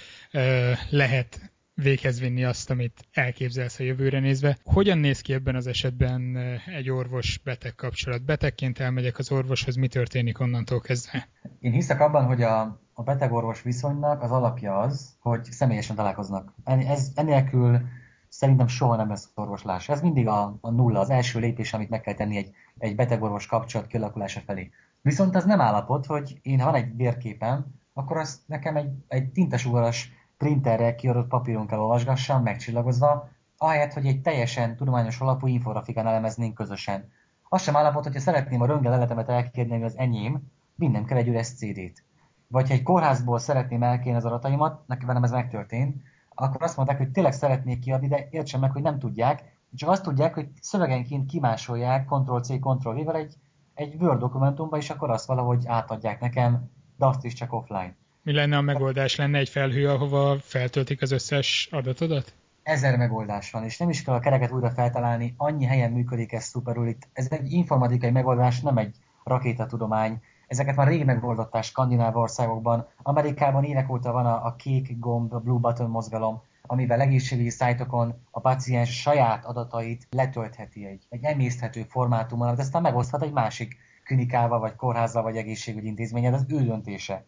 lehet 0.90 1.51
véghez 1.74 2.20
vinni 2.20 2.44
azt, 2.44 2.70
amit 2.70 3.08
elképzelsz 3.12 3.78
a 3.78 3.82
jövőre 3.82 4.18
nézve. 4.18 4.58
Hogyan 4.64 4.98
néz 4.98 5.20
ki 5.20 5.32
ebben 5.32 5.54
az 5.54 5.66
esetben 5.66 6.36
egy 6.76 6.90
orvos-beteg 6.90 7.74
kapcsolat? 7.74 8.24
Betegként 8.24 8.78
elmegyek 8.78 9.18
az 9.18 9.32
orvoshoz, 9.32 9.74
mi 9.74 9.88
történik 9.88 10.40
onnantól 10.40 10.80
kezdve? 10.80 11.28
Én 11.60 11.72
hiszek 11.72 12.00
abban, 12.00 12.24
hogy 12.24 12.42
a, 12.42 12.80
a 12.92 13.02
beteg-orvos 13.02 13.62
viszonynak 13.62 14.22
az 14.22 14.30
alapja 14.30 14.78
az, 14.78 15.16
hogy 15.20 15.44
személyesen 15.44 15.96
találkoznak. 15.96 16.54
Ez, 16.64 17.12
enélkül 17.14 17.80
szerintem 18.28 18.66
soha 18.66 18.96
nem 18.96 19.08
lesz 19.08 19.30
orvoslás. 19.34 19.88
Ez 19.88 20.00
mindig 20.00 20.26
a, 20.26 20.58
a 20.60 20.70
nulla, 20.70 21.00
az 21.00 21.10
első 21.10 21.38
lépés, 21.38 21.72
amit 21.72 21.88
meg 21.88 22.00
kell 22.00 22.14
tenni 22.14 22.36
egy, 22.36 22.50
egy 22.78 22.94
beteg-orvos 22.94 23.46
kapcsolat 23.46 23.86
kialakulása 23.86 24.40
felé. 24.40 24.70
Viszont 25.00 25.36
az 25.36 25.44
nem 25.44 25.60
állapot, 25.60 26.06
hogy 26.06 26.38
én, 26.42 26.60
ha 26.60 26.70
van 26.70 26.80
egy 26.80 26.96
vérképem, 26.96 27.66
akkor 27.92 28.16
azt 28.16 28.40
nekem 28.46 28.76
egy, 28.76 28.90
egy 29.08 29.28
tintasugaras 29.28 30.12
printerrel 30.42 30.94
kiadott 30.94 31.28
papíron 31.28 31.66
kell 31.66 31.78
olvasgassam, 31.78 32.42
megcsillagozva, 32.42 33.28
ahelyett, 33.56 33.92
hogy 33.92 34.06
egy 34.06 34.22
teljesen 34.22 34.76
tudományos 34.76 35.20
alapú 35.20 35.46
infografikán 35.46 36.06
elemeznénk 36.06 36.54
közösen. 36.54 37.10
Az 37.48 37.62
sem 37.62 37.76
állapot, 37.76 38.02
hogyha 38.02 38.20
szeretném 38.20 38.60
a 38.60 38.66
röntgen 38.66 38.92
leletemet 38.92 39.28
elkérni, 39.28 39.74
ami 39.74 39.84
az 39.84 39.98
enyém, 39.98 40.42
vinnem 40.74 41.04
kell 41.04 41.18
egy 41.18 41.28
üres 41.28 41.48
CD-t. 41.48 42.04
Vagy 42.48 42.68
ha 42.68 42.74
egy 42.74 42.82
kórházból 42.82 43.38
szeretném 43.38 43.82
elkérni 43.82 44.18
az 44.18 44.24
adataimat, 44.24 44.86
nekem 44.86 45.06
velem 45.06 45.22
ez 45.22 45.30
megtörtént, 45.30 46.02
akkor 46.34 46.62
azt 46.62 46.76
mondták, 46.76 46.98
hogy 46.98 47.10
tényleg 47.10 47.32
szeretnék 47.32 47.78
kiadni, 47.78 48.08
de 48.08 48.28
értsen 48.30 48.60
meg, 48.60 48.70
hogy 48.70 48.82
nem 48.82 48.98
tudják, 48.98 49.42
csak 49.74 49.90
azt 49.90 50.02
tudják, 50.02 50.34
hogy 50.34 50.48
szövegenként 50.60 51.26
kimásolják 51.26 52.08
Ctrl-C, 52.08 52.48
Ctrl-V-vel 52.60 53.16
egy, 53.16 53.34
egy 53.74 53.94
Word 54.00 54.18
dokumentumba, 54.18 54.76
és 54.76 54.90
akkor 54.90 55.10
azt 55.10 55.26
valahogy 55.26 55.66
átadják 55.66 56.20
nekem, 56.20 56.70
de 56.96 57.06
azt 57.06 57.24
is 57.24 57.32
csak 57.32 57.52
offline. 57.52 57.96
Mi 58.24 58.32
lenne 58.32 58.56
a 58.56 58.60
megoldás? 58.60 59.16
Lenne 59.16 59.38
egy 59.38 59.48
felhő, 59.48 59.88
ahova 59.88 60.38
feltöltik 60.40 61.02
az 61.02 61.10
összes 61.10 61.68
adatodat? 61.70 62.34
Ezer 62.62 62.96
megoldás 62.96 63.50
van, 63.50 63.64
és 63.64 63.78
nem 63.78 63.88
is 63.88 64.02
kell 64.02 64.14
a 64.14 64.20
kereket 64.20 64.50
újra 64.50 64.70
feltalálni, 64.70 65.34
annyi 65.36 65.64
helyen 65.64 65.92
működik 65.92 66.32
ez 66.32 66.44
szuperül. 66.44 66.88
Itt 66.88 67.08
ez 67.12 67.26
egy 67.30 67.52
informatikai 67.52 68.10
megoldás, 68.10 68.60
nem 68.60 68.76
egy 68.76 68.96
rakétatudomány. 69.24 70.20
Ezeket 70.46 70.76
már 70.76 70.88
rég 70.88 71.04
megoldották 71.04 71.62
skandináv 71.62 72.16
országokban. 72.16 72.88
Amerikában 73.02 73.64
évek 73.64 73.90
óta 73.90 74.12
van 74.12 74.26
a, 74.26 74.46
a 74.46 74.54
kék 74.56 74.98
gomb, 74.98 75.32
a 75.32 75.38
blue 75.38 75.58
button 75.58 75.90
mozgalom, 75.90 76.42
amivel 76.62 77.00
egészségügyi 77.00 77.50
szájtokon 77.50 78.14
a 78.30 78.40
paciens 78.40 79.00
saját 79.00 79.44
adatait 79.44 80.06
letöltheti 80.10 80.86
egy, 80.86 81.02
egy 81.08 81.24
emészthető 81.24 81.82
formátumon, 81.82 82.46
amit 82.48 82.60
aztán 82.60 82.82
megoszthat 82.82 83.22
egy 83.22 83.32
másik 83.32 83.76
klinikával, 84.04 84.58
vagy 84.58 84.76
kórházzal, 84.76 85.22
vagy 85.22 85.36
egészségügyi 85.36 85.86
intézményed, 85.86 86.34
az 86.34 86.44
ő 86.48 86.64
döntése. 86.64 87.24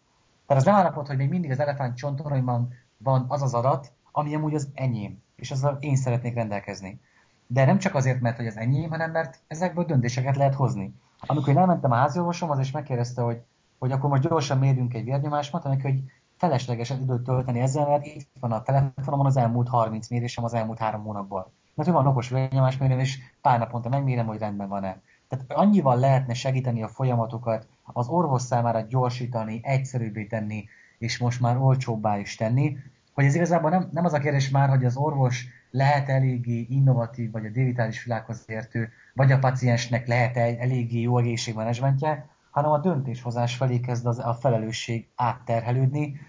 Tehát 0.47 0.63
az 0.63 0.69
nem 0.69 0.79
állapot, 0.79 1.07
hogy 1.07 1.17
még 1.17 1.29
mindig 1.29 1.51
az 1.51 1.61
elefánt 1.61 1.97
csontoraimban 1.97 2.73
van 2.97 3.25
az 3.29 3.43
az 3.43 3.55
adat, 3.55 3.93
ami 4.13 4.35
amúgy 4.35 4.55
az 4.55 4.69
enyém, 4.75 5.23
és 5.37 5.51
azzal 5.51 5.77
én 5.81 5.97
szeretnék 5.97 6.35
rendelkezni. 6.35 7.01
De 7.47 7.65
nem 7.65 7.79
csak 7.79 7.95
azért, 7.95 8.21
mert 8.21 8.37
hogy 8.37 8.47
az 8.47 8.57
enyém, 8.57 8.91
hanem 8.91 9.11
mert 9.11 9.39
ezekből 9.47 9.85
döntéseket 9.85 10.37
lehet 10.37 10.55
hozni. 10.55 10.95
Amikor 11.27 11.49
én 11.49 11.59
elmentem 11.59 11.91
a 11.91 11.95
háziorvosomhoz, 11.95 12.59
és 12.59 12.71
megkérdezte, 12.71 13.23
hogy, 13.23 13.43
hogy 13.79 13.93
akkor 13.93 14.11
most 14.11 14.29
gyorsan 14.29 14.59
mérjünk 14.59 14.95
egy 14.95 15.05
vérnyomást, 15.05 15.53
mondtam 15.53 15.81
hogy 15.81 16.03
felesleges 16.37 16.91
időt 16.91 17.23
tölteni 17.23 17.61
ezzel, 17.61 17.89
mert 17.89 18.07
itt 18.07 18.29
van 18.41 18.53
a 18.53 18.63
telefonomon 18.63 19.27
az 19.27 19.37
elmúlt 19.37 19.69
30 19.69 20.09
mérésem 20.09 20.45
az 20.45 20.55
elmúlt 20.55 20.79
három 20.79 21.03
hónapból. 21.03 21.53
Mert 21.75 21.89
hogy 21.89 21.99
van 21.99 22.07
okos 22.07 22.29
vérnyomásmérőm, 22.29 22.99
és 22.99 23.19
pár 23.41 23.59
naponta 23.59 23.89
megmérem, 23.89 24.27
hogy 24.27 24.39
rendben 24.39 24.69
van-e. 24.69 25.01
Tehát 25.29 25.53
annyival 25.53 25.99
lehetne 25.99 26.35
segíteni 26.35 26.83
a 26.83 26.89
folyamatokat, 26.89 27.67
az 27.83 28.09
orvos 28.09 28.43
számára 28.43 28.81
gyorsítani, 28.81 29.61
egyszerűbbé 29.63 30.25
tenni, 30.25 30.65
és 30.99 31.19
most 31.19 31.41
már 31.41 31.57
olcsóbbá 31.57 32.19
is 32.19 32.35
tenni, 32.35 32.77
hogy 33.13 33.25
ez 33.25 33.35
igazából 33.35 33.71
nem, 33.71 33.89
nem 33.93 34.05
az 34.05 34.13
a 34.13 34.19
kérdés 34.19 34.51
már, 34.51 34.69
hogy 34.69 34.85
az 34.85 34.97
orvos 34.97 35.47
lehet 35.71 36.09
eléggé 36.09 36.67
innovatív, 36.69 37.31
vagy 37.31 37.47
a 37.47 37.51
digitális 37.51 38.05
világhoz 38.05 38.45
értő, 38.47 38.89
vagy 39.15 39.33
a 39.33 39.39
paciensnek 39.39 40.07
lehet 40.07 40.37
eléggé 40.37 41.01
jó 41.01 41.19
egészségmenedzsmentje, 41.19 42.29
hanem 42.51 42.71
a 42.71 42.79
döntéshozás 42.79 43.57
felé 43.57 43.81
kezd 43.81 44.07
az, 44.07 44.19
a 44.19 44.35
felelősség 44.35 45.09
átterhelődni, 45.15 46.21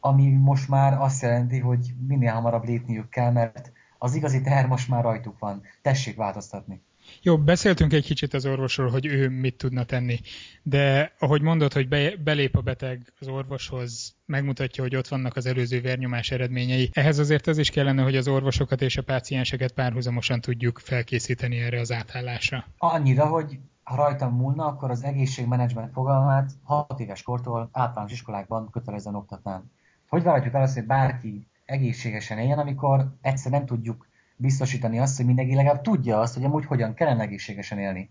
ami 0.00 0.28
most 0.28 0.68
már 0.68 1.00
azt 1.00 1.22
jelenti, 1.22 1.58
hogy 1.58 1.94
minél 2.06 2.32
hamarabb 2.32 2.64
lépniük 2.64 3.08
kell, 3.08 3.32
mert 3.32 3.72
az 3.98 4.14
igazi 4.14 4.40
teher 4.40 4.66
most 4.66 4.88
már 4.88 5.02
rajtuk 5.02 5.38
van. 5.38 5.62
Tessék 5.82 6.16
változtatni. 6.16 6.82
Jó, 7.22 7.38
beszéltünk 7.38 7.92
egy 7.92 8.04
kicsit 8.04 8.34
az 8.34 8.46
orvosról, 8.46 8.90
hogy 8.90 9.06
ő 9.06 9.28
mit 9.28 9.56
tudna 9.56 9.84
tenni, 9.84 10.20
de 10.62 11.12
ahogy 11.18 11.42
mondod, 11.42 11.72
hogy 11.72 11.88
be, 11.88 12.16
belép 12.16 12.56
a 12.56 12.60
beteg 12.60 13.12
az 13.20 13.28
orvoshoz, 13.28 14.16
megmutatja, 14.26 14.82
hogy 14.82 14.96
ott 14.96 15.08
vannak 15.08 15.36
az 15.36 15.46
előző 15.46 15.80
vérnyomás 15.80 16.30
eredményei. 16.30 16.90
Ehhez 16.92 17.18
azért 17.18 17.46
az 17.46 17.58
is 17.58 17.70
kellene, 17.70 18.02
hogy 18.02 18.16
az 18.16 18.28
orvosokat 18.28 18.82
és 18.82 18.96
a 18.96 19.02
pácienseket 19.02 19.72
párhuzamosan 19.72 20.40
tudjuk 20.40 20.78
felkészíteni 20.78 21.58
erre 21.58 21.80
az 21.80 21.92
átállásra. 21.92 22.64
Annyira, 22.78 23.26
hogy 23.26 23.58
ha 23.82 23.96
rajtam 23.96 24.34
múlna, 24.34 24.66
akkor 24.66 24.90
az 24.90 25.04
egészségmenedzsment 25.04 25.92
fogalmát 25.92 26.50
6 26.62 27.00
éves 27.00 27.22
kortól 27.22 27.68
általános 27.72 28.12
iskolákban 28.12 28.70
kötelezően 28.70 29.14
oktatnám. 29.14 29.70
Hogy 30.08 30.22
várhatjuk 30.22 30.54
el 30.54 30.62
azt, 30.62 30.74
hogy 30.74 30.86
bárki 30.86 31.46
egészségesen 31.64 32.38
éljen, 32.38 32.58
amikor 32.58 33.12
egyszer 33.20 33.52
nem 33.52 33.66
tudjuk 33.66 34.07
biztosítani 34.38 34.98
azt, 34.98 35.16
hogy 35.16 35.26
mindenki 35.26 35.54
legalább 35.54 35.80
tudja 35.80 36.20
azt, 36.20 36.34
hogy 36.34 36.44
amúgy 36.44 36.64
hogyan 36.64 36.94
kellene 36.94 37.22
egészségesen 37.22 37.78
élni. 37.78 38.10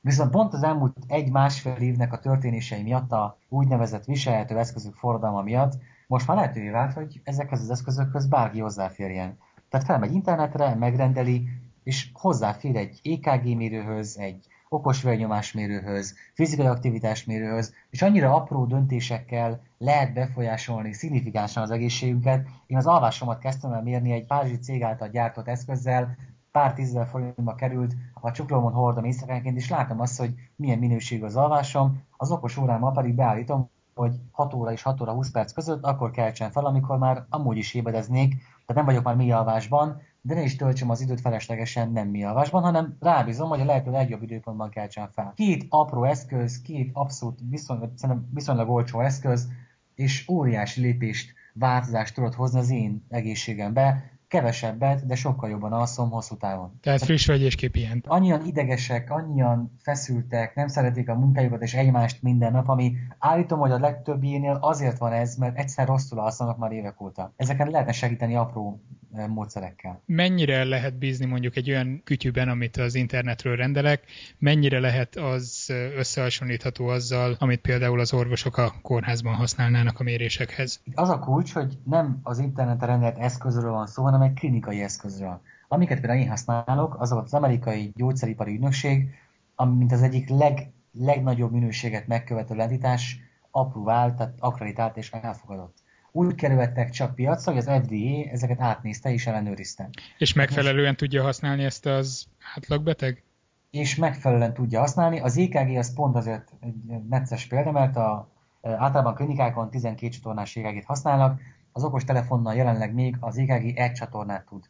Viszont 0.00 0.30
pont 0.30 0.52
az 0.52 0.62
elmúlt 0.62 0.96
egy-másfél 1.08 1.76
évnek 1.76 2.12
a 2.12 2.18
történései 2.18 2.82
miatt, 2.82 3.12
a 3.12 3.38
úgynevezett 3.48 4.04
viselhető 4.04 4.58
eszközök 4.58 4.94
forradalma 4.94 5.42
miatt, 5.42 5.74
most 6.06 6.26
már 6.26 6.36
lehetővé 6.36 6.68
vált, 6.68 6.92
hogy 6.92 7.20
ezekhez 7.24 7.60
az 7.60 7.70
eszközökhöz 7.70 8.26
bárki 8.26 8.60
hozzáférjen. 8.60 9.38
Tehát 9.68 9.86
felmegy 9.86 10.12
internetre, 10.12 10.74
megrendeli, 10.74 11.48
és 11.82 12.08
hozzáfér 12.12 12.76
egy 12.76 13.00
EKG 13.04 13.56
mérőhöz, 13.56 14.18
egy 14.18 14.46
okos 14.68 15.02
vérnyomásmérőhöz, 15.02 16.14
fizikai 16.34 16.66
aktivitásmérőhöz, 16.66 17.74
és 17.90 18.02
annyira 18.02 18.34
apró 18.34 18.64
döntésekkel 18.64 19.60
lehet 19.78 20.12
befolyásolni 20.12 20.92
szignifikánsan 20.92 21.62
az 21.62 21.70
egészségünket. 21.70 22.46
Én 22.66 22.76
az 22.76 22.86
alvásomat 22.86 23.38
kezdtem 23.38 23.72
el 23.72 23.82
mérni 23.82 24.12
egy 24.12 24.26
párizsi 24.26 24.58
cég 24.58 24.82
által 24.82 25.08
gyártott 25.08 25.48
eszközzel, 25.48 26.16
pár 26.50 26.72
tízezer 26.72 27.06
forintba 27.06 27.54
került, 27.54 27.94
a 28.14 28.30
csuklómon 28.30 28.72
hordom 28.72 29.04
éjszakánként, 29.04 29.56
és 29.56 29.70
látom 29.70 30.00
azt, 30.00 30.18
hogy 30.18 30.34
milyen 30.56 30.78
minőségű 30.78 31.24
az 31.24 31.36
alvásom, 31.36 32.02
az 32.16 32.30
okos 32.30 32.56
órámmal 32.56 32.92
pedig 32.92 33.14
beállítom, 33.14 33.70
hogy 33.94 34.20
6 34.30 34.54
óra 34.54 34.72
és 34.72 34.82
6 34.82 35.00
óra 35.00 35.12
20 35.12 35.30
perc 35.30 35.52
között 35.52 35.82
akkor 35.82 36.10
keltsen 36.10 36.50
fel, 36.50 36.64
amikor 36.64 36.98
már 36.98 37.24
amúgy 37.28 37.56
is 37.56 37.74
ébredeznék, 37.74 38.28
tehát 38.34 38.74
nem 38.74 38.84
vagyok 38.84 39.04
már 39.04 39.16
mély 39.16 39.32
alvásban, 39.32 40.00
de 40.26 40.34
ne 40.34 40.42
is 40.42 40.56
töltsem 40.56 40.90
az 40.90 41.00
időt 41.00 41.20
feleslegesen 41.20 41.92
nem 41.92 42.08
mi 42.08 42.24
alvásban, 42.24 42.62
hanem 42.62 42.96
rábízom, 43.00 43.48
hogy 43.48 43.60
a 43.60 43.64
lehető 43.64 43.90
legjobb 43.90 44.22
időpontban 44.22 44.70
keltsen 44.70 45.08
fel. 45.10 45.32
Két 45.36 45.66
apró 45.68 46.04
eszköz, 46.04 46.62
két 46.62 46.90
abszolút 46.92 47.38
viszonylag, 47.50 47.90
viszonylag 48.34 48.70
olcsó 48.70 49.00
eszköz, 49.00 49.48
és 49.94 50.28
óriási 50.28 50.80
lépést, 50.80 51.32
változást 51.52 52.14
tudod 52.14 52.34
hozni 52.34 52.58
az 52.58 52.70
én 52.70 53.04
egészségembe. 53.08 54.14
kevesebbet, 54.28 55.06
de 55.06 55.14
sokkal 55.14 55.50
jobban 55.50 55.72
alszom 55.72 56.10
hosszú 56.10 56.36
távon. 56.36 56.78
Tehát 56.80 57.02
friss 57.02 57.26
vagy 57.26 57.42
és 57.42 57.54
kipihent. 57.54 58.04
Annyian 58.06 58.46
idegesek, 58.46 59.10
annyian 59.10 59.76
feszültek, 59.78 60.54
nem 60.54 60.66
szeretik 60.66 61.08
a 61.08 61.14
munkájukat 61.14 61.62
és 61.62 61.74
egymást 61.74 62.22
minden 62.22 62.52
nap, 62.52 62.68
ami 62.68 62.92
állítom, 63.18 63.58
hogy 63.58 63.70
a 63.70 63.78
legtöbbjénél 63.78 64.58
azért 64.60 64.98
van 64.98 65.12
ez, 65.12 65.36
mert 65.36 65.58
egyszer 65.58 65.86
rosszul 65.86 66.18
alszanak 66.18 66.58
már 66.58 66.72
évek 66.72 67.00
óta. 67.00 67.32
Ezeken 67.36 67.70
lehetne 67.70 67.92
segíteni 67.92 68.34
apró 68.34 68.80
módszerekkel. 69.16 70.02
Mennyire 70.06 70.64
lehet 70.64 70.98
bízni 70.98 71.26
mondjuk 71.26 71.56
egy 71.56 71.70
olyan 71.70 72.00
kütyűben, 72.04 72.48
amit 72.48 72.76
az 72.76 72.94
internetről 72.94 73.56
rendelek, 73.56 74.04
mennyire 74.38 74.78
lehet 74.78 75.16
az 75.16 75.72
összehasonlítható 75.96 76.86
azzal, 76.86 77.36
amit 77.38 77.60
például 77.60 78.00
az 78.00 78.12
orvosok 78.12 78.56
a 78.56 78.74
kórházban 78.82 79.34
használnának 79.34 80.00
a 80.00 80.02
mérésekhez? 80.02 80.80
Az 80.94 81.08
a 81.08 81.18
kulcs, 81.18 81.52
hogy 81.52 81.78
nem 81.84 82.20
az 82.22 82.38
interneten 82.38 82.88
rendelt 82.88 83.18
eszközről 83.18 83.70
van 83.70 83.86
szó, 83.86 84.02
hanem 84.02 84.20
egy 84.20 84.32
klinikai 84.32 84.82
eszközről. 84.82 85.40
Amiket 85.68 86.00
például 86.00 86.20
én 86.20 86.28
használok, 86.28 87.00
az 87.00 87.12
az 87.12 87.34
amerikai 87.34 87.92
gyógyszeripari 87.94 88.52
ügynökség, 88.52 89.08
ami 89.54 89.76
mint 89.76 89.92
az 89.92 90.02
egyik 90.02 90.28
leg, 90.28 90.70
legnagyobb 90.92 91.52
minőséget 91.52 92.06
megkövető 92.06 92.60
entitás, 92.60 93.18
approvált, 93.50 94.16
tehát 94.16 94.34
akreditált 94.38 94.96
és 94.96 95.10
elfogadott 95.10 95.84
úgy 96.16 96.34
kerültek 96.34 96.90
csak 96.90 97.14
piacra, 97.14 97.52
hogy 97.52 97.60
az 97.66 97.84
FDA 97.84 98.30
ezeket 98.30 98.60
átnézte 98.60 99.12
és 99.12 99.26
ellenőrizte. 99.26 99.88
És 100.18 100.32
megfelelően 100.32 100.86
Most, 100.86 100.98
tudja 100.98 101.22
használni 101.22 101.64
ezt 101.64 101.86
az 101.86 102.26
átlagbeteg? 102.54 103.22
És 103.70 103.96
megfelelően 103.96 104.54
tudja 104.54 104.80
használni. 104.80 105.20
Az 105.20 105.36
EKG 105.36 105.76
az 105.76 105.94
pont 105.94 106.16
azért 106.16 106.52
egy 106.60 106.74
necces 107.08 107.46
példa, 107.46 107.72
mert 107.72 107.96
a, 107.96 108.28
általában 108.60 109.12
a 109.12 109.16
klinikákon 109.16 109.70
12 109.70 110.08
csatornás 110.08 110.56
EKG-t 110.56 110.84
használnak, 110.84 111.40
az 111.72 111.84
okos 111.84 112.04
telefonnal 112.04 112.54
jelenleg 112.54 112.94
még 112.94 113.16
az 113.20 113.38
EKG 113.38 113.78
egy 113.78 113.92
csatornát 113.92 114.46
tud 114.46 114.64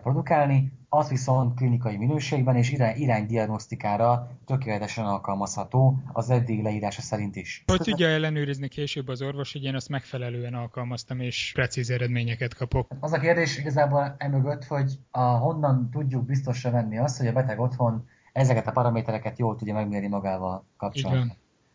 produkálni, 0.00 0.72
az 0.88 1.08
viszont 1.08 1.54
klinikai 1.54 1.96
minőségben 1.96 2.56
és 2.56 2.72
irány, 2.72 2.96
iránydiagnosztikára 2.96 4.30
tökéletesen 4.44 5.04
alkalmazható 5.04 6.02
az 6.12 6.30
eddig 6.30 6.62
leírása 6.62 7.00
szerint 7.00 7.36
is. 7.36 7.64
Hogy 7.66 7.80
tudja 7.80 8.08
ellenőrizni 8.08 8.68
később 8.68 9.08
az 9.08 9.22
orvos, 9.22 9.52
hogy 9.52 9.64
én 9.64 9.74
azt 9.74 9.88
megfelelően 9.88 10.54
alkalmaztam 10.54 11.20
és 11.20 11.50
precíz 11.54 11.90
eredményeket 11.90 12.54
kapok? 12.54 12.90
Az 13.00 13.12
a 13.12 13.18
kérdés 13.18 13.58
igazából 13.58 14.14
emögött, 14.18 14.64
hogy 14.64 14.98
a, 15.10 15.20
honnan 15.20 15.90
tudjuk 15.90 16.24
biztosra 16.24 16.70
venni 16.70 16.98
azt, 16.98 17.18
hogy 17.18 17.26
a 17.26 17.32
beteg 17.32 17.60
otthon 17.60 18.08
ezeket 18.32 18.66
a 18.66 18.72
paramétereket 18.72 19.38
jól 19.38 19.56
tudja 19.56 19.74
megmérni 19.74 20.08
magával 20.08 20.64
kapcsolatban. 20.76 21.32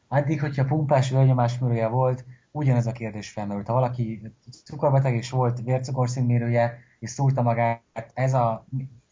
Addig, 0.08 0.42
hogyha 0.42 0.66
pumpás 0.66 1.10
vérnyomásmérője 1.10 1.88
volt, 1.88 2.26
ugyanez 2.52 2.88
a 2.88 2.92
kérdés 2.92 3.30
felmerült. 3.30 3.68
Ha 3.68 3.74
valaki 3.74 4.22
cukorbeteg 4.64 5.16
és 5.16 5.30
volt 5.30 5.62
vércukorszínmérője, 5.62 6.80
és 7.00 7.10
szúrta 7.10 7.42
magát, 7.42 7.82
ez 8.14 8.34
a 8.34 8.66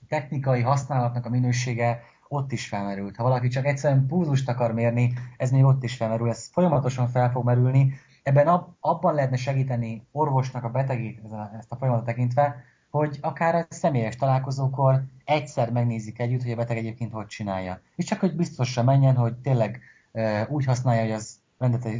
technikai 0.08 0.62
használatnak 0.62 1.26
a 1.26 1.30
minősége 1.30 2.02
ott 2.28 2.52
is 2.52 2.68
felmerült. 2.68 3.16
Ha 3.16 3.24
valaki 3.24 3.48
csak 3.48 3.66
egyszerűen 3.66 4.08
púzust 4.08 4.50
akar 4.50 4.74
mérni, 4.74 5.14
ez 5.38 5.52
még 5.52 5.64
ott 5.64 5.84
is 5.84 5.96
felmerül, 5.96 6.30
ez 6.30 6.50
folyamatosan 6.52 7.08
fel 7.08 7.32
fog 7.32 7.46
merülni. 7.46 7.94
Ebben 8.24 8.48
ab, 8.48 8.76
abban 8.80 9.14
lehetne 9.14 9.36
segíteni 9.36 10.08
orvosnak 10.12 10.64
a 10.64 10.70
betegét, 10.70 11.22
ezt 11.58 11.72
a 11.72 11.76
folyamatot 11.76 12.06
tekintve, 12.06 12.56
hogy 12.90 13.18
akár 13.22 13.56
egy 13.56 13.72
személyes 13.72 14.16
találkozókor 14.16 15.04
egyszer 15.26 15.72
megnézik 15.72 16.20
együtt, 16.20 16.42
hogy 16.42 16.52
a 16.52 16.56
beteg 16.56 16.78
egyébként 16.78 17.12
hogy 17.12 17.28
csinálja. 17.28 17.82
És 17.96 18.06
csak 18.06 18.20
hogy 18.20 18.36
biztosra 18.36 18.84
menjen, 18.84 19.16
hogy 19.16 19.36
tényleg 19.36 19.80
e, 20.12 20.48
úgy 20.50 20.66
használja, 20.66 21.02
hogy 21.02 21.12
az 21.12 21.40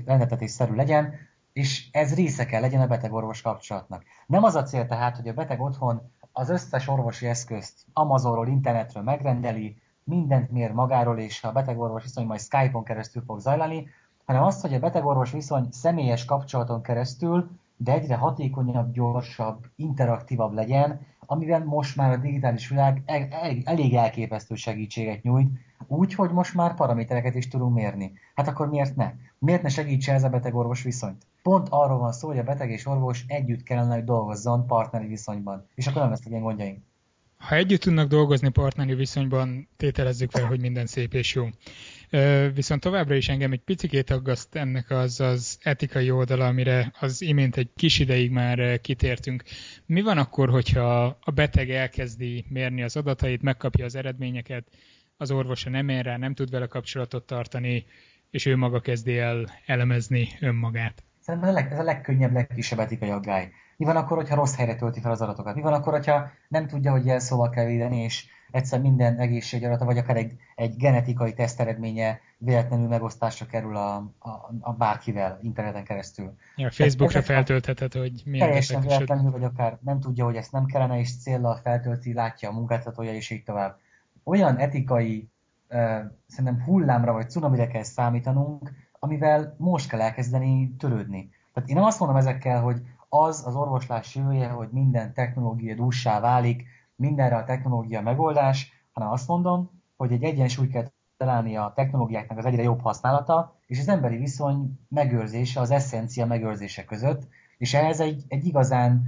rendetetésszerű 0.06 0.74
legyen, 0.74 1.14
és 1.56 1.88
ez 1.92 2.16
része 2.16 2.46
kell 2.46 2.62
legyen 2.62 2.82
a 2.82 2.88
beteg-orvos 2.88 3.42
kapcsolatnak. 3.42 4.04
Nem 4.28 4.44
az 4.44 4.56
a 4.56 4.64
cél 4.64 4.88
tehát, 4.88 5.16
hogy 5.16 5.28
a 5.28 5.34
beteg 5.34 5.62
otthon 5.62 6.12
az 6.32 6.50
összes 6.50 6.88
orvosi 6.88 7.28
eszközt 7.28 7.86
Amazonról, 7.94 8.48
internetről 8.48 9.04
megrendeli, 9.04 9.78
mindent 10.04 10.52
mér 10.52 10.72
magáról, 10.72 11.20
és 11.20 11.44
a 11.44 11.52
beteg-orvos 11.52 12.04
viszony 12.04 12.26
majd 12.26 12.40
Skype-on 12.40 12.84
keresztül 12.84 13.24
fog 13.26 13.40
zajlani, 13.40 13.88
hanem 14.26 14.44
azt, 14.44 14.62
hogy 14.62 14.74
a 14.74 14.80
beteg-orvos 14.80 15.32
viszony 15.32 15.68
személyes 15.72 16.26
kapcsolaton 16.26 16.82
keresztül, 16.82 17.50
de 17.78 17.92
egyre 17.92 18.16
hatékonyabb, 18.16 18.94
gyorsabb, 18.94 19.66
interaktívabb 19.76 20.54
legyen, 20.54 21.00
amivel 21.20 21.64
most 21.64 21.96
már 21.96 22.12
a 22.12 22.18
digitális 22.18 22.70
világ 22.70 23.02
elég 23.64 23.96
elképesztő 23.96 24.56
segítséget 24.56 25.24
nyújt, 25.24 25.50
úgy, 25.88 26.14
hogy 26.14 26.32
most 26.32 26.54
már 26.54 26.76
paramétereket 26.76 27.36
is 27.36 27.48
tudunk 27.48 27.76
mérni. 27.76 28.14
Hát 28.36 28.48
akkor 28.48 28.70
miért 28.70 28.96
ne? 28.96 29.14
Miért 29.40 29.62
ne 29.62 29.70
segítse 29.70 30.14
ez 30.14 30.24
a 30.24 30.30
beteg-orvos 30.30 30.84
viszonyt? 30.84 31.26
Pont 31.42 31.68
arról 31.70 31.98
van 31.98 32.12
szó, 32.12 32.28
hogy 32.28 32.38
a 32.38 32.44
beteg 32.44 32.70
és 32.70 32.86
orvos 32.86 33.24
együtt 33.28 33.64
kellene, 33.64 33.94
hogy 33.94 34.04
dolgozzon 34.04 34.68
partneri 34.68 35.08
viszonyban. 35.08 35.68
És 35.76 35.88
akkor 35.88 36.02
nem 36.02 36.10
lesznek 36.10 36.30
ilyen 36.30 36.44
gondjaink. 36.44 36.84
Ha 37.38 37.56
együtt 37.56 37.82
tudnak 37.82 38.08
dolgozni 38.08 38.50
partneri 38.50 38.94
viszonyban, 38.94 39.68
tételezzük 39.78 40.32
fel, 40.32 40.46
hogy 40.46 40.62
minden 40.62 40.86
szép 40.86 41.14
és 41.14 41.36
jó. 41.36 41.46
Viszont 42.54 42.82
továbbra 42.82 43.16
is 43.16 43.30
engem 43.30 43.52
egy 43.52 43.62
picikét 43.62 44.10
aggaszt 44.10 44.56
ennek 44.56 44.90
az, 44.90 45.20
az 45.20 45.58
etikai 45.62 46.12
oldala, 46.12 46.46
amire 46.46 46.92
az 47.00 47.22
imént 47.22 47.58
egy 47.58 47.70
kis 47.76 48.00
ideig 48.00 48.32
már 48.32 48.82
kitértünk. 48.82 49.44
Mi 49.86 50.02
van 50.02 50.18
akkor, 50.18 50.50
hogyha 50.50 51.18
a 51.22 51.32
beteg 51.32 51.70
elkezdi 51.70 52.46
mérni 52.50 52.84
az 52.84 52.96
adatait, 52.96 53.42
megkapja 53.42 53.86
az 53.86 53.96
eredményeket, 53.96 54.68
az 55.18 55.32
orvosa 55.32 55.70
nem 55.70 55.90
ér 55.90 56.06
rá, 56.06 56.18
nem 56.18 56.34
tud 56.34 56.50
vele 56.50 56.66
kapcsolatot 56.66 57.26
tartani, 57.26 57.86
és 58.32 58.46
ő 58.46 58.56
maga 58.56 58.80
kezdi 58.80 59.18
el 59.18 59.50
elemezni 59.66 60.28
önmagát? 60.40 61.04
Szerintem 61.20 61.56
ez 61.56 61.80
a 61.80 61.84
legkönnyebb, 61.84 62.34
legkisebb 62.34 62.80
etikai 62.80 63.10
aggály. 63.10 63.52
Mi 63.78 63.86
van 63.86 63.96
akkor, 63.96 64.18
hogyha 64.18 64.36
rossz 64.36 64.56
helyre 64.56 64.76
tölti 64.76 65.02
fel 65.02 65.12
az 65.12 65.22
adatokat? 65.22 65.56
Mi 65.56 65.62
van 65.62 65.74
akkor, 65.74 65.94
hogyha 65.94 66.32
nem 66.48 66.68
tudja, 66.68 66.92
hogy 66.92 67.06
jelszóval 67.06 67.50
kell 67.50 67.66
védeni, 67.66 67.98
és 67.98 68.26
egyszer 68.56 68.82
minden 68.82 69.18
egészséggyarata, 69.18 69.86
vagy 69.86 69.98
akár 69.98 70.18
egy, 70.18 70.34
egy 70.56 70.76
genetikai 70.78 71.34
teszt 71.34 71.60
eredménye 71.60 72.20
véletlenül 72.38 72.88
megosztásra 72.88 73.46
kerül 73.46 73.76
a, 73.76 73.96
a, 74.20 74.30
a 74.60 74.74
bárkivel 74.74 75.40
interneten 75.42 75.84
keresztül. 75.84 76.34
Ja, 76.56 76.72
Facebookra 76.72 77.22
feltöltheted, 77.22 77.94
hogy 77.94 78.22
milyen 78.26 78.48
Teljesen 78.48 78.82
véletlenül, 78.82 79.32
vagy 79.32 79.44
akár 79.44 79.78
nem 79.82 80.00
tudja, 80.00 80.26
hogy 80.26 80.36
ezt 80.36 80.52
nem 80.52 80.66
kellene, 80.66 81.00
és 81.00 81.22
célra 81.22 81.60
feltölti, 81.64 82.14
látja 82.14 82.50
a 82.50 82.54
munkáltatója, 82.54 83.14
és 83.14 83.30
így 83.30 83.44
tovább. 83.44 83.78
Olyan 84.24 84.58
etikai, 84.58 85.30
uh, 85.70 85.78
szerintem 86.28 86.64
hullámra 86.64 87.14
vagy 87.14 87.30
cunamire 87.30 87.68
kell 87.68 87.84
számítanunk, 87.84 88.72
amivel 89.00 89.56
most 89.58 89.90
kell 89.90 90.02
elkezdeni 90.02 90.76
törődni. 90.78 91.30
Tehát 91.54 91.70
én 91.70 91.76
nem 91.76 91.84
azt 91.84 92.00
mondom 92.00 92.18
ezekkel, 92.18 92.62
hogy 92.62 92.82
az 93.10 93.44
az 93.46 93.56
orvoslás 93.56 94.16
jövője, 94.16 94.48
hogy 94.48 94.68
minden 94.72 95.14
technológia 95.14 95.76
dússá 95.76 96.20
válik, 96.20 96.75
mindenre 96.96 97.36
a 97.36 97.44
technológia 97.44 98.02
megoldás, 98.02 98.88
hanem 98.92 99.10
azt 99.10 99.28
mondom, 99.28 99.70
hogy 99.98 100.12
egy 100.12 100.24
egyensúly 100.24 100.68
kell 100.68 100.86
találni 101.18 101.56
a 101.56 101.72
technológiáknak 101.76 102.38
az 102.38 102.46
egyre 102.46 102.62
jobb 102.62 102.82
használata, 102.82 103.56
és 103.66 103.80
az 103.80 103.88
emberi 103.88 104.18
viszony 104.18 104.80
megőrzése, 104.90 105.60
az 105.60 105.72
eszencia 105.72 106.26
megőrzése 106.26 106.86
között, 106.86 107.28
és 107.58 107.74
ehhez 107.74 108.00
egy, 108.00 108.24
egy 108.28 108.46
igazán 108.46 109.04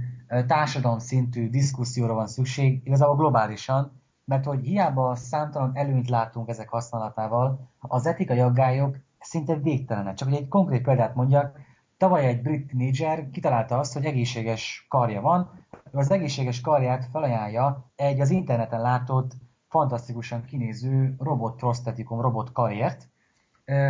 társadalom 0.46 0.98
szintű 0.98 1.50
diszkuszióra 1.50 2.14
van 2.14 2.26
szükség, 2.26 2.80
igazából 2.84 3.16
globálisan, 3.16 4.00
mert 4.24 4.44
hogy 4.44 4.64
hiába 4.64 5.14
számtalan 5.14 5.70
előnyt 5.74 6.08
látunk 6.08 6.48
ezek 6.48 6.68
használatával, 6.68 7.70
az 7.78 8.06
etikai 8.06 8.40
aggályok 8.40 8.96
szinte 9.18 9.56
végtelenek. 9.56 10.14
Csak 10.14 10.28
hogy 10.28 10.36
egy 10.36 10.48
konkrét 10.48 10.82
példát 10.82 11.14
mondjak, 11.14 11.58
tavaly 11.98 12.26
egy 12.26 12.42
brit 12.42 12.66
tínédzser 12.66 13.30
kitalálta 13.30 13.78
azt, 13.78 13.92
hogy 13.92 14.04
egészséges 14.04 14.86
karja 14.88 15.20
van, 15.20 15.50
az 15.92 16.10
egészséges 16.10 16.60
karját 16.60 17.08
felajánlja 17.12 17.90
egy 17.96 18.20
az 18.20 18.30
interneten 18.30 18.80
látott, 18.80 19.32
fantasztikusan 19.68 20.44
kinéző 20.44 21.14
robot 21.18 21.56
prostetikum, 21.56 22.20
robot 22.20 22.52
karért, 22.52 23.08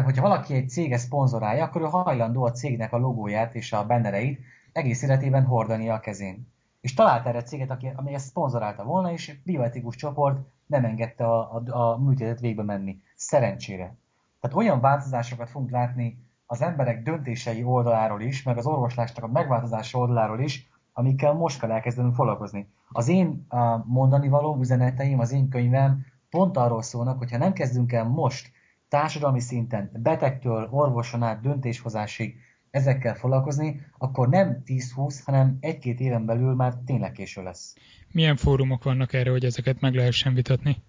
hogyha 0.04 0.22
valaki 0.22 0.54
egy 0.54 0.68
cége 0.68 0.98
szponzorálja, 0.98 1.64
akkor 1.64 1.80
ő 1.80 1.84
hajlandó 1.84 2.44
a 2.44 2.52
cégnek 2.52 2.92
a 2.92 2.98
logóját 2.98 3.54
és 3.54 3.72
a 3.72 3.86
bennereit 3.86 4.40
egész 4.72 5.02
életében 5.02 5.44
hordani 5.44 5.88
a 5.88 6.00
kezén. 6.00 6.52
És 6.80 6.94
talált 6.94 7.26
erre 7.26 7.42
céget, 7.42 7.70
aki, 7.70 7.92
ami 7.94 8.14
ezt 8.14 8.26
szponzorálta 8.26 8.84
volna, 8.84 9.12
és 9.12 9.38
bioetikus 9.44 9.96
csoport 9.96 10.38
nem 10.66 10.84
engedte 10.84 11.24
a, 11.24 11.54
a, 11.54 11.92
a 11.92 11.98
műtétet 11.98 12.40
végbe 12.40 12.62
menni. 12.62 13.00
Szerencsére. 13.16 13.96
Tehát 14.40 14.56
olyan 14.56 14.80
változásokat 14.80 15.50
fogunk 15.50 15.70
látni 15.70 16.27
az 16.50 16.62
emberek 16.62 17.02
döntései 17.02 17.62
oldaláról 17.62 18.20
is, 18.20 18.42
meg 18.42 18.56
az 18.56 18.66
orvoslásnak 18.66 19.24
a 19.24 19.28
megváltozása 19.28 19.98
oldaláról 19.98 20.40
is, 20.40 20.68
amikkel 20.92 21.32
most 21.32 21.60
kell 21.60 21.70
elkezdenünk 21.70 22.14
foglalkozni. 22.14 22.68
Az 22.92 23.08
én 23.08 23.46
mondani 23.84 24.28
való 24.28 24.58
üzeneteim, 24.60 25.18
az 25.18 25.32
én 25.32 25.48
könyvem 25.48 26.06
pont 26.30 26.56
arról 26.56 26.82
szólnak, 26.82 27.18
hogyha 27.18 27.38
nem 27.38 27.52
kezdünk 27.52 27.92
el 27.92 28.04
most 28.04 28.50
társadalmi 28.88 29.40
szinten, 29.40 29.90
betegtől, 29.92 30.68
orvoson 30.70 31.22
át, 31.22 31.40
döntéshozásig 31.40 32.36
ezekkel 32.70 33.14
foglalkozni, 33.14 33.80
akkor 33.98 34.28
nem 34.28 34.62
10-20, 34.66 35.18
hanem 35.24 35.56
egy-két 35.60 36.00
éven 36.00 36.24
belül 36.24 36.54
már 36.54 36.74
tényleg 36.86 37.12
késő 37.12 37.42
lesz. 37.42 37.74
Milyen 38.12 38.36
fórumok 38.36 38.84
vannak 38.84 39.12
erre, 39.12 39.30
hogy 39.30 39.44
ezeket 39.44 39.80
meg 39.80 39.94
lehessen 39.94 40.34
vitatni? 40.34 40.82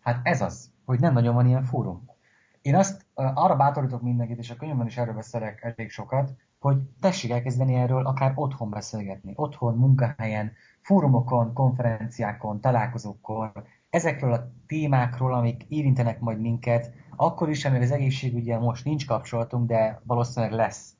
Hát 0.00 0.20
ez 0.22 0.40
az, 0.40 0.70
hogy 0.84 1.00
nem 1.00 1.12
nagyon 1.12 1.34
van 1.34 1.46
ilyen 1.46 1.64
fórum. 1.64 2.10
Én 2.62 2.74
azt 2.74 3.06
arra 3.14 3.56
bátorítok 3.56 4.02
mindenkit, 4.02 4.38
és 4.38 4.50
a 4.50 4.56
könyvben 4.56 4.86
is 4.86 4.96
erről 4.96 5.14
beszélek 5.14 5.62
elég 5.62 5.90
sokat, 5.90 6.32
hogy 6.58 6.76
tessék 7.00 7.30
elkezdeni 7.30 7.74
erről 7.74 8.06
akár 8.06 8.32
otthon 8.34 8.70
beszélgetni. 8.70 9.32
Otthon, 9.36 9.76
munkahelyen, 9.76 10.52
fórumokon, 10.82 11.52
konferenciákon, 11.52 12.60
találkozókon, 12.60 13.52
ezekről 13.90 14.32
a 14.32 14.52
témákról, 14.66 15.34
amik 15.34 15.62
érintenek 15.68 16.20
majd 16.20 16.40
minket, 16.40 16.92
akkor 17.16 17.48
is, 17.48 17.64
amíg 17.64 17.82
az 17.82 17.90
egészségügyel 17.90 18.58
most 18.58 18.84
nincs 18.84 19.06
kapcsolatunk, 19.06 19.68
de 19.68 20.00
valószínűleg 20.04 20.54
lesz, 20.54 20.94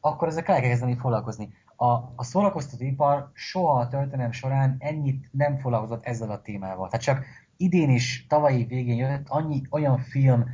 akkor 0.00 0.28
ezekkel 0.28 0.54
el 0.54 0.60
kell 0.60 0.70
kezdeni 0.70 0.96
foglalkozni. 0.96 1.52
A, 1.76 1.86
a 2.16 2.24
szórakoztatóipar 2.24 3.30
soha 3.32 3.80
a 3.80 3.88
történelem 3.88 4.32
során 4.32 4.76
ennyit 4.78 5.28
nem 5.32 5.58
foglalkozott 5.58 6.04
ezzel 6.04 6.30
a 6.30 6.42
témával. 6.42 6.88
Tehát 6.88 7.04
csak 7.04 7.24
idén 7.56 7.90
is, 7.90 8.26
tavalyi 8.26 8.64
végén 8.64 8.96
jött 8.96 9.28
annyi 9.28 9.62
olyan 9.70 9.98
film, 9.98 10.44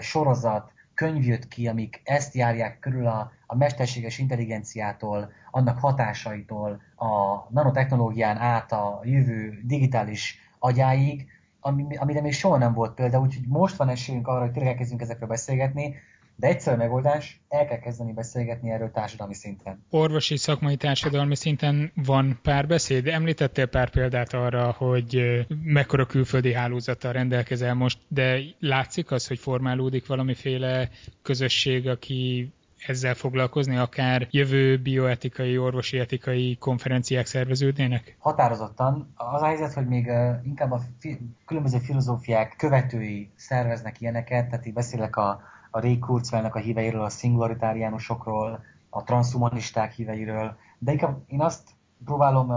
sorozat, 0.00 0.72
könyv 0.94 1.24
jött 1.24 1.48
ki, 1.48 1.68
amik 1.68 2.00
ezt 2.04 2.34
járják 2.34 2.78
körül 2.78 3.06
a, 3.06 3.32
a 3.46 3.56
mesterséges 3.56 4.18
intelligenciától, 4.18 5.32
annak 5.50 5.78
hatásaitól, 5.78 6.80
a 6.96 7.06
nanotechnológián 7.48 8.36
át 8.36 8.72
a 8.72 9.00
jövő 9.02 9.60
digitális 9.64 10.38
agyáig, 10.58 11.26
ami, 11.60 11.96
amire 11.96 12.20
még 12.20 12.32
soha 12.32 12.56
nem 12.56 12.72
volt 12.72 12.94
példa, 12.94 13.20
úgyhogy 13.20 13.46
most 13.46 13.76
van 13.76 13.88
esélyünk 13.88 14.28
arra, 14.28 14.40
hogy 14.40 14.50
tényleg 14.50 14.70
elkezdjünk 14.70 15.02
ezekről 15.02 15.28
beszélgetni, 15.28 15.94
de 16.40 16.46
egyszerű 16.46 16.76
megoldás, 16.76 17.40
el 17.48 17.66
kell 17.66 17.78
kezdeni 17.78 18.12
beszélgetni 18.12 18.70
erről 18.70 18.90
társadalmi 18.90 19.34
szinten. 19.34 19.84
Orvosi 19.90 20.36
szakmai 20.36 20.76
társadalmi 20.76 21.36
szinten 21.36 21.92
van 21.94 22.38
párbeszéd? 22.42 23.06
Említettél 23.06 23.66
pár 23.66 23.90
példát 23.90 24.32
arra, 24.32 24.70
hogy 24.70 25.46
mekkora 25.62 26.06
külföldi 26.06 26.52
hálózattal 26.52 27.12
rendelkezel 27.12 27.74
most, 27.74 27.98
de 28.08 28.38
látszik 28.58 29.10
az, 29.10 29.26
hogy 29.26 29.38
formálódik 29.38 30.06
valamiféle 30.06 30.88
közösség, 31.22 31.88
aki 31.88 32.52
ezzel 32.86 33.14
foglalkozni, 33.14 33.76
akár 33.76 34.26
jövő 34.30 34.78
bioetikai, 34.78 35.58
orvosi 35.58 35.98
etikai 35.98 36.56
konferenciák 36.56 37.26
szerveződnének? 37.26 38.16
Határozottan. 38.18 39.12
Az 39.14 39.42
a 39.42 39.46
helyzet, 39.46 39.72
hogy 39.72 39.86
még 39.86 40.10
inkább 40.44 40.70
a 40.70 40.80
fi- 40.98 41.20
különböző 41.46 41.78
filozófiák 41.78 42.54
követői 42.58 43.30
szerveznek 43.36 44.00
ilyeneket, 44.00 44.48
tehát 44.48 44.66
így 44.66 44.72
beszélek 44.72 45.16
a 45.16 45.40
a 45.70 45.80
Ray 45.80 45.98
Kurzweilnek 45.98 46.54
a 46.54 46.58
híveiről, 46.58 47.04
a 47.04 47.08
szingularitáriánusokról, 47.08 48.64
a 48.90 49.02
transhumanisták 49.02 49.92
híveiről, 49.92 50.56
de 50.78 50.92
inkább 50.92 51.22
én 51.26 51.40
azt 51.40 51.70
próbálom 52.04 52.52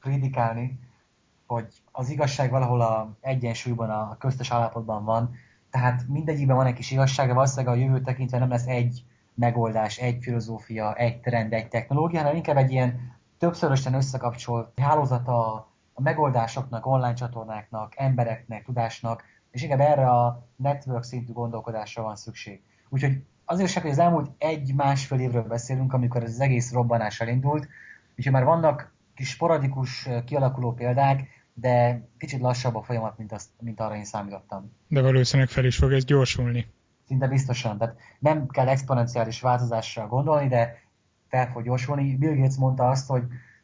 prédikálni, 0.00 0.78
hogy 1.46 1.66
az 1.92 2.10
igazság 2.10 2.50
valahol 2.50 2.80
a 2.80 3.16
egyensúlyban, 3.20 3.90
a 3.90 4.16
köztes 4.18 4.50
állapotban 4.50 5.04
van, 5.04 5.30
tehát 5.70 6.08
mindegyikben 6.08 6.56
van 6.56 6.66
egy 6.66 6.74
kis 6.74 6.90
igazság, 6.90 7.26
de 7.26 7.32
valószínűleg 7.32 7.74
a 7.74 7.78
jövő 7.78 8.00
tekintve 8.00 8.38
nem 8.38 8.48
lesz 8.48 8.66
egy 8.66 9.04
megoldás, 9.34 9.98
egy 9.98 10.18
filozófia, 10.22 10.94
egy 10.94 11.20
trend, 11.20 11.52
egy 11.52 11.68
technológia, 11.68 12.20
hanem 12.20 12.36
inkább 12.36 12.56
egy 12.56 12.70
ilyen 12.70 13.18
többszörösen 13.38 13.94
összekapcsolt 13.94 14.78
hálózata 14.80 15.54
a 15.94 16.02
megoldásoknak, 16.02 16.86
online 16.86 17.14
csatornáknak, 17.14 17.92
embereknek, 17.96 18.64
tudásnak, 18.64 19.24
és 19.50 19.62
inkább 19.62 19.80
erre 19.80 20.08
a 20.08 20.46
network 20.56 21.02
szintű 21.02 21.32
gondolkodásra 21.32 22.02
van 22.02 22.16
szükség. 22.16 22.60
Úgyhogy 22.88 23.22
azért 23.44 23.70
sem, 23.70 23.82
hogy 23.82 23.90
az 23.90 23.98
elmúlt 23.98 24.30
egy-másfél 24.38 25.18
évről 25.20 25.42
beszélünk, 25.42 25.92
amikor 25.92 26.22
ez 26.22 26.30
az 26.30 26.40
egész 26.40 26.72
robbanás 26.72 27.20
elindult, 27.20 27.68
úgyhogy 28.16 28.32
már 28.32 28.44
vannak 28.44 28.92
kis 29.14 29.28
sporadikus, 29.28 30.08
kialakuló 30.24 30.72
példák, 30.72 31.28
de 31.54 32.02
kicsit 32.18 32.40
lassabb 32.40 32.74
a 32.74 32.82
folyamat, 32.82 33.18
mint, 33.18 33.32
azt, 33.32 33.48
mint 33.60 33.80
arra 33.80 33.96
én 33.96 34.04
számítottam. 34.04 34.72
De 34.88 35.02
valószínűleg 35.02 35.50
fel 35.50 35.64
is 35.64 35.76
fog 35.76 35.92
ez 35.92 36.04
gyorsulni. 36.04 36.66
Szinte 37.06 37.28
biztosan. 37.28 37.78
Tehát 37.78 37.96
nem 38.18 38.46
kell 38.46 38.68
exponenciális 38.68 39.40
változásra 39.40 40.06
gondolni, 40.06 40.48
de 40.48 40.82
fel 41.28 41.50
fog 41.50 41.64
gyorsulni. 41.64 42.16
Bill 42.16 42.34
Gates 42.34 42.56
mondta 42.56 42.88
azt, 42.88 43.08
hogy 43.08 43.22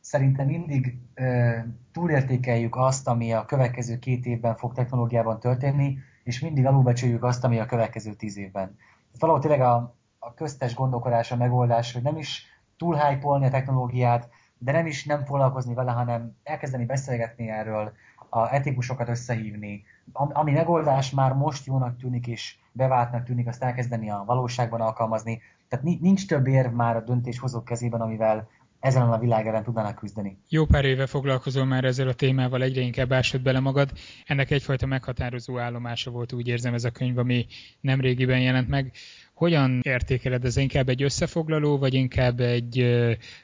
szerintem 0.08 0.46
mindig 0.46 0.98
ö, 1.14 1.56
túlértékeljük 1.92 2.76
azt, 2.76 3.08
ami 3.08 3.32
a 3.32 3.44
következő 3.44 3.98
két 3.98 4.26
évben 4.26 4.56
fog 4.56 4.74
technológiában 4.74 5.40
történni, 5.40 5.98
és 6.24 6.40
mindig 6.40 6.66
alulbecsüljük 6.66 7.24
azt, 7.24 7.44
ami 7.44 7.58
a 7.58 7.66
következő 7.66 8.12
tíz 8.12 8.36
évben. 8.36 8.76
Valahol 9.18 9.42
tényleg 9.42 9.60
a, 9.60 9.94
a 10.18 10.34
köztes 10.34 10.74
gondolkodás 10.74 11.32
a 11.32 11.36
megoldás, 11.36 11.92
hogy 11.92 12.02
nem 12.02 12.16
is 12.16 12.46
túl 12.76 12.96
hype 12.96 13.28
a 13.28 13.50
technológiát, 13.50 14.28
de 14.58 14.72
nem 14.72 14.86
is 14.86 15.04
nem 15.04 15.24
foglalkozni 15.24 15.74
vele, 15.74 15.90
hanem 15.90 16.36
elkezdeni 16.42 16.84
beszélgetni 16.84 17.48
erről, 17.48 17.92
a 18.28 18.54
etikusokat 18.54 19.08
összehívni. 19.08 19.84
Ami 20.12 20.52
megoldás 20.52 21.10
már 21.10 21.32
most 21.32 21.66
jónak 21.66 21.96
tűnik 21.96 22.26
és 22.26 22.58
beváltnak 22.72 23.24
tűnik, 23.24 23.46
azt 23.46 23.62
elkezdeni 23.62 24.10
a 24.10 24.22
valóságban 24.26 24.80
alkalmazni. 24.80 25.40
Tehát 25.68 25.84
nincs 26.00 26.26
több 26.26 26.46
érv 26.46 26.72
már 26.72 26.96
a 26.96 27.00
döntéshozók 27.00 27.64
kezében, 27.64 28.00
amivel 28.00 28.48
ezen 28.80 29.02
a 29.02 29.18
világ 29.18 29.46
ellen 29.46 29.62
tudnának 29.62 29.94
küzdeni. 29.94 30.38
Jó 30.48 30.64
pár 30.64 30.84
éve 30.84 31.06
foglalkozol 31.06 31.64
már 31.64 31.84
ezzel 31.84 32.08
a 32.08 32.14
témával, 32.14 32.62
egyre 32.62 32.80
inkább 32.80 33.12
ásod 33.12 33.42
bele 33.42 33.60
magad. 33.60 33.90
Ennek 34.26 34.50
egyfajta 34.50 34.86
meghatározó 34.86 35.58
állomása 35.58 36.10
volt, 36.10 36.32
úgy 36.32 36.48
érzem 36.48 36.74
ez 36.74 36.84
a 36.84 36.90
könyv, 36.90 37.18
ami 37.18 37.46
nem 37.80 38.00
régiben 38.00 38.40
jelent 38.40 38.68
meg. 38.68 38.92
Hogyan 39.34 39.80
értékeled 39.82 40.44
ez? 40.44 40.56
Inkább 40.56 40.88
egy 40.88 41.02
összefoglaló, 41.02 41.78
vagy 41.78 41.94
inkább 41.94 42.40
egy 42.40 42.76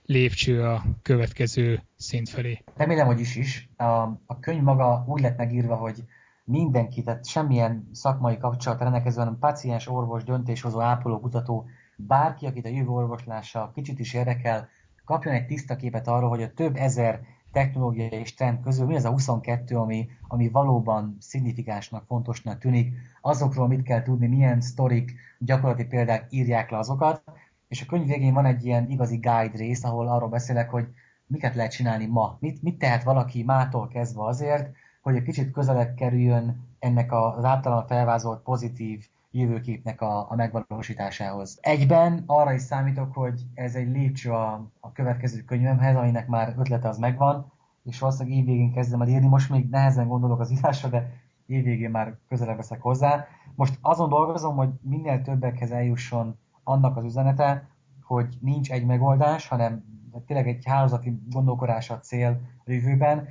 lépcső 0.05 0.63
a 0.63 0.83
következő 1.03 1.83
szint 1.97 2.29
felé? 2.29 2.63
Remélem, 2.77 3.07
hogy 3.07 3.21
is 3.21 3.37
is. 3.37 3.69
A, 3.77 3.85
a 4.27 4.39
könyv 4.41 4.63
maga 4.63 5.05
úgy 5.07 5.21
lett 5.21 5.37
megírva, 5.37 5.77
hogy 5.77 6.05
mindenki, 6.45 7.03
tehát 7.03 7.27
semmilyen 7.27 7.89
szakmai 7.93 8.39
kapcsolat 8.39 8.81
rendelkező, 8.81 9.19
hanem 9.19 9.39
paciens, 9.39 9.89
orvos, 9.89 10.25
döntéshozó, 10.25 10.81
ápoló, 10.81 11.21
kutató, 11.21 11.67
bárki, 11.97 12.47
akit 12.47 12.67
a 12.67 12.69
jövő 12.69 12.89
orvoslása 12.89 13.71
kicsit 13.75 13.99
is 13.99 14.15
érdekel, 14.15 14.69
kapjon 15.05 15.35
egy 15.35 15.47
tiszta 15.47 15.77
képet 15.77 16.09
arról, 16.09 16.29
hogy 16.29 16.43
a 16.43 16.53
több 16.53 16.77
ezer 16.77 17.21
technológia 17.53 18.07
és 18.07 18.35
trend 18.35 18.61
közül 18.61 18.87
mi 18.87 18.95
az 18.95 19.05
a 19.05 19.11
22, 19.11 19.77
ami, 19.77 20.09
ami 20.29 20.49
valóban 20.49 21.17
szignifikánsnak, 21.21 22.05
fontosnak 22.07 22.59
tűnik, 22.59 22.95
azokról 23.21 23.69
mit 23.69 23.83
kell 23.83 24.03
tudni, 24.03 24.27
milyen 24.27 24.61
sztorik, 24.61 25.13
gyakorlati 25.39 25.85
példák 25.85 26.27
írják 26.31 26.71
le 26.71 26.79
azokat, 26.79 27.23
és 27.69 27.83
a 27.83 27.87
könyv 27.87 28.07
végén 28.07 28.33
van 28.33 28.45
egy 28.45 28.65
ilyen 28.65 28.91
igazi 28.91 29.17
guide 29.17 29.57
rész, 29.57 29.85
ahol 29.85 30.09
arról 30.09 30.29
beszélek, 30.29 30.71
hogy 30.71 30.87
miket 31.27 31.55
lehet 31.55 31.73
csinálni 31.73 32.07
ma, 32.07 32.37
mit, 32.41 32.63
mit 32.63 32.79
tehet 32.79 33.03
valaki 33.03 33.43
mától 33.43 33.89
kezdve 33.89 34.25
azért, 34.25 34.71
hogy 35.03 35.17
egy 35.17 35.23
kicsit 35.23 35.51
közelebb 35.51 35.95
kerüljön 35.95 36.69
ennek 36.79 37.13
az 37.13 37.45
általán 37.45 37.87
felvázolt 37.87 38.43
pozitív 38.43 39.07
jövőképnek 39.33 40.01
a, 40.01 40.31
a 40.31 40.35
megvalósításához. 40.35 41.59
Egyben 41.61 42.23
arra 42.27 42.53
is 42.53 42.63
számítok, 42.63 43.15
hogy 43.15 43.43
ez 43.55 43.75
egy 43.75 43.89
lépcső 43.89 44.31
a, 44.31 44.71
a 44.81 44.93
következő 44.93 45.41
könyvemhez, 45.41 45.97
aminek 45.97 46.29
már 46.29 46.55
ötlete 46.59 46.89
az 46.89 46.99
megvan, 46.99 47.53
és 47.85 47.99
valószínűleg 47.99 48.39
évvégén 48.39 48.73
kezdem 48.73 49.01
el 49.03 49.09
írni. 49.09 49.29
Most 49.29 49.51
még 49.51 49.69
nehezen 49.69 50.09
gondolok 50.09 50.41
az 50.41 50.51
írásra, 50.51 50.89
de 50.89 51.13
évvégén 51.47 51.91
már 51.91 52.17
közelebb 52.29 52.57
veszek 52.57 52.81
hozzá. 52.81 53.27
Most 53.55 53.79
azon 53.81 54.09
dolgozom, 54.09 54.57
hogy 54.57 54.71
minél 54.81 55.23
többekhez 55.23 55.71
eljusson 55.71 56.39
annak 56.65 56.97
az 56.97 57.05
üzenete, 57.05 57.69
hogy 58.03 58.37
nincs 58.41 58.71
egy 58.73 58.87
megoldás, 58.87 59.49
hanem 59.49 59.85
tényleg 60.27 60.49
egy 60.49 60.65
hálózati 60.65 61.23
gondolkodás 61.31 61.91
a 61.91 61.99
cél 61.99 62.41
a 62.65 62.71
jövőben, 62.73 63.29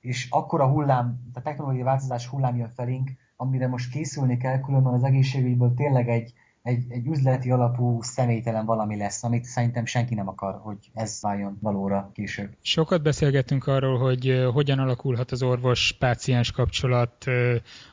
és 0.00 0.30
akkor 0.30 0.60
a 0.60 0.68
hullám, 0.68 1.30
a 1.32 1.42
technológiai 1.42 1.82
változás 1.82 2.26
hullám 2.26 2.56
jön 2.56 2.68
felénk, 2.74 3.10
amire 3.40 3.68
most 3.68 3.90
készülni 3.90 4.36
kell, 4.36 4.60
különben 4.60 4.92
az 4.92 5.02
egészségügyből 5.02 5.74
tényleg 5.74 6.08
egy, 6.08 6.32
egy, 6.62 6.84
egy 6.88 7.06
üzleti 7.06 7.50
alapú 7.50 8.02
személytelen 8.02 8.64
valami 8.64 8.96
lesz, 8.96 9.24
amit 9.24 9.44
szerintem 9.44 9.84
senki 9.84 10.14
nem 10.14 10.28
akar, 10.28 10.60
hogy 10.62 10.90
ez 10.94 11.18
váljon 11.20 11.58
valóra 11.60 12.10
később. 12.14 12.56
Sokat 12.60 13.02
beszélgettünk 13.02 13.66
arról, 13.66 13.98
hogy 13.98 14.48
hogyan 14.52 14.78
alakulhat 14.78 15.30
az 15.30 15.42
orvos-páciens 15.42 16.50
kapcsolat 16.50 17.24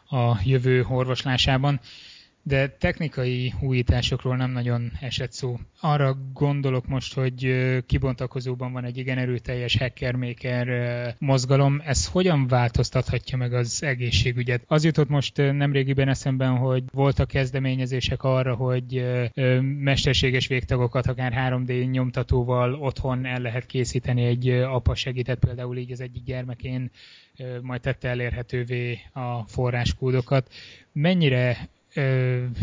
a 0.09 0.39
jövő 0.43 0.85
orvoslásában 0.89 1.79
de 2.47 2.67
technikai 2.69 3.53
újításokról 3.61 4.35
nem 4.35 4.51
nagyon 4.51 4.91
esett 5.01 5.31
szó. 5.31 5.59
Arra 5.79 6.17
gondolok 6.33 6.87
most, 6.87 7.13
hogy 7.13 7.65
kibontakozóban 7.85 8.71
van 8.71 8.85
egy 8.85 8.97
igen 8.97 9.17
erőteljes 9.17 9.77
hackermaker 9.77 11.15
mozgalom. 11.19 11.81
Ez 11.85 12.07
hogyan 12.07 12.47
változtathatja 12.47 13.37
meg 13.37 13.53
az 13.53 13.83
egészségügyet? 13.83 14.63
Az 14.67 14.83
jutott 14.83 15.09
most 15.09 15.37
nemrégiben 15.37 16.07
eszemben, 16.07 16.57
hogy 16.57 16.83
voltak 16.93 17.27
kezdeményezések 17.27 18.23
arra, 18.23 18.55
hogy 18.55 19.05
mesterséges 19.61 20.47
végtagokat 20.47 21.07
akár 21.07 21.33
3D 21.51 21.91
nyomtatóval 21.91 22.73
otthon 22.73 23.25
el 23.25 23.39
lehet 23.39 23.65
készíteni. 23.65 24.25
Egy 24.25 24.49
apa 24.49 24.95
segített 24.95 25.39
például 25.39 25.77
így 25.77 25.91
az 25.91 26.01
egyik 26.01 26.23
gyermekén, 26.23 26.91
majd 27.61 27.81
tette 27.81 28.09
elérhetővé 28.09 28.99
a 29.13 29.47
forráskódokat. 29.47 30.51
Mennyire 30.91 31.57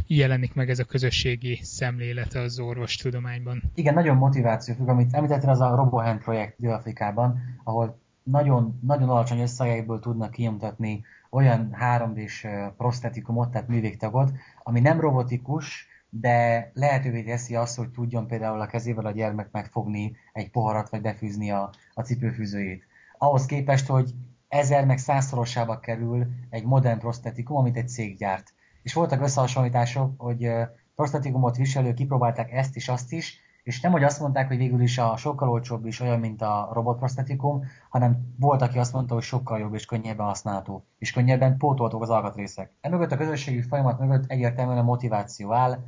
jelenik 0.06 0.54
meg 0.54 0.70
ez 0.70 0.78
a 0.78 0.84
közösségi 0.84 1.60
szemlélete 1.62 2.40
az 2.40 2.58
orvostudományban. 2.58 3.62
Igen, 3.74 3.94
nagyon 3.94 4.16
motiváció 4.16 4.74
függ, 4.74 4.88
amit 4.88 5.14
említettél, 5.14 5.50
az 5.50 5.60
a 5.60 5.74
RoboHand 5.74 6.20
projekt 6.20 6.54
Dél-Afrikában, 6.58 7.38
ahol 7.64 8.00
nagyon, 8.22 8.78
nagyon 8.82 9.08
alacsony 9.08 9.40
összegekből 9.40 10.00
tudnak 10.00 10.30
kinyomtatni 10.30 11.04
olyan 11.30 11.76
3D-s 11.80 12.46
prostetikumot, 12.76 13.50
tehát 13.50 13.68
művégtagot, 13.68 14.32
ami 14.62 14.80
nem 14.80 15.00
robotikus, 15.00 15.86
de 16.10 16.70
lehetővé 16.74 17.22
teszi 17.22 17.54
azt, 17.54 17.76
hogy 17.76 17.90
tudjon 17.90 18.26
például 18.26 18.60
a 18.60 18.66
kezével 18.66 19.06
a 19.06 19.10
gyermek 19.10 19.48
megfogni 19.50 20.16
egy 20.32 20.50
poharat, 20.50 20.88
vagy 20.88 21.00
befűzni 21.00 21.50
a, 21.50 21.70
a 21.94 22.02
cipőfűzőjét. 22.02 22.86
ahhoz 23.18 23.46
képest, 23.46 23.86
hogy 23.86 24.14
ezer 24.48 24.84
meg 24.84 24.98
százszorosába 24.98 25.78
kerül 25.78 26.26
egy 26.50 26.64
modern 26.64 26.98
prostetikum, 26.98 27.56
amit 27.56 27.76
egy 27.76 27.88
cég 27.88 28.16
gyárt. 28.16 28.54
És 28.82 28.94
voltak 28.94 29.20
összehasonlítások, 29.20 30.20
hogy 30.20 30.50
prostetikumot 30.94 31.56
viselő 31.56 31.94
kipróbálták 31.94 32.52
ezt 32.52 32.76
is, 32.76 32.88
azt 32.88 33.12
is, 33.12 33.40
és 33.62 33.80
nem, 33.80 33.92
hogy 33.92 34.04
azt 34.04 34.20
mondták, 34.20 34.48
hogy 34.48 34.56
végül 34.56 34.80
is 34.80 34.98
a 34.98 35.16
sokkal 35.16 35.48
olcsóbb 35.48 35.86
is 35.86 36.00
olyan, 36.00 36.20
mint 36.20 36.42
a 36.42 36.70
robotprostetikum, 36.72 37.64
hanem 37.88 38.34
volt, 38.38 38.62
aki 38.62 38.78
azt 38.78 38.92
mondta, 38.92 39.14
hogy 39.14 39.22
sokkal 39.22 39.58
jobb 39.58 39.74
és 39.74 39.84
könnyebben 39.84 40.26
használható, 40.26 40.84
és 40.98 41.12
könnyebben 41.12 41.56
pótoltuk 41.56 42.02
az 42.02 42.10
alkatrészek. 42.10 42.72
Emögött 42.80 43.12
a 43.12 43.16
közösségi 43.16 43.62
folyamat 43.62 43.98
mögött 43.98 44.30
egyértelműen 44.30 44.78
a 44.78 44.82
motiváció 44.82 45.52
áll, 45.52 45.78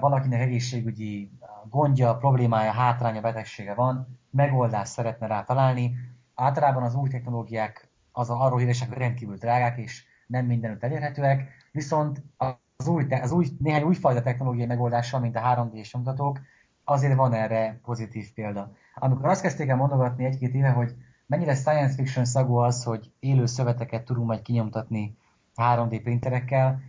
valakinek 0.00 0.40
egészségügyi 0.40 1.30
gondja, 1.68 2.16
problémája, 2.16 2.70
hátránya, 2.70 3.20
betegsége 3.20 3.74
van, 3.74 4.18
megoldást 4.30 4.92
szeretne 4.92 5.26
rá 5.26 5.42
találni. 5.42 5.94
Általában 6.34 6.82
az 6.82 6.94
új 6.94 7.08
technológiák 7.08 7.88
az 8.12 8.30
arról 8.30 8.58
híresek, 8.58 8.88
hogy 8.88 8.98
rendkívül 8.98 9.36
drágák, 9.36 9.78
és 9.78 10.04
nem 10.26 10.46
mindenütt 10.46 10.82
elérhetőek, 10.82 11.48
viszont 11.72 12.22
az 12.36 12.86
új, 12.86 13.06
az 13.10 13.32
új, 13.32 13.46
néhány 13.58 13.82
újfajta 13.82 14.22
technológiai 14.22 14.66
megoldással, 14.66 15.20
mint 15.20 15.36
a 15.36 15.40
3D-s 15.40 15.92
nyomtatók, 15.92 16.40
azért 16.84 17.14
van 17.16 17.32
erre 17.32 17.80
pozitív 17.84 18.32
példa. 18.32 18.72
Amikor 18.94 19.28
azt 19.28 19.42
kezdték 19.42 19.68
el 19.68 19.76
mondogatni 19.76 20.24
egy-két 20.24 20.54
éve, 20.54 20.70
hogy 20.70 20.94
mennyire 21.26 21.54
science 21.54 21.94
fiction 21.94 22.24
szagú 22.24 22.56
az, 22.56 22.84
hogy 22.84 23.12
élő 23.18 23.46
szöveteket 23.46 24.04
tudunk 24.04 24.26
majd 24.26 24.42
kinyomtatni 24.42 25.16
3D 25.56 26.00
printerekkel, 26.02 26.80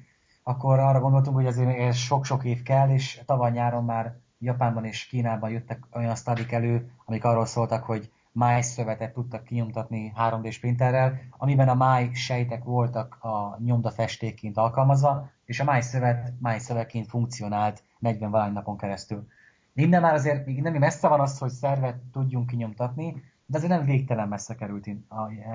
akkor 0.43 0.79
arra 0.79 0.99
gondoltunk, 0.99 1.35
hogy 1.35 1.45
azért 1.45 1.93
sok-sok 1.93 2.43
év 2.43 2.61
kell, 2.61 2.89
és 2.89 3.21
tavaly 3.25 3.51
nyáron 3.51 3.85
már 3.85 4.15
Japánban 4.39 4.85
és 4.85 5.05
Kínában 5.05 5.49
jöttek 5.49 5.83
olyan 5.91 6.15
sztadik 6.15 6.51
elő, 6.51 6.91
amik 7.05 7.23
arról 7.23 7.45
szóltak, 7.45 7.83
hogy 7.83 8.11
máj 8.33 8.61
szövetet 8.61 9.13
tudtak 9.13 9.43
kinyomtatni 9.43 10.13
3D 10.17 10.57
printerrel, 10.59 11.19
amiben 11.37 11.69
a 11.69 11.73
máj 11.73 12.09
sejtek 12.13 12.63
voltak 12.63 13.17
a 13.21 13.57
nyomdafestékként 13.63 14.57
alkalmazva, 14.57 15.29
és 15.45 15.59
a 15.59 15.63
máj 15.63 15.81
szövet 15.81 16.33
máj 16.39 16.59
szöveként 16.59 17.07
funkcionált 17.07 17.83
40 17.99 18.31
valány 18.31 18.53
napon 18.53 18.77
keresztül. 18.77 19.27
Innen 19.73 20.01
már 20.01 20.13
azért 20.13 20.45
még 20.45 20.61
nem 20.61 20.73
messze 20.73 21.07
van 21.07 21.19
az, 21.19 21.37
hogy 21.37 21.49
szervet 21.49 21.97
tudjunk 22.11 22.47
kinyomtatni, 22.47 23.23
de 23.45 23.57
azért 23.57 23.71
nem 23.71 23.85
végtelen 23.85 24.27
messze 24.27 24.55
került 24.55 24.89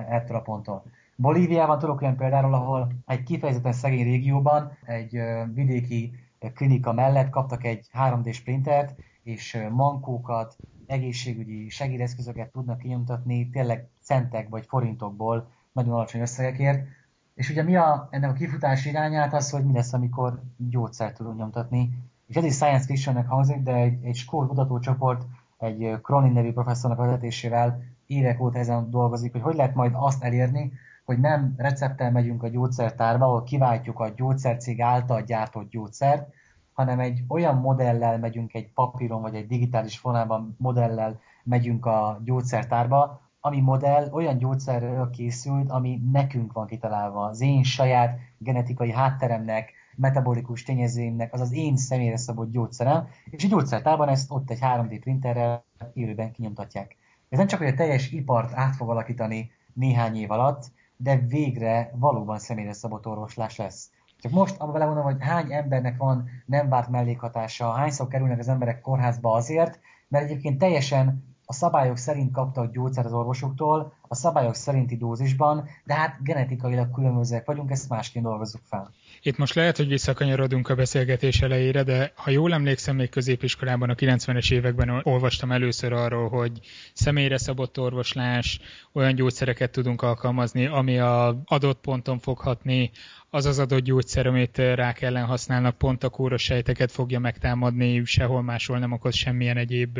ettől 0.09 0.37
a 0.37 0.41
ponttól. 0.41 0.85
Bolíviában 1.17 1.79
tudok 1.79 2.01
olyan 2.01 2.17
például, 2.17 2.55
ahol 2.55 2.93
egy 3.07 3.23
kifejezetten 3.23 3.73
szegény 3.73 4.05
régióban 4.05 4.73
egy 4.85 5.23
vidéki 5.55 6.13
klinika 6.55 6.93
mellett 6.93 7.31
kaptak 7.31 7.65
egy 7.65 7.87
3D 7.93 8.35
sprintert, 8.35 8.95
és 9.23 9.67
mankókat, 9.71 10.57
egészségügyi 10.89 11.69
segédeszközöket 11.69 12.53
tudnak 12.53 12.79
kinyomtatni, 12.79 13.51
tényleg 13.51 13.89
centek 14.03 14.49
vagy 14.49 14.67
forintokból, 14.67 15.49
nagyon 15.73 15.93
alacsony 15.93 16.21
összegekért. 16.21 16.87
És 17.35 17.51
ugye 17.51 17.63
mi 17.63 17.77
a, 17.77 18.09
ennek 18.11 18.31
a 18.31 18.33
kifutás 18.33 18.85
irányát 18.85 19.35
az, 19.35 19.51
hogy 19.51 19.65
mi 19.65 19.73
lesz, 19.73 19.93
amikor 19.93 20.43
gyógyszert 20.57 21.17
tudunk 21.17 21.39
nyomtatni. 21.39 21.91
És 22.27 22.37
ez 22.37 22.45
is 22.45 22.55
science 22.55 22.87
fictionnek 22.87 23.29
hangzik, 23.29 23.63
de 23.63 23.75
egy, 23.75 24.05
egy 24.05 24.17
skót 24.17 24.49
kutatócsoport 24.49 25.27
egy 25.59 25.99
Cronin 26.03 26.33
nevű 26.33 26.53
professzornak 26.53 26.99
vezetésével 26.99 27.83
évek 28.07 28.41
óta 28.41 28.59
ezen 28.59 28.91
dolgozik, 28.91 29.33
hogy 29.33 29.41
hogy 29.41 29.55
lehet 29.55 29.75
majd 29.75 29.93
azt 29.95 30.23
elérni, 30.23 30.73
hogy 31.05 31.19
nem 31.19 31.55
recepttel 31.57 32.11
megyünk 32.11 32.43
a 32.43 32.49
gyógyszertárba, 32.49 33.25
ahol 33.25 33.43
kiváltjuk 33.43 33.99
a 33.99 34.09
gyógyszercég 34.17 34.81
által 34.81 35.23
gyártott 35.23 35.71
gyógyszert, 35.71 36.33
hanem 36.79 37.01
egy 37.01 37.25
olyan 37.29 37.57
modellel 37.57 38.19
megyünk 38.19 38.55
egy 38.55 38.73
papíron 38.73 39.23
vagy 39.23 39.35
egy 39.35 39.47
digitális 39.47 39.99
formában 39.99 40.55
modellel 40.59 41.21
megyünk 41.45 41.87
a 41.87 42.21
gyógyszertárba, 42.25 43.21
ami 43.41 43.61
modell 43.61 44.09
olyan 44.13 44.39
gyógyszerről 44.39 45.11
készült, 45.11 45.71
ami 45.71 46.01
nekünk 46.13 46.53
van 46.53 46.67
kitalálva, 46.67 47.25
az 47.25 47.41
én 47.41 47.63
saját 47.63 48.19
genetikai 48.39 48.93
hátteremnek, 48.93 49.73
metabolikus 49.97 50.63
tényezőimnek, 50.63 51.33
az 51.33 51.41
az 51.41 51.53
én 51.53 51.77
személyre 51.77 52.17
szabott 52.17 52.51
gyógyszerem, 52.51 53.07
és 53.31 53.45
a 53.45 53.49
gyógyszertárban 53.49 54.09
ezt 54.09 54.31
ott 54.31 54.51
egy 54.51 54.59
3D 54.61 54.97
printerrel 55.01 55.65
élőben 55.95 56.33
kinyomtatják. 56.33 56.97
Ez 57.29 57.39
nem 57.39 57.47
csak, 57.47 57.59
hogy 57.59 57.69
a 57.69 57.75
teljes 57.75 58.11
ipart 58.11 58.53
át 58.55 58.77
fog 58.77 58.91
alakítani 58.91 59.51
néhány 59.73 60.17
év 60.17 60.31
alatt, 60.31 60.73
de 60.97 61.17
végre 61.17 61.91
valóban 61.95 62.39
személyre 62.39 62.73
szabott 62.73 63.07
orvoslás 63.07 63.57
lesz. 63.57 63.91
Csak 64.21 64.33
most 64.33 64.57
abban 64.59 64.73
belemondom, 64.73 65.05
hogy 65.05 65.17
hány 65.19 65.53
embernek 65.53 65.97
van 65.97 66.29
nem 66.47 66.69
várt 66.69 66.89
mellékhatása, 66.89 67.71
hányszor 67.71 68.09
kerülnek 68.09 68.39
az 68.39 68.49
emberek 68.49 68.81
kórházba 68.81 69.33
azért, 69.33 69.81
mert 70.09 70.25
egyébként 70.25 70.59
teljesen 70.59 71.37
a 71.45 71.53
szabályok 71.53 71.97
szerint 71.97 72.33
kaptak 72.33 72.73
gyógyszert 72.73 73.07
az 73.07 73.13
orvosoktól, 73.13 73.93
a 74.09 74.15
szabályok 74.15 74.55
szerinti 74.55 74.97
dózisban, 74.97 75.69
de 75.85 75.95
hát 75.95 76.23
genetikailag 76.23 76.91
különbözőek 76.95 77.47
vagyunk, 77.47 77.71
ezt 77.71 77.89
másként 77.89 78.25
dolgozzuk 78.25 78.61
fel. 78.65 78.91
Itt 79.23 79.37
most 79.37 79.55
lehet, 79.55 79.77
hogy 79.77 79.89
visszakanyarodunk 79.89 80.69
a 80.69 80.75
beszélgetés 80.75 81.41
elejére, 81.41 81.83
de 81.83 82.13
ha 82.15 82.31
jól 82.31 82.53
emlékszem, 82.53 82.97
még 82.97 83.09
középiskolában 83.09 83.91
a 83.91 83.95
90-es 83.95 84.53
években 84.53 85.01
olvastam 85.03 85.53
először 85.53 85.93
arról, 85.93 86.29
hogy 86.29 86.61
személyre 86.93 87.39
szabott 87.39 87.79
orvoslás, 87.79 88.61
olyan 88.93 89.15
gyógyszereket 89.15 89.71
tudunk 89.71 90.03
alkalmazni, 90.03 90.67
ami 90.67 90.99
a 90.99 91.43
adott 91.45 91.81
ponton 91.81 92.19
foghatni 92.19 92.91
az 93.31 93.47
az 93.47 93.59
adott 93.59 93.83
gyógyszer, 93.83 94.27
amit 94.27 94.59
rák 94.59 95.03
ellen 95.03 95.25
használnak, 95.25 95.79
pont 95.79 96.05
a 96.05 96.09
kóros 96.09 96.43
sejteket 96.43 96.93
fogja 96.93 97.19
megtámadni, 97.19 98.05
sehol 98.05 98.43
máshol 98.43 98.79
nem 98.79 98.93
okoz 98.93 99.15
semmilyen 99.15 99.57
egyéb 99.57 99.99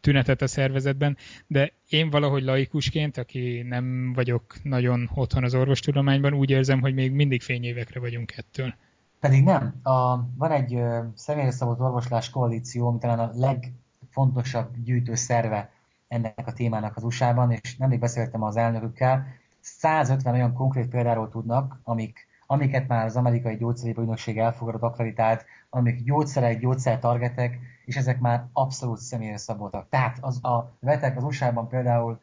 tünetet 0.00 0.42
a 0.42 0.46
szervezetben, 0.46 1.16
de 1.46 1.72
én 1.88 2.10
valahogy 2.10 2.42
laikusként, 2.42 3.18
aki 3.18 3.33
nem 3.68 4.12
vagyok 4.12 4.54
nagyon 4.62 5.10
otthon 5.14 5.44
az 5.44 5.54
orvostudományban, 5.54 6.34
úgy 6.34 6.50
érzem, 6.50 6.80
hogy 6.80 6.94
még 6.94 7.12
mindig 7.12 7.42
fényévekre 7.42 8.00
vagyunk 8.00 8.32
ettől. 8.36 8.74
Pedig 9.20 9.44
nem. 9.44 9.74
A, 9.82 10.16
van 10.36 10.50
egy 10.50 10.80
személyre 11.14 11.50
szabott 11.50 11.80
orvoslás 11.80 12.30
koalíció, 12.30 12.88
ami 12.88 12.98
talán 12.98 13.18
a 13.18 13.30
legfontosabb 13.34 14.68
gyűjtő 14.84 15.14
szerve 15.14 15.70
ennek 16.08 16.46
a 16.46 16.52
témának 16.52 16.96
az 16.96 17.04
USA-ban, 17.04 17.50
és 17.50 17.76
nemrég 17.76 17.98
beszéltem 17.98 18.42
az 18.42 18.56
elnökükkel, 18.56 19.26
150 19.60 20.34
olyan 20.34 20.52
konkrét 20.52 20.88
példáról 20.88 21.28
tudnak, 21.28 21.80
amik 21.82 22.26
amiket 22.46 22.88
már 22.88 23.04
az 23.04 23.16
amerikai 23.16 23.56
gyógyszeripari 23.56 24.06
ügynökség 24.06 24.38
elfogadott, 24.38 24.82
akreditált, 24.82 25.44
amik 25.70 26.02
gyógyszerek, 26.02 26.60
gyógyszertargetek, 26.60 27.58
és 27.84 27.96
ezek 27.96 28.20
már 28.20 28.46
abszolút 28.52 28.98
személyre 28.98 29.36
szabottak. 29.36 29.88
Tehát 29.88 30.18
az, 30.20 30.44
a 30.44 30.76
beteg 30.80 31.16
az 31.16 31.24
USA-ban 31.24 31.68
például 31.68 32.20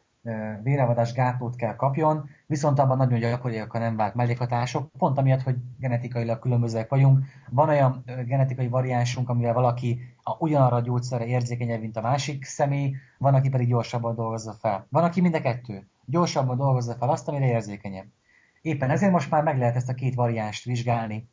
véravadás 0.62 1.12
gátlót 1.12 1.56
kell 1.56 1.76
kapjon, 1.76 2.28
viszont 2.46 2.78
abban 2.78 2.96
nagyon 2.96 3.18
gyakoriak 3.18 3.74
a 3.74 3.78
nem 3.78 3.96
vált 3.96 4.14
mellékhatások, 4.14 4.90
pont 4.98 5.18
amiatt, 5.18 5.42
hogy 5.42 5.56
genetikailag 5.78 6.38
különbözőek 6.38 6.88
vagyunk. 6.88 7.24
Van 7.50 7.68
olyan 7.68 8.04
genetikai 8.26 8.68
variánsunk, 8.68 9.28
amivel 9.28 9.52
valaki 9.52 10.00
a, 10.22 10.36
ugyanarra 10.38 10.76
a 10.76 10.80
gyógyszerre 10.80 11.26
érzékenyebb, 11.26 11.80
mint 11.80 11.96
a 11.96 12.00
másik 12.00 12.44
személy, 12.44 12.94
van, 13.18 13.34
aki 13.34 13.48
pedig 13.48 13.68
gyorsabban 13.68 14.14
dolgozza 14.14 14.52
fel. 14.52 14.86
Van, 14.90 15.04
aki 15.04 15.20
mind 15.20 15.34
a 15.34 15.40
kettő. 15.40 15.86
Gyorsabban 16.04 16.56
dolgozza 16.56 16.94
fel 16.94 17.08
azt, 17.08 17.28
amire 17.28 17.46
érzékenyebb. 17.46 18.06
Éppen 18.62 18.90
ezért 18.90 19.12
most 19.12 19.30
már 19.30 19.42
meg 19.42 19.58
lehet 19.58 19.76
ezt 19.76 19.88
a 19.88 19.94
két 19.94 20.14
variánst 20.14 20.64
vizsgálni 20.64 21.28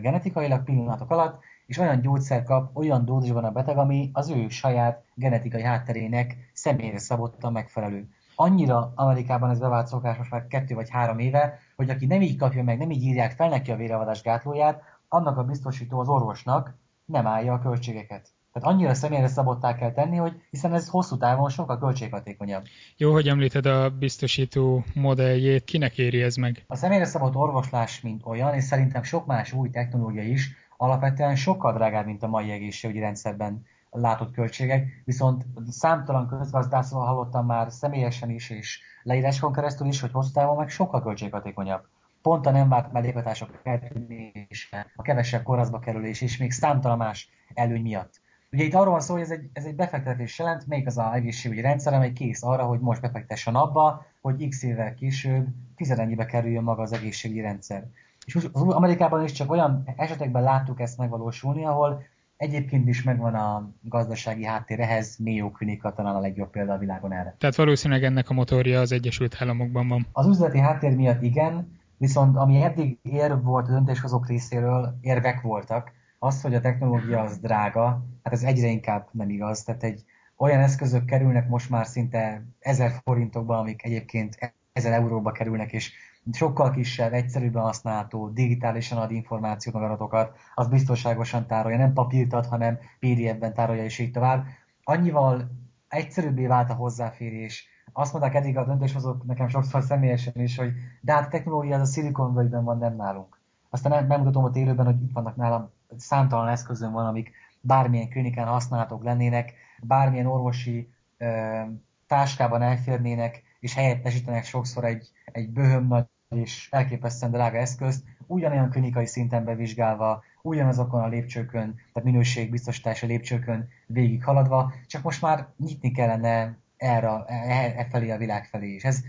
genetikailag 0.00 0.64
pillanatok 0.64 1.10
alatt, 1.10 1.42
és 1.66 1.78
olyan 1.78 2.00
gyógyszer 2.00 2.42
kap, 2.42 2.76
olyan 2.76 3.04
dózisban 3.04 3.44
a 3.44 3.50
beteg, 3.50 3.78
ami 3.78 4.10
az 4.12 4.28
ő 4.28 4.48
saját 4.48 5.04
genetikai 5.14 5.62
hátterének 5.62 6.36
személyre 6.52 6.98
szabottan 6.98 7.52
megfelelő. 7.52 8.08
Annyira 8.34 8.92
Amerikában 8.94 9.50
ez 9.50 9.58
bevált 9.58 9.86
szokás 9.86 10.16
most 10.16 10.30
már 10.30 10.46
kettő 10.46 10.74
vagy 10.74 10.90
három 10.90 11.18
éve, 11.18 11.58
hogy 11.76 11.90
aki 11.90 12.06
nem 12.06 12.22
így 12.22 12.36
kapja 12.36 12.62
meg, 12.62 12.78
nem 12.78 12.90
így 12.90 13.02
írják 13.02 13.32
fel 13.32 13.48
neki 13.48 13.70
a 13.70 13.76
véravadás 13.76 14.22
gátlóját, 14.22 14.82
annak 15.08 15.36
a 15.36 15.44
biztosító 15.44 15.98
az 15.98 16.08
orvosnak 16.08 16.74
nem 17.04 17.26
állja 17.26 17.52
a 17.52 17.58
költségeket. 17.58 18.28
Tehát 18.52 18.68
annyira 18.68 18.94
személyre 18.94 19.26
szabottá 19.28 19.74
kell 19.74 19.92
tenni, 19.92 20.16
hogy 20.16 20.32
hiszen 20.50 20.74
ez 20.74 20.88
hosszú 20.88 21.16
távon 21.16 21.48
sokkal 21.48 21.78
költséghatékonyabb. 21.78 22.64
Jó, 22.96 23.12
hogy 23.12 23.28
említed 23.28 23.66
a 23.66 23.90
biztosító 23.90 24.84
modelljét, 24.94 25.64
kinek 25.64 25.98
éri 25.98 26.22
ez 26.22 26.36
meg? 26.36 26.64
A 26.66 26.76
személyre 26.76 27.04
szabott 27.04 27.34
orvoslás, 27.34 28.00
mint 28.00 28.22
olyan, 28.24 28.54
és 28.54 28.64
szerintem 28.64 29.02
sok 29.02 29.26
más 29.26 29.52
új 29.52 29.70
technológia 29.70 30.22
is 30.22 30.50
alapvetően 30.76 31.36
sokkal 31.36 31.72
drágább, 31.72 32.06
mint 32.06 32.22
a 32.22 32.28
mai 32.28 32.50
egészségügyi 32.50 33.00
rendszerben 33.00 33.66
látott 34.00 34.32
költségek, 34.32 35.02
viszont 35.04 35.44
számtalan 35.68 36.28
közgazdászról 36.28 37.04
hallottam 37.04 37.46
már 37.46 37.72
személyesen 37.72 38.30
is, 38.30 38.50
és 38.50 38.80
leíráskon 39.02 39.52
keresztül 39.52 39.86
is, 39.86 40.00
hogy 40.00 40.12
hosszú 40.12 40.32
távon 40.32 40.56
meg 40.56 40.68
sokkal 40.68 41.02
költséghatékonyabb. 41.02 41.84
Pont 42.22 42.46
a 42.46 42.50
nem 42.50 42.68
várt 42.68 42.92
mellékhatások 42.92 43.60
eltűnése, 43.62 44.86
a 44.96 45.02
kevesebb 45.02 45.42
kórházba 45.42 45.78
kerülés 45.78 46.20
és 46.20 46.36
még 46.36 46.52
számtalan 46.52 46.98
más 46.98 47.28
előny 47.54 47.82
miatt. 47.82 48.20
Ugye 48.52 48.64
itt 48.64 48.74
arról 48.74 48.90
van 48.90 49.00
szó, 49.00 49.12
hogy 49.12 49.22
ez 49.22 49.30
egy, 49.30 49.50
ez 49.52 49.64
egy 49.64 49.74
befektetés 49.74 50.38
jelent, 50.38 50.66
melyik 50.66 50.86
az 50.86 50.98
a 50.98 51.14
egészségügyi 51.14 51.60
rendszer, 51.60 51.94
amely 51.94 52.12
kész 52.12 52.42
arra, 52.42 52.64
hogy 52.64 52.80
most 52.80 53.00
befektessen 53.00 53.54
abba, 53.54 54.06
hogy 54.20 54.48
x 54.48 54.62
évvel 54.62 54.94
később 54.94 55.46
tizenennyibe 55.76 56.26
kerüljön 56.26 56.62
maga 56.62 56.82
az 56.82 56.92
egészségügyi 56.92 57.40
rendszer. 57.40 57.86
És 58.24 58.34
az 58.34 58.62
Amerikában 58.62 59.24
is 59.24 59.32
csak 59.32 59.50
olyan 59.50 59.82
esetekben 59.96 60.42
láttuk 60.42 60.80
ezt 60.80 60.98
megvalósulni, 60.98 61.64
ahol 61.64 62.02
Egyébként 62.42 62.88
is 62.88 63.02
megvan 63.02 63.34
a 63.34 63.70
gazdasági 63.80 64.44
háttér 64.44 64.80
ehhez, 64.80 65.16
Mayo 65.18 65.50
Klinika 65.50 65.92
talán 65.92 66.14
a 66.14 66.20
legjobb 66.20 66.50
példa 66.50 66.72
a 66.72 66.78
világon 66.78 67.12
erre. 67.12 67.34
Tehát 67.38 67.54
valószínűleg 67.54 68.04
ennek 68.04 68.30
a 68.30 68.32
motorja 68.32 68.80
az 68.80 68.92
Egyesült 68.92 69.36
Államokban 69.38 69.88
van. 69.88 70.06
Az 70.12 70.26
üzleti 70.26 70.58
háttér 70.58 70.96
miatt 70.96 71.22
igen, 71.22 71.78
viszont 71.96 72.36
ami 72.36 72.62
eddig 72.62 72.98
érv 73.02 73.44
volt 73.44 73.68
a 73.68 73.70
döntéshozók 73.72 74.28
részéről, 74.28 74.98
érvek 75.00 75.40
voltak, 75.40 75.92
az, 76.18 76.42
hogy 76.42 76.54
a 76.54 76.60
technológia 76.60 77.20
az 77.20 77.38
drága, 77.38 78.04
hát 78.22 78.32
ez 78.32 78.42
egyre 78.42 78.66
inkább 78.66 79.08
nem 79.12 79.30
igaz. 79.30 79.62
Tehát 79.62 79.82
egy 79.82 80.04
olyan 80.36 80.60
eszközök 80.60 81.04
kerülnek 81.04 81.48
most 81.48 81.70
már 81.70 81.86
szinte 81.86 82.46
ezer 82.58 82.92
forintokba, 83.02 83.58
amik 83.58 83.84
egyébként 83.84 84.54
ezer 84.72 84.92
euróba 84.92 85.32
kerülnek, 85.32 85.72
és 85.72 85.92
sokkal 86.32 86.70
kisebb, 86.70 87.12
egyszerűbben 87.12 87.62
használható, 87.62 88.28
digitálisan 88.28 88.98
ad 88.98 89.10
információt, 89.10 89.74
meg 89.74 89.84
adatokat, 89.84 90.36
az 90.54 90.68
biztonságosan 90.68 91.46
tárolja, 91.46 91.78
nem 91.78 91.92
papírt 91.92 92.32
ad, 92.32 92.46
hanem 92.46 92.78
PDF-ben 92.98 93.54
tárolja, 93.54 93.84
és 93.84 93.98
így 93.98 94.10
tovább. 94.10 94.44
Annyival 94.84 95.50
egyszerűbbé 95.88 96.46
vált 96.46 96.70
a 96.70 96.74
hozzáférés. 96.74 97.68
Azt 97.92 98.12
mondták 98.12 98.34
eddig 98.34 98.56
a 98.56 98.64
döntéshozók 98.64 99.26
nekem 99.26 99.48
sokszor 99.48 99.82
személyesen 99.82 100.32
is, 100.36 100.56
hogy 100.56 100.72
de 101.00 101.12
hát 101.12 101.26
a 101.26 101.28
technológia 101.28 101.80
az 101.80 101.88
a 101.88 101.92
Silicon 101.92 102.50
van, 102.64 102.78
nem 102.78 102.96
nálunk. 102.96 103.40
Aztán 103.70 104.06
megmutatom 104.06 104.44
ott 104.44 104.56
élőben, 104.56 104.86
hogy 104.86 105.02
itt 105.02 105.12
vannak 105.12 105.36
nálam, 105.36 105.70
számtalan 105.96 106.48
eszközön 106.48 106.92
van, 106.92 107.06
amik 107.06 107.30
bármilyen 107.60 108.08
klinikán 108.08 108.46
használhatók 108.46 109.04
lennének, 109.04 109.54
bármilyen 109.82 110.26
orvosi 110.26 110.92
ö, 111.18 111.60
táskában 112.06 112.62
elférnének, 112.62 113.42
és 113.62 113.74
helyettesítenek 113.74 114.44
sokszor 114.44 114.84
egy, 114.84 115.10
egy 115.24 115.48
böhöm 115.48 115.86
nagy 115.86 116.06
és 116.28 116.68
elképesztően 116.70 117.32
drága 117.32 117.56
eszközt, 117.56 118.04
ugyanolyan 118.26 118.70
klinikai 118.70 119.06
szinten 119.06 119.44
bevizsgálva, 119.44 120.22
ugyanazokon 120.42 121.02
a 121.02 121.08
lépcsőkön, 121.08 121.74
tehát 121.74 122.08
minőségbiztosítási 122.08 123.06
lépcsőkön 123.06 123.68
végig 123.86 124.24
haladva, 124.24 124.72
csak 124.86 125.02
most 125.02 125.22
már 125.22 125.48
nyitni 125.56 125.90
kellene 125.90 126.58
erre, 126.76 127.24
e, 127.26 127.74
e 127.76 127.86
felé 127.90 128.10
a 128.10 128.16
világ 128.16 128.46
felé 128.46 128.74
is. 128.74 128.84
Ez, 128.84 129.00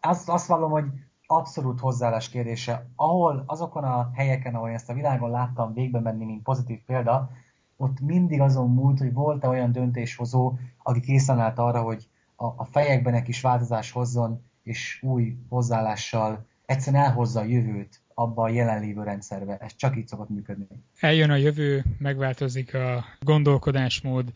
az, 0.00 0.22
azt 0.26 0.46
vallom, 0.46 0.70
hogy 0.70 0.84
abszolút 1.26 1.80
hozzáállás 1.80 2.28
kérdése. 2.28 2.86
Ahol 2.96 3.44
azokon 3.46 3.84
a 3.84 4.10
helyeken, 4.14 4.54
ahol 4.54 4.70
ezt 4.70 4.90
a 4.90 4.94
világon 4.94 5.30
láttam 5.30 5.72
végbe 5.72 6.00
menni, 6.00 6.24
mint 6.24 6.42
pozitív 6.42 6.80
példa, 6.86 7.30
ott 7.76 8.00
mindig 8.00 8.40
azon 8.40 8.70
múlt, 8.70 8.98
hogy 8.98 9.12
volt-e 9.12 9.48
olyan 9.48 9.72
döntéshozó, 9.72 10.58
aki 10.82 11.00
készen 11.00 11.40
állt 11.40 11.58
arra, 11.58 11.82
hogy 11.82 12.08
a, 12.36 12.44
a 12.44 12.68
fejekben 12.70 13.14
egy 13.14 13.22
kis 13.22 13.40
változás 13.40 13.90
hozzon, 13.90 14.42
és 14.62 15.02
új 15.02 15.36
hozzáállással 15.48 16.46
egyszerűen 16.66 17.04
elhozza 17.04 17.40
a 17.40 17.44
jövőt 17.44 18.00
abba 18.14 18.42
a 18.42 18.48
jelenlévő 18.48 19.02
rendszerbe. 19.02 19.56
Ez 19.56 19.76
csak 19.76 19.96
így 19.96 20.06
szokott 20.06 20.28
működni. 20.28 20.66
Eljön 21.00 21.30
a 21.30 21.36
jövő, 21.36 21.84
megváltozik 21.98 22.74
a 22.74 23.04
gondolkodásmód. 23.20 24.32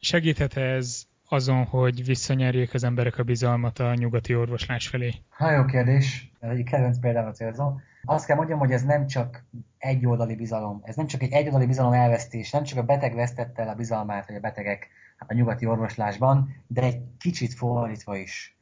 Segíthet 0.00 0.56
ez 0.56 1.06
azon, 1.28 1.64
hogy 1.64 2.04
visszanyerjék 2.04 2.74
az 2.74 2.84
emberek 2.84 3.18
a 3.18 3.22
bizalmat 3.22 3.78
a 3.78 3.94
nyugati 3.94 4.34
orvoslás 4.34 4.88
felé? 4.88 5.14
Nagyon 5.38 5.56
jó 5.56 5.64
kérdés. 5.64 6.32
Egy 6.40 6.62
kedvenc 6.62 6.98
például 6.98 7.32
célzom. 7.32 7.80
Azt 8.04 8.26
kell 8.26 8.36
mondjam, 8.36 8.58
hogy 8.58 8.70
ez 8.70 8.82
nem 8.82 9.06
csak 9.06 9.44
egy 9.78 10.06
oldali 10.06 10.34
bizalom. 10.34 10.80
Ez 10.84 10.96
nem 10.96 11.06
csak 11.06 11.22
egy 11.22 11.32
egyoldali 11.32 11.66
bizalom 11.66 11.92
elvesztés, 11.92 12.50
nem 12.50 12.62
csak 12.62 12.78
a 12.78 12.82
beteg 12.82 13.14
vesztette 13.14 13.62
el 13.62 13.68
a 13.68 13.74
bizalmát, 13.74 14.26
vagy 14.26 14.36
a 14.36 14.40
betegek 14.40 14.88
a 15.18 15.34
nyugati 15.34 15.66
orvoslásban, 15.66 16.54
de 16.66 16.82
egy 16.82 17.02
kicsit 17.18 17.54
fordítva 17.54 18.16
is. 18.16 18.56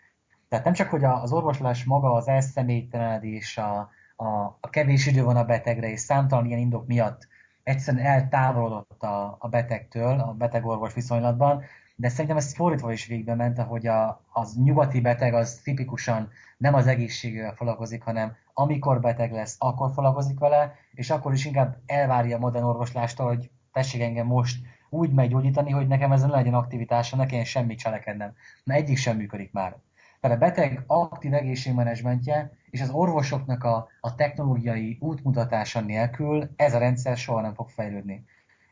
Tehát 0.48 0.64
nem 0.64 0.74
csak, 0.74 0.88
hogy 0.88 1.04
az 1.04 1.32
orvoslás 1.32 1.84
maga 1.84 2.12
az 2.12 2.28
elszemélytelenedés, 2.28 3.58
a, 3.58 3.90
a, 4.16 4.26
a 4.60 4.70
kevés 4.70 5.06
idő 5.06 5.22
van 5.22 5.36
a 5.36 5.44
betegre, 5.44 5.90
és 5.90 6.00
számtalan 6.00 6.46
ilyen 6.46 6.58
indok 6.58 6.86
miatt 6.86 7.28
egyszerűen 7.62 8.06
eltávolodott 8.06 9.02
a, 9.02 9.36
a 9.38 9.48
betegtől, 9.48 10.20
a 10.20 10.32
beteg-orvos 10.32 10.94
viszonylatban, 10.94 11.62
de 11.96 12.08
szerintem 12.08 12.36
ez 12.36 12.54
fordítva 12.54 12.92
is 12.92 13.06
végbe 13.06 13.34
ment, 13.34 13.58
ahogy 13.58 13.86
a, 13.86 14.24
az 14.32 14.56
nyugati 14.56 15.00
beteg 15.00 15.34
az 15.34 15.60
tipikusan 15.64 16.30
nem 16.56 16.74
az 16.74 16.86
egészségével 16.86 17.54
foglalkozik, 17.54 18.02
hanem 18.02 18.36
amikor 18.52 19.00
beteg 19.00 19.32
lesz, 19.32 19.56
akkor 19.58 19.90
foglalkozik 19.92 20.38
vele, 20.38 20.74
és 20.92 21.10
akkor 21.10 21.32
is 21.32 21.44
inkább 21.44 21.76
elvárja 21.86 22.36
a 22.36 22.40
modern 22.40 22.64
orvoslástól, 22.64 23.26
hogy 23.26 23.50
tessék 23.72 24.02
engem 24.02 24.26
most 24.26 24.66
úgy 24.88 25.12
meggyógyítani, 25.12 25.70
hogy 25.70 25.86
nekem 25.86 26.12
ezen 26.12 26.30
legyen 26.30 26.54
aktivitása, 26.54 27.16
ne 27.16 27.26
kelljen 27.26 27.44
semmit 27.44 27.78
cselekednem. 27.78 28.32
Na 28.64 28.74
egyik 28.74 28.96
sem 28.96 29.16
működik 29.16 29.52
már. 29.52 29.76
Tehát 30.20 30.36
a 30.36 30.40
beteg 30.40 30.82
aktív 30.86 31.34
egészségmenedzsmentje 31.34 32.52
és 32.70 32.80
az 32.80 32.90
orvosoknak 32.90 33.64
a, 33.64 33.88
a 34.00 34.14
technológiai 34.14 34.96
útmutatása 35.00 35.80
nélkül 35.80 36.50
ez 36.56 36.74
a 36.74 36.78
rendszer 36.78 37.16
soha 37.16 37.40
nem 37.40 37.54
fog 37.54 37.68
fejlődni. 37.68 38.24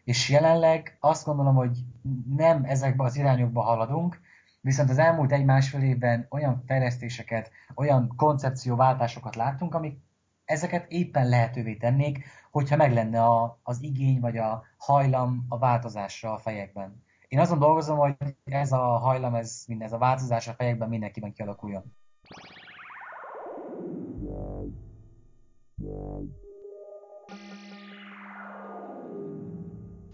És 0.05 0.29
jelenleg 0.29 0.97
azt 1.01 1.25
gondolom, 1.25 1.55
hogy 1.55 1.79
nem 2.37 2.65
ezekbe 2.65 3.05
az 3.05 3.17
irányokba 3.17 3.62
haladunk, 3.62 4.21
viszont 4.61 4.91
az 4.91 4.99
elmúlt 4.99 5.33
egy-másfél 5.33 5.83
évben 5.83 6.27
olyan 6.31 6.62
fejlesztéseket, 6.67 7.51
olyan 7.75 8.12
koncepcióváltásokat 8.17 9.37
láttunk, 9.37 9.75
amik 9.75 9.99
ezeket 10.45 10.90
éppen 10.90 11.28
lehetővé 11.28 11.74
tennék, 11.74 12.24
hogyha 12.51 12.76
meg 12.76 12.92
lenne 12.92 13.22
a, 13.22 13.59
az 13.62 13.82
igény 13.82 14.20
vagy 14.20 14.36
a 14.36 14.64
hajlam 14.76 15.45
a 15.49 15.59
változásra 15.59 16.32
a 16.32 16.38
fejekben. 16.38 17.03
Én 17.28 17.38
azon 17.38 17.59
dolgozom, 17.59 17.99
hogy 17.99 18.14
ez 18.45 18.72
a 18.72 18.99
hajlam, 18.99 19.34
ez, 19.34 19.64
ez 19.78 19.92
a 19.92 19.99
változás 19.99 20.49
a 20.49 20.53
fejekben 20.53 20.88
mindenkiben 20.88 21.32
kialakuljon. 21.32 21.95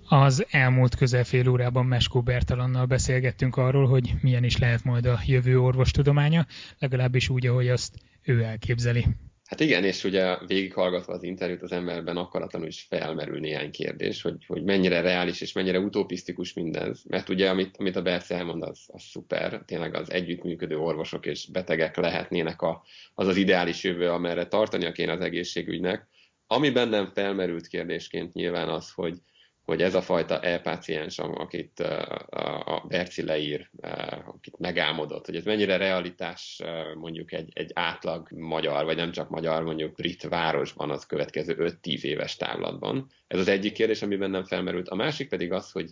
Az 0.09 0.47
elmúlt 0.51 0.95
közel 0.95 1.25
fél 1.25 1.49
órában 1.49 1.87
Meskó 1.87 2.23
Bertalannal 2.23 2.87
beszélgettünk 2.87 3.57
arról, 3.57 3.89
hogy 3.89 4.15
milyen 4.21 4.45
is 4.45 4.59
lehet 4.59 4.85
majd 4.85 5.07
a 5.07 5.19
jövő 5.25 5.61
orvostudománya, 5.61 6.47
legalábbis 6.79 7.29
úgy, 7.29 7.47
ahogy 7.47 7.69
azt 7.69 7.97
ő 8.23 8.43
elképzeli. 8.43 9.07
Hát 9.51 9.61
igen, 9.61 9.85
és 9.85 10.05
ugye 10.05 10.37
végighallgatva 10.47 11.13
az 11.13 11.23
interjút 11.23 11.63
az 11.63 11.73
emberben 11.73 12.17
akaratlanul 12.17 12.69
is 12.69 12.87
felmerül 12.89 13.41
néhány 13.41 13.71
kérdés, 13.71 14.23
hogy, 14.23 14.45
hogy 14.47 14.63
mennyire 14.63 15.01
reális 15.01 15.41
és 15.41 15.53
mennyire 15.53 15.79
utopisztikus 15.79 16.53
mindez. 16.53 17.03
Mert 17.09 17.29
ugye, 17.29 17.51
amit, 17.51 17.77
amit 17.77 17.97
a 17.97 18.03
Berce 18.03 18.35
elmond, 18.35 18.63
az, 18.63 18.81
az 18.87 19.03
szuper, 19.03 19.63
tényleg 19.67 19.95
az 19.95 20.11
együttműködő 20.11 20.79
orvosok 20.79 21.27
és 21.27 21.47
betegek 21.47 21.97
lehetnének 21.97 22.63
a, 22.63 22.83
az 23.15 23.27
az 23.27 23.37
ideális 23.37 23.83
jövő, 23.85 24.09
amerre 24.09 24.47
tartania 24.47 24.93
kéne 24.93 25.13
az 25.13 25.21
egészségügynek. 25.21 26.09
Ami 26.47 26.71
bennem 26.71 27.11
felmerült 27.15 27.67
kérdésként 27.67 28.33
nyilván 28.33 28.69
az, 28.69 28.91
hogy, 28.91 29.19
hogy 29.71 29.83
ez 29.83 29.95
a 29.95 30.03
fajta 30.03 30.41
e-páciens, 30.41 31.19
akit 31.19 31.81
a 32.65 32.85
Berci 32.89 33.23
leír, 33.23 33.71
akit 34.27 34.59
megálmodott, 34.59 35.27
hogy 35.27 35.37
ez 35.37 35.45
mennyire 35.45 35.77
realitás 35.77 36.63
mondjuk 36.95 37.33
egy, 37.33 37.51
egy 37.53 37.71
átlag 37.75 38.31
magyar, 38.31 38.85
vagy 38.85 38.97
nem 38.97 39.13
csak 39.13 39.29
magyar, 39.29 39.63
mondjuk 39.63 39.95
brit 39.95 40.23
városban 40.23 40.91
az 40.91 41.07
következő 41.07 41.57
5-10 41.83 42.01
éves 42.01 42.37
távlatban. 42.37 43.07
Ez 43.27 43.39
az 43.39 43.49
egyik 43.49 43.73
kérdés, 43.73 44.03
ami 44.03 44.17
bennem 44.17 44.45
felmerült. 44.45 44.89
A 44.89 44.95
másik 44.95 45.29
pedig 45.29 45.53
az, 45.53 45.71
hogy 45.71 45.91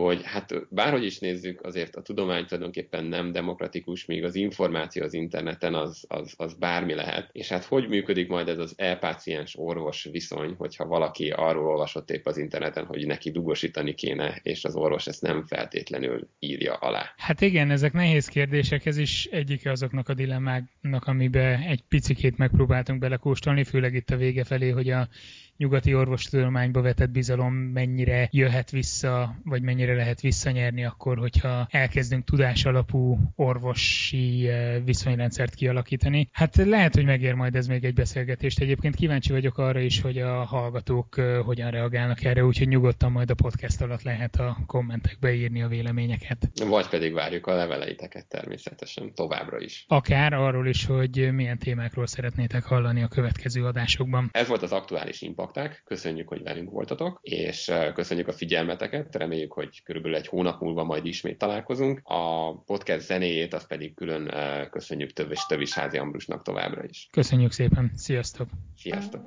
hogy 0.00 0.20
hát 0.24 0.54
bárhogy 0.70 1.04
is 1.04 1.18
nézzük, 1.18 1.62
azért 1.62 1.96
a 1.96 2.02
tudomány 2.02 2.46
tulajdonképpen 2.46 3.04
nem 3.04 3.32
demokratikus, 3.32 4.04
míg 4.04 4.24
az 4.24 4.34
információ 4.34 5.02
az 5.02 5.14
interneten 5.14 5.74
az, 5.74 6.04
az, 6.08 6.34
az 6.36 6.54
bármi 6.54 6.94
lehet. 6.94 7.28
És 7.32 7.48
hát 7.48 7.64
hogy 7.64 7.88
működik 7.88 8.28
majd 8.28 8.48
ez 8.48 8.58
az 8.58 8.74
e-páciens 8.76 9.54
orvos 9.58 10.08
viszony, 10.10 10.54
hogyha 10.58 10.86
valaki 10.86 11.30
arról 11.30 11.66
olvasott 11.66 12.10
épp 12.10 12.26
az 12.26 12.36
interneten, 12.36 12.84
hogy 12.84 13.06
neki 13.06 13.30
dugosítani 13.30 13.94
kéne, 13.94 14.40
és 14.42 14.64
az 14.64 14.74
orvos 14.74 15.06
ezt 15.06 15.22
nem 15.22 15.44
feltétlenül 15.46 16.28
írja 16.38 16.74
alá. 16.74 17.14
Hát 17.16 17.40
igen, 17.40 17.70
ezek 17.70 17.92
nehéz 17.92 18.26
kérdések, 18.26 18.86
ez 18.86 18.96
is 18.96 19.24
egyike 19.24 19.70
azoknak 19.70 20.08
a 20.08 20.14
dilemmáknak, 20.14 21.06
amiben 21.06 21.60
egy 21.60 21.82
picikét 21.88 22.36
megpróbáltunk 22.36 23.00
belekóstolni, 23.00 23.64
főleg 23.64 23.94
itt 23.94 24.10
a 24.10 24.16
vége 24.16 24.44
felé, 24.44 24.68
hogy 24.68 24.90
a 24.90 25.08
nyugati 25.56 25.94
orvostudományba 25.94 26.80
vetett 26.80 27.10
bizalom 27.10 27.54
mennyire 27.54 28.28
jöhet 28.32 28.70
vissza, 28.70 29.36
vagy 29.44 29.62
mennyire 29.62 29.94
lehet 29.94 30.20
visszanyerni 30.20 30.84
akkor, 30.84 31.18
hogyha 31.18 31.66
elkezdünk 31.70 32.24
tudás 32.24 32.64
alapú 32.64 33.18
orvosi 33.36 34.48
eh, 34.48 34.82
viszonyrendszert 34.84 35.54
kialakítani. 35.54 36.28
Hát 36.32 36.56
lehet, 36.56 36.94
hogy 36.94 37.04
megér 37.04 37.34
majd 37.34 37.56
ez 37.56 37.66
még 37.66 37.84
egy 37.84 37.94
beszélgetést. 37.94 38.60
Egyébként 38.60 38.94
kíváncsi 38.94 39.32
vagyok 39.32 39.58
arra 39.58 39.80
is, 39.80 40.00
hogy 40.00 40.18
a 40.18 40.44
hallgatók 40.44 41.18
eh, 41.18 41.42
hogyan 41.42 41.70
reagálnak 41.70 42.24
erre, 42.24 42.44
úgyhogy 42.44 42.68
nyugodtan 42.68 43.12
majd 43.12 43.30
a 43.30 43.34
podcast 43.34 43.80
alatt 43.80 44.02
lehet 44.02 44.36
a 44.36 44.56
kommentekbe 44.66 45.34
írni 45.34 45.62
a 45.62 45.68
véleményeket. 45.68 46.50
Vagy 46.68 46.88
pedig 46.88 47.12
várjuk 47.12 47.46
a 47.46 47.54
leveleiteket 47.54 48.28
természetesen 48.28 49.14
továbbra 49.14 49.60
is. 49.60 49.84
Akár 49.88 50.32
arról 50.32 50.66
is, 50.66 50.84
hogy 50.84 51.32
milyen 51.32 51.58
témákról 51.58 52.06
szeretnétek 52.06 52.64
hallani 52.64 53.02
a 53.02 53.08
következő 53.08 53.64
adásokban. 53.64 54.28
Ez 54.32 54.48
volt 54.48 54.62
az 54.62 54.72
aktuális 54.72 55.22
impact 55.22 55.43
impakták. 55.44 55.82
Köszönjük, 55.84 56.28
hogy 56.28 56.42
velünk 56.42 56.70
voltatok, 56.70 57.18
és 57.22 57.72
köszönjük 57.94 58.28
a 58.28 58.32
figyelmeteket. 58.32 59.14
Reméljük, 59.14 59.52
hogy 59.52 59.82
körülbelül 59.82 60.16
egy 60.16 60.26
hónap 60.26 60.60
múlva 60.60 60.84
majd 60.84 61.06
ismét 61.06 61.38
találkozunk. 61.38 62.00
A 62.04 62.54
podcast 62.54 63.06
zenéjét 63.06 63.54
azt 63.54 63.66
pedig 63.66 63.94
külön 63.94 64.30
köszönjük 64.70 65.12
Tövis, 65.12 65.46
Tövis 65.46 65.72
Házi 65.72 65.98
Ambrusnak 65.98 66.42
továbbra 66.42 66.84
is. 66.84 67.08
Köszönjük 67.10 67.52
szépen. 67.52 67.92
Sziasztok! 67.96 68.48
Sziasztok! 68.76 69.22